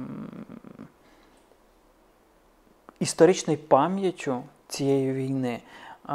[2.99, 6.13] історичною пам'яттю цієї війни, е-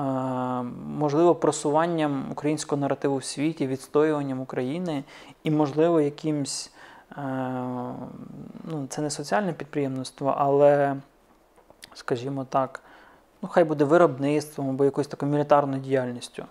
[0.99, 5.05] можливо, просуванням українського наративу в світі, відстоюванням України
[5.45, 6.73] і, можливо, якимсь.
[7.13, 7.21] Е,
[8.65, 10.97] ну, це не соціальне підприємництво, але,
[11.95, 12.83] скажімо так,
[13.43, 16.45] ну, хай буде виробництвом або якоюсь такою мілітарною діяльністю,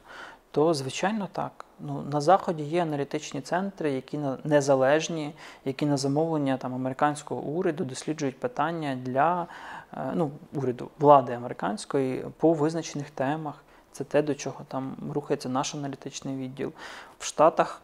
[0.51, 1.65] то, звичайно, так.
[1.79, 5.33] Ну, на Заході є аналітичні центри, які незалежні,
[5.65, 9.47] які на замовлення там, американського уряду досліджують питання для
[9.93, 13.63] е, ну, уряду, влади американської по визначених темах.
[13.91, 16.71] Це те, до чого там рухається наш аналітичний відділ.
[17.19, 17.81] В Штатах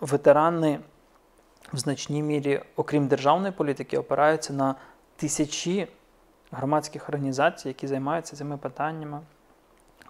[0.00, 0.78] ветерани
[1.72, 4.74] в значній мірі, окрім державної політики, опираються на
[5.16, 5.88] тисячі
[6.50, 9.20] громадських організацій, які займаються цими питаннями.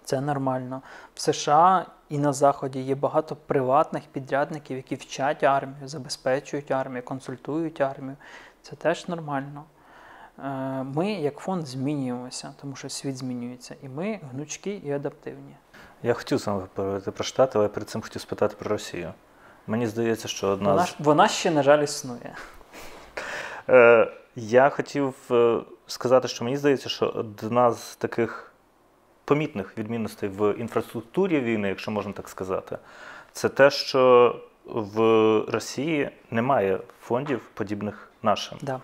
[0.03, 0.81] Це нормально.
[1.15, 7.81] В США і на Заході є багато приватних підрядників, які вчать армію, забезпечують армію, консультують
[7.81, 8.15] армію.
[8.61, 9.63] Це теж нормально.
[10.43, 10.49] Е,
[10.83, 15.55] Ми, як фонд, змінюємося, тому що світ змінюється, і ми гнучкі і адаптивні.
[16.03, 19.13] Я хотів вами поговорити про Штати, але перед цим хотів спитати про Росію.
[19.69, 22.35] Мені здається, що одна Вона, з вона ще, на жаль, існує.
[23.69, 28.53] Е, я хотів е, сказати, що мені здається, що одна з таких
[29.25, 32.77] помітних відмінностей в інфраструктурі війни, якщо можна так сказати,
[33.31, 34.35] це те, що
[34.65, 34.99] в
[35.47, 38.57] Росії немає фондів, подібних нашим.
[38.61, 38.79] Да.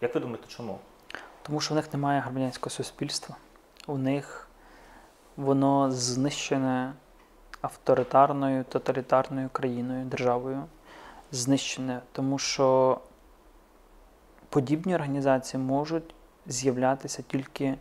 [0.00, 0.78] Як ви думаєте, чому?
[1.42, 3.36] Тому що в них немає громадянського суспільства.
[3.86, 4.48] У них
[5.36, 6.92] воно знищене
[7.60, 10.64] авторитарною, тоталітарною країною, державою.
[11.32, 12.98] Знищене, тому що
[14.48, 16.14] подібні організації можуть
[16.46, 17.76] з'являтися тільки е,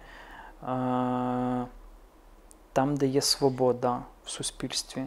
[2.73, 5.05] там, де є свобода в суспільстві,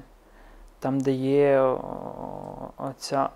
[0.79, 3.29] там, де є о, оця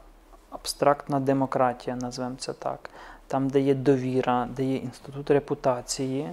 [0.51, 2.91] абстрактна демократія, назвемо це так
[3.27, 6.33] там, де є довіра, де є інститут репутації,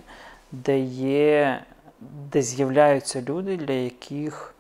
[0.52, 1.64] де є,
[2.02, 4.56] де з'являються люди, для яких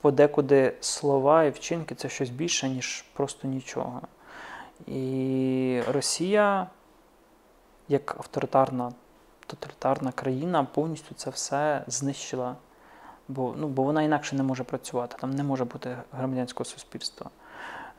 [0.00, 4.00] подекуди слова і вчинки це щось більше, ніж просто нічого.
[4.86, 6.66] І Росія,
[7.88, 8.92] як авторитарна,
[9.46, 12.56] тоталітарна країна, повністю це все знищила.
[13.28, 17.30] Бо, ну, бо вона інакше не може працювати, там не може бути громадянського суспільства.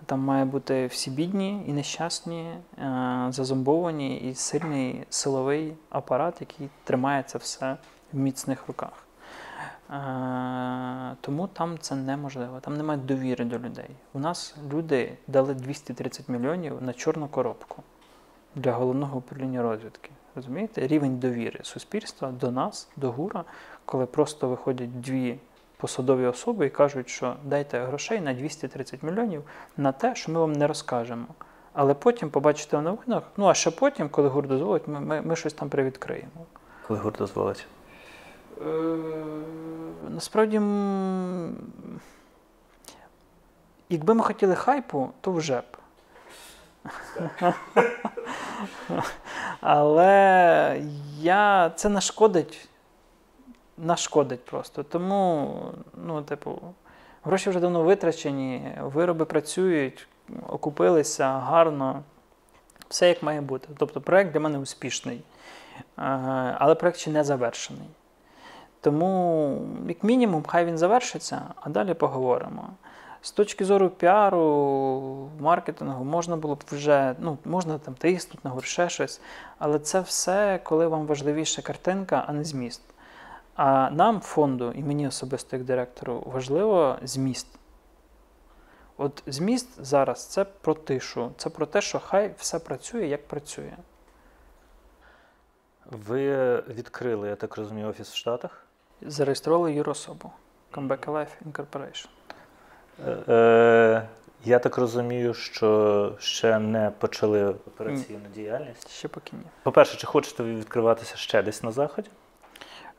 [0.05, 7.23] Там має бути всі бідні і нещасні, е, зазомбовані і сильний силовий апарат, який тримає
[7.23, 7.77] це все
[8.13, 9.08] в міцних руках.
[9.89, 13.89] Е, Тому там це неможливо, там немає довіри до людей.
[14.13, 17.83] У нас люди дали 230 мільйонів на чорну коробку
[18.55, 20.09] для головного управління розвідки.
[20.35, 20.87] Розумієте?
[20.87, 23.43] Рівень довіри суспільства до нас, до ГУРа,
[23.85, 25.39] коли просто виходять дві
[25.77, 29.43] посадові особи і кажуть, що дайте грошей на 230 мільйонів
[29.77, 31.25] на те, що ми вам не розкажемо.
[31.73, 35.35] Але потім побачите в новинах, ну а ще потім, коли гур дозволить, ми, ми, ми
[35.35, 36.45] щось там привідкриємо.
[36.87, 37.67] Коли гурт дозволить.
[38.61, 38.97] Е,
[40.09, 40.61] Насправді,
[43.89, 45.77] якби ми хотіли хайпу, то вже б.
[49.61, 50.81] Але
[51.19, 52.69] я, це нашкодить.
[53.77, 54.83] Нашкодить просто.
[54.83, 55.55] Тому,
[56.05, 56.59] ну, типу,
[57.23, 60.07] гроші вже давно витрачені, вироби працюють,
[60.47, 62.03] окупилися гарно.
[62.89, 63.67] Все як має бути.
[63.77, 65.21] Тобто проект для мене успішний.
[65.77, 66.01] Е,
[66.59, 67.87] Але проект ще не завершений.
[68.81, 72.69] Тому, як мінімум, хай він завершиться, а далі поговоримо.
[73.21, 78.89] З точки зору піару, маркетингу, можна було б вже, ну, можна там тиснути на ще
[78.89, 79.21] щось,
[79.57, 82.81] але це все, коли вам важливіша картинка, а не зміст.
[83.55, 87.47] А нам, фонду, і мені особисто як директору, важливо зміст.
[88.97, 93.73] От зміст зараз це про тишу, це про те, що хай все працює, як працює.
[95.85, 98.68] Ви відкрили, я так розумію, офіс в Штатах.
[99.01, 100.31] Зареєстрували юрособу
[100.71, 102.07] Comeback Life Incorporation.
[103.07, 104.07] Е, е,
[104.45, 108.89] я так розумію, що ще не почали операційну діяльність.
[108.89, 109.43] Ще поки ні.
[109.63, 112.09] По-перше, чи хочете ви відкриватися ще десь на заході?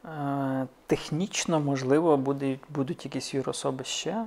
[0.05, 4.27] Е, Технічно, можливо, будуть, будуть якісь юрособи ще.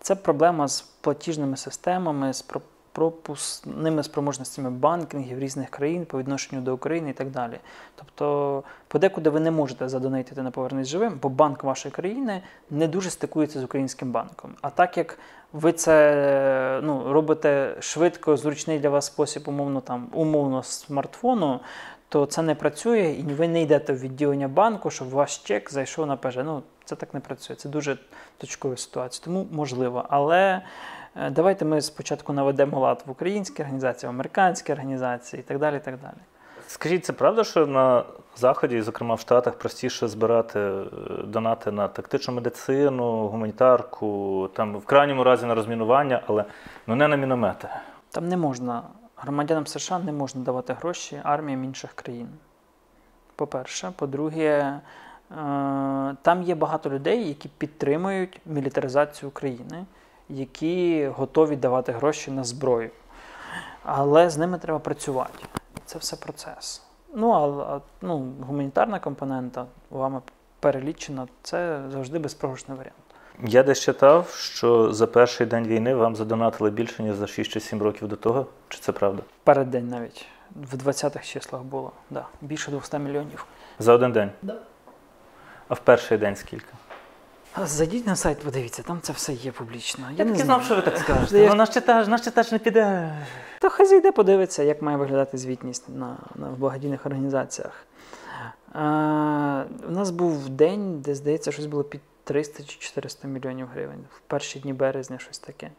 [0.00, 2.42] Це проблема з платіжними системами, з
[2.98, 7.58] пропускними спроможностями банкінгів різних країн по відношенню до України і так далі.
[7.96, 13.10] Тобто, подекуди ви не можете задонатити на повернись живим, бо банк вашої країни не дуже
[13.10, 14.50] стикується з українським банком.
[14.60, 15.18] А так як
[15.52, 21.60] ви це ну, робите швидко, зручний для вас спосіб, умовно там умовно смартфону,
[22.08, 26.06] то це не працює, і ви не йдете в відділення банку, щоб ваш чек зайшов
[26.06, 26.36] на ПЖ.
[26.36, 27.56] Ну, це так не працює.
[27.56, 27.98] Це дуже
[28.38, 29.24] точкова ситуація.
[29.24, 30.06] Тому можливо.
[30.08, 30.62] Але
[31.30, 35.76] давайте ми спочатку наведемо лад в українській організації, в американській організації і так далі.
[35.76, 36.18] І так далі.
[36.66, 38.04] Скажіть, це правда, що на
[38.36, 40.84] Заході, зокрема в Штатах, простіше збирати е,
[41.24, 46.44] донати на тактичну медицину, гуманітарку, там в крайньому разі на розмінування, але
[46.86, 47.68] ну не на міномети.
[48.10, 48.82] Там не можна,
[49.16, 52.28] громадянам США не можна давати гроші арміям інших країн.
[53.36, 54.80] По-перше, по-друге, е,
[56.22, 59.84] там є багато людей, які підтримують мілітаризацію України,
[60.28, 62.90] які готові давати гроші на зброю.
[63.82, 65.44] Але з ними треба працювати.
[65.84, 66.82] Це все процес.
[67.14, 70.20] Ну, а, ну, гуманітарна компонента вами
[70.60, 72.96] перелічена, це завжди безпрограшний варіант.
[73.44, 77.60] Я десь читав, що за перший день війни вам задонатили більше, ніж за 6 чи
[77.60, 78.46] 7 років до того.
[78.68, 79.22] Чи це правда?
[79.44, 80.26] Переддень навіть
[80.56, 81.92] в 20-х числах було.
[82.10, 83.46] Да, більше 200 мільйонів.
[83.78, 84.30] За один день?
[84.42, 84.56] Да.
[85.68, 86.72] А в перший день скільки?
[87.66, 90.04] Зайдіть на сайт, подивіться, там це все є публічно.
[90.16, 90.44] Я, не таки знаю.
[90.44, 91.38] знав, що ви так скажете.
[91.38, 93.16] Я- Ну, наш читач, наш читач не піде.
[93.60, 97.86] То хай зайде, подивиться, як має виглядати звітність на, на в благодійних організаціях.
[98.74, 98.78] Е,
[99.88, 104.04] у нас був день, де, здається, щось було під 300 чи 400 мільйонів гривень.
[104.16, 105.70] В перші дні березня щось таке.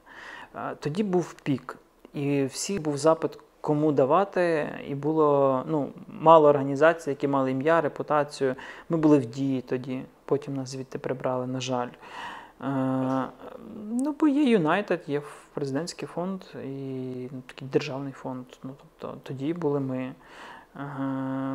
[0.55, 1.77] Е, тоді був пік,
[2.13, 8.55] і всіх був запит, кому давати, і було ну, мало організацій, які мали ім'я, репутацію.
[8.89, 11.89] Ми були в дії тоді, потім нас звідти прибрали, на жаль.
[12.61, 13.25] Е,
[13.91, 15.21] ну, бо є Юнайтед, є
[15.53, 18.45] президентський фонд і ну, такий державний фонд.
[18.63, 20.13] Ну, тобто тоді були ми.
[20.75, 20.81] Е,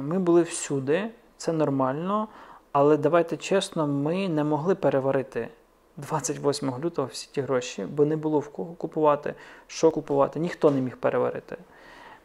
[0.03, 2.29] Ми були всюди, це нормально,
[2.73, 5.49] але давайте чесно, ми не могли переварити
[5.97, 9.35] 28 лютого всі ті гроші, бо не було в кого купувати,
[9.67, 11.57] що купувати, ніхто не міг переварити.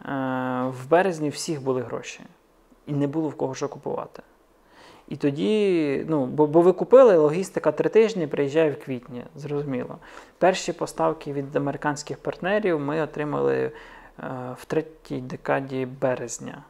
[0.06, 0.12] Е,
[0.68, 2.22] В березні всіх були гроші,
[2.88, 4.24] і не було в кого що купувати.
[5.08, 9.98] І тоді, ну, бо, бо ви купили, логістика три тижні, приїжджає в квітні, зрозуміло.
[10.38, 13.72] Перші поставки від американських партнерів ми отримали е,
[14.58, 16.64] в третій декаді березня.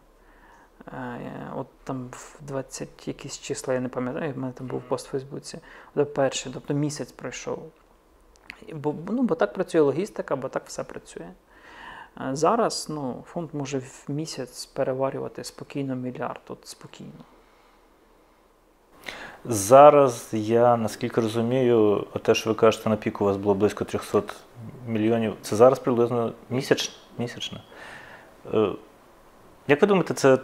[0.87, 1.19] Е,
[1.55, 5.09] от там в 20 якісь числа, я не пам'ятаю, в мене там був пост в
[5.09, 5.59] Фейсбуці,
[6.15, 7.59] перший, тобто місяць пройшов.
[8.73, 11.29] Бо, ну, бо так працює логістика, бо так все працює.
[12.31, 17.23] Зараз ну, фонд може в місяць переварювати спокійно мільярд, от спокійно.
[19.45, 24.21] Зараз я наскільки розумію, те, що ви кажете, на піку у вас було близько 300
[24.87, 25.35] мільйонів.
[25.41, 27.61] Це зараз приблизно місяч, місячне.
[29.67, 30.37] Як ви думаєте, це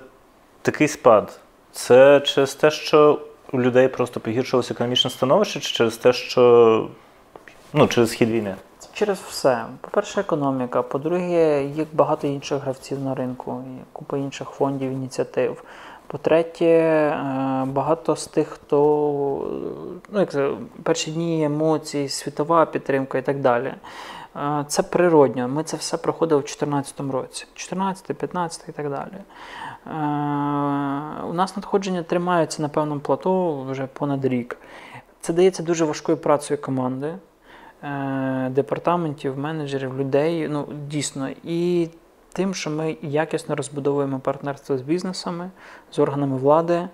[0.62, 1.40] такий спад?
[1.72, 3.22] Це через те, що
[3.52, 6.90] у людей просто погіршилося економічне становище, чи через те, що
[7.74, 8.56] ну, через хід війни?
[8.96, 9.66] Через все.
[9.82, 10.82] По-перше, економіка.
[10.82, 13.64] По-друге, є багато інших гравців на ринку,
[13.94, 15.64] купа інших фондів, ініціатив.
[16.08, 18.78] По-третє, е, багато з тих, хто
[20.12, 20.52] ну, як це,
[20.84, 23.74] перші дні емоцій, світова підтримка і так далі.
[24.36, 25.48] Е, Це природньо.
[25.48, 29.18] Ми це все проходили в 2014 році, 14, 15 і так далі.
[29.18, 29.24] Е,
[31.30, 34.58] У нас надходження тримаються на певному плато вже понад рік.
[35.22, 37.14] Це дається дуже важкою працею команди,
[38.50, 40.48] департаментів, менеджерів, людей.
[40.48, 41.30] Ну, дійсно.
[41.44, 41.90] І
[42.34, 45.50] тим, що ми якісно розбудовуємо партнерство з бізнесами,
[45.92, 46.88] з органами влади,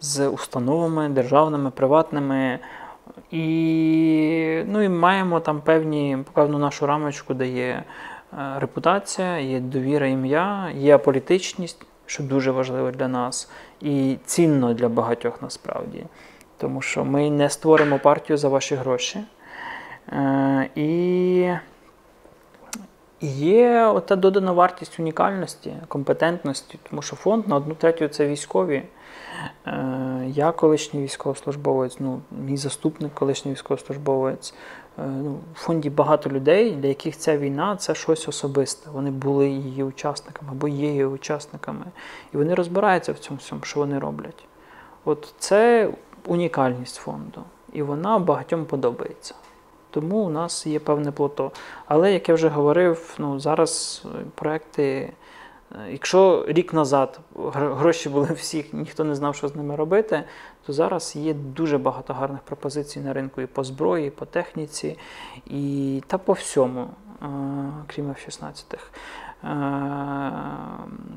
[0.00, 2.58] з установами державними, приватними.
[3.30, 7.84] І, ну, і маємо там певні, певну нашу рамочку, де є е,
[8.58, 13.50] репутація, є довіра ім'я, є аполітичність, що дуже важливо для нас,
[13.80, 16.04] і цінно для багатьох насправді.
[16.56, 19.20] Тому що ми не створимо партію за ваші гроші.
[20.12, 21.54] Е, і
[23.20, 28.82] є ота додана вартість унікальності, компетентності, тому що фонд на одну третю це військові.
[29.66, 34.54] Е, Я колишній військовослужбовець, ну, мій заступник колишній військовослужбовець.
[34.98, 38.90] Е, Ну, в фонді багато людей, для яких ця війна це щось особисте.
[38.90, 41.84] Вони були її учасниками або є її учасниками.
[42.34, 44.44] І вони розбираються в цьому всьому, що вони роблять.
[45.04, 45.90] От це
[46.26, 49.34] унікальність фонду, і вона багатьом подобається.
[49.90, 51.52] Тому у нас є певне плато.
[51.86, 55.12] Але, як я вже говорив, ну, зараз е, проекти,
[55.72, 57.20] е, якщо рік назад
[57.52, 60.24] гроші були всіх, ніхто не знав, що з ними робити,
[60.66, 64.98] то зараз є дуже багато гарних пропозицій на ринку і по зброї, і по техніці,
[65.46, 66.80] і та по всьому,
[67.22, 67.26] е,
[67.86, 68.78] крім F-16.
[69.44, 70.32] Е,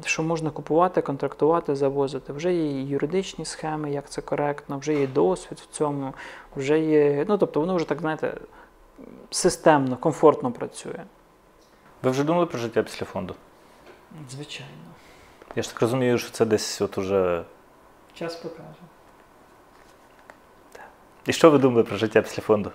[0.05, 2.33] Що можна купувати, контрактувати, завозити.
[2.33, 6.13] Вже є юридичні схеми, як це коректно, вже є досвід в цьому,
[6.55, 7.25] вже є.
[7.27, 8.37] Ну, тобто, воно вже так, знаєте,
[9.29, 11.03] системно, комфортно працює.
[12.03, 13.35] Ви вже думали про життя після фонду?
[14.29, 14.71] Звичайно.
[15.55, 17.43] Я ж так розумію, що це десь от уже.
[18.13, 18.79] Час покаже.
[21.25, 22.71] І що ви думали про життя після фонду?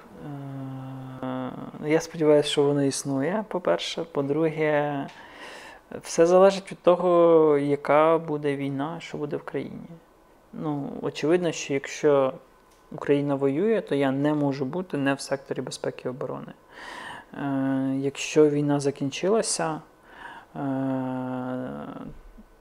[1.22, 1.50] Е,
[1.84, 4.04] Я сподіваюся, що воно існує, по-перше.
[4.04, 5.06] По-друге,
[6.02, 9.88] все залежить від того, яка буде війна, що буде в країні.
[10.52, 12.32] Ну, очевидно, що якщо
[12.92, 16.52] Україна воює, то я не можу бути не в секторі безпеки і оборони.
[17.34, 19.80] Е, Якщо війна закінчилася,
[20.56, 20.60] е,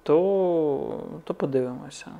[0.03, 2.11] то, то подивимося.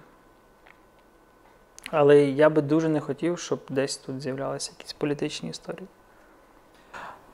[1.91, 5.87] Але я би дуже не хотів, щоб десь тут з'являлися якісь політичні історії.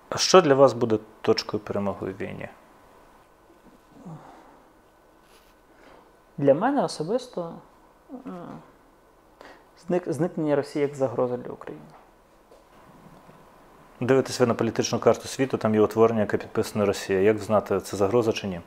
[0.09, 2.49] А що для вас буде точкою перемоги в війні?
[6.37, 7.53] Для мене особисто
[8.11, 8.17] е,
[10.07, 11.85] зникнення Росії як загроза для України.
[13.99, 17.19] Дивитесь ви на політичну карту світу, там є утворення, яке підписане Росія.
[17.19, 18.61] Як знати, це загроза чи ні?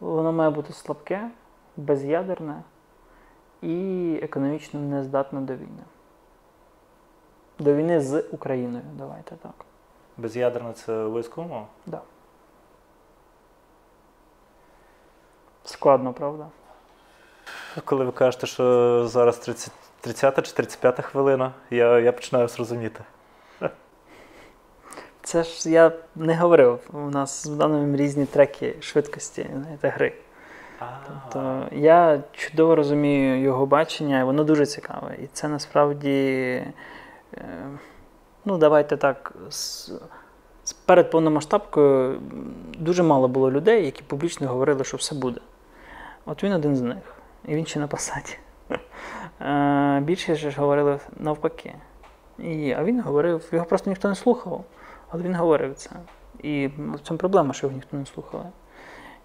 [0.00, 1.30] Воно має бути слабке,
[1.76, 2.62] без'ядерне
[3.62, 5.82] і економічно нездатне до війни.
[7.58, 9.54] До війни з Україною, давайте так.
[10.16, 11.66] Без'ядерна це військово?
[11.86, 12.00] Да.
[15.64, 16.46] Складно, правда?
[17.84, 19.72] Коли ви кажете, що зараз 30,
[20.06, 23.00] 30 чи 35 хвилина, я, я починаю зрозуміти.
[25.22, 26.80] Це ж я не говорив.
[26.92, 30.12] У нас з даними різні треки швидкості знаєте, гри.
[31.32, 35.16] То я чудово розумію його бачення, і воно дуже цікаве.
[35.22, 36.08] І це насправді,
[37.34, 37.44] е,
[38.44, 39.90] ну давайте так, з,
[40.64, 42.20] з перед повномасштабкою
[42.78, 45.40] дуже мало було людей, які публічно говорили, що все буде.
[46.26, 48.36] От він один з них, і він ще на посаді.
[49.40, 51.74] Е, Більше ж говорили навпаки.
[52.38, 54.64] І, а він говорив, його просто ніхто не слухав,
[55.08, 55.90] але він говорив це.
[56.42, 58.52] І в цьому проблема, що його ніхто не слухав.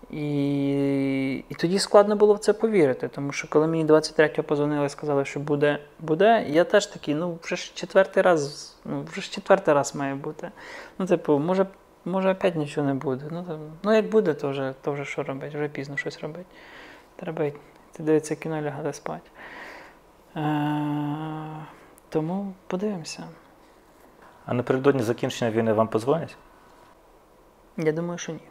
[0.09, 4.89] І, і тоді складно було в це повірити, тому що коли мені 23-го позвонили і
[4.89, 9.31] сказали, що буде, буде, я теж такий, ну вже ж четвертий раз, ну вже ж
[9.31, 10.51] четвертий раз має бути.
[10.99, 11.65] Ну, типу, може,
[12.05, 13.25] може опять нічого не буде.
[13.31, 16.45] Ну, там, ну як буде, то вже, то вже що робити, вже пізно щось робити.
[17.15, 17.59] Треба йти
[18.01, 19.29] дивитися кіно лягати спати.
[20.35, 21.65] Е,
[22.09, 23.23] тому подивимося.
[24.45, 26.37] А напередодні закінчення війни вам подзвонять?
[27.77, 28.41] Я думаю, що ні.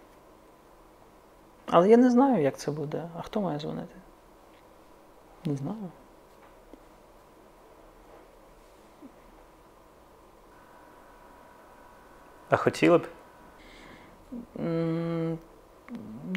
[1.66, 3.08] Але я не знаю, як це буде.
[3.18, 3.94] А хто має дзвонити?
[5.44, 5.90] Не знаю.
[12.50, 13.06] А хотіли б?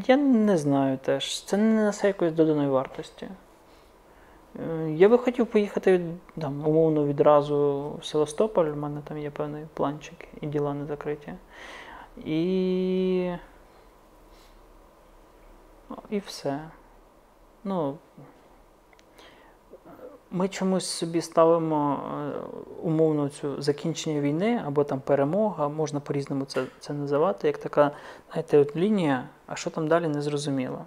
[0.08, 1.44] Я не знаю теж.
[1.44, 3.28] Це не несе якоїсь доданої вартості.
[4.60, 6.02] Е, Я би хотів поїхати
[6.42, 11.34] там, умовно відразу в Севастополь, у мене там є певний планчик і діла не закриті.
[12.26, 13.32] І.
[15.90, 16.60] Ну, І все.
[17.64, 17.98] Ну,
[20.36, 22.40] Ми чомусь собі ставимо е,
[22.84, 27.92] умовно цю закінчення війни або там перемога, можна по-різному це, це називати, як така,
[28.32, 30.86] знаєте, от лінія, а що там далі не зрозуміло.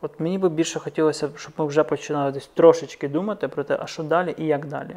[0.00, 3.86] От мені би більше хотілося, щоб ми вже починали десь трошечки думати про те, а
[3.86, 4.96] що далі і як далі.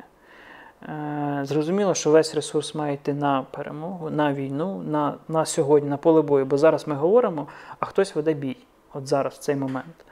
[0.83, 5.97] Е, зрозуміло, що весь ресурс має йти на перемогу, на війну, на, на сьогодні, на
[5.97, 6.45] поле бою.
[6.45, 7.47] Бо зараз ми говоримо,
[7.79, 8.57] а хтось веде бій.
[8.93, 10.05] От зараз, в цей момент.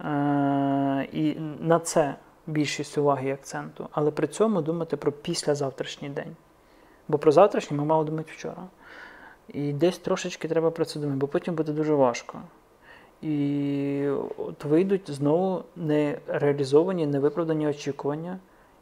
[0.00, 2.14] Е, і на це
[2.46, 3.88] більшість уваги і акценту.
[3.92, 6.36] Але при цьому думати про післязавтрашній день.
[7.08, 8.66] Бо про завтрашній ми мали думати вчора.
[9.48, 12.40] І десь трошечки треба про це думати, бо потім буде дуже важко.
[13.22, 18.38] І от вийдуть знову нереалізовані, невиправдані очікування.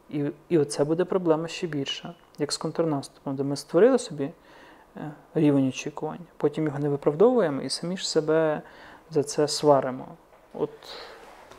[0.09, 4.29] І, і оце буде проблема ще більша, як з контрнаступом, де ми створили собі
[4.97, 8.61] е, рівень очікувань, потім його не виправдовуємо і самі ж себе
[9.09, 10.07] за це сваримо.
[10.53, 10.69] От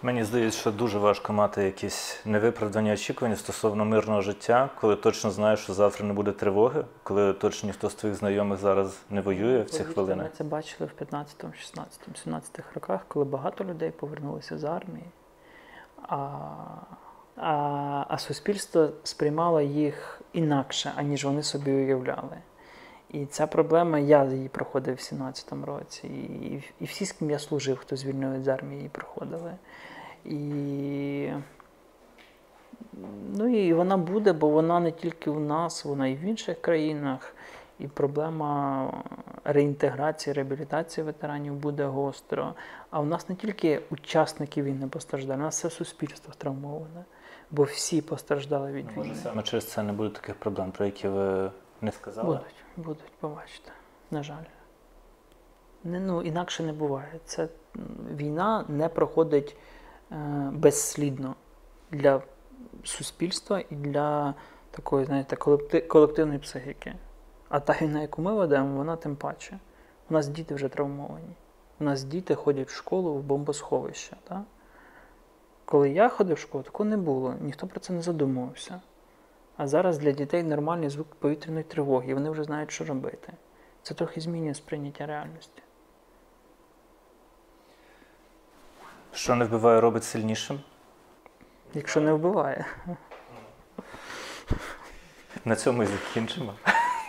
[0.04, 5.60] Мені здається, що дуже важко мати якісь невиправдані очікування стосовно мирного життя, коли точно знаєш,
[5.60, 9.70] що завтра не буде тривоги, коли точно ніхто з твоїх знайомих зараз не воює в
[9.70, 10.22] ці хвилини.
[10.22, 15.06] Ми це бачили в 15, 16, 17 роках, коли багато людей повернулися з армії,
[16.08, 16.16] а,
[17.36, 22.36] а, а суспільство сприймало їх інакше, аніж вони собі уявляли.
[23.10, 27.38] І ця проблема, я її проходив в 17-му році, і, і всі, з ким я
[27.38, 29.54] служив, хто звільнив з армії, її проходили.
[30.24, 31.30] І,
[33.34, 37.34] ну, і вона буде, бо вона не тільки у нас, вона і в інших країнах.
[37.78, 38.90] І проблема
[39.44, 42.54] реінтеграції, реабілітації ветеранів буде гостро.
[42.90, 47.04] А в нас не тільки учасники війни постраждали, у нас все суспільство травмоване,
[47.50, 49.20] бо всі постраждали від Може, війни.
[49.22, 52.26] саме через це не буде таких проблем, про які ви не сказали.
[52.28, 53.72] Будуть, будуть, побачите.
[54.10, 54.44] На жаль.
[55.84, 57.20] Не, ну, інакше не буває.
[57.24, 57.48] Це
[58.16, 59.56] війна не проходить
[60.52, 61.34] безслідно
[61.90, 62.22] для
[62.84, 64.34] суспільства і для
[64.70, 65.36] такої, знаєте,
[65.88, 66.94] колективної психіки.
[67.48, 69.58] А та війна, яку ми ведемо, вона тим паче.
[70.10, 71.36] У нас діти вже травмовані.
[71.80, 74.16] У нас діти ходять в школу в бомбосховище.
[74.28, 74.42] Так?
[75.64, 78.80] Коли я ходив в школу, такого не було, ніхто про це не задумувався.
[79.56, 83.32] А зараз для дітей нормальний звук повітряної тривоги, вони вже знають, що робити.
[83.82, 85.62] Це трохи змінює сприйняття реальності.
[89.14, 90.60] Що не вбиває, робить сильнішим.
[91.74, 92.66] Якщо не вбиває.
[95.44, 96.54] На цьому і закінчимо.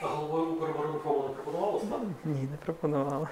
[0.02, 2.06] А головою Укрвиробникового не пропонувало стати?
[2.26, 3.27] Ні, не пропонувало.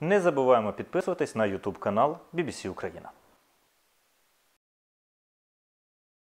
[0.00, 3.10] Не забуваємо підписуватись на YouTube канал BBC Україна.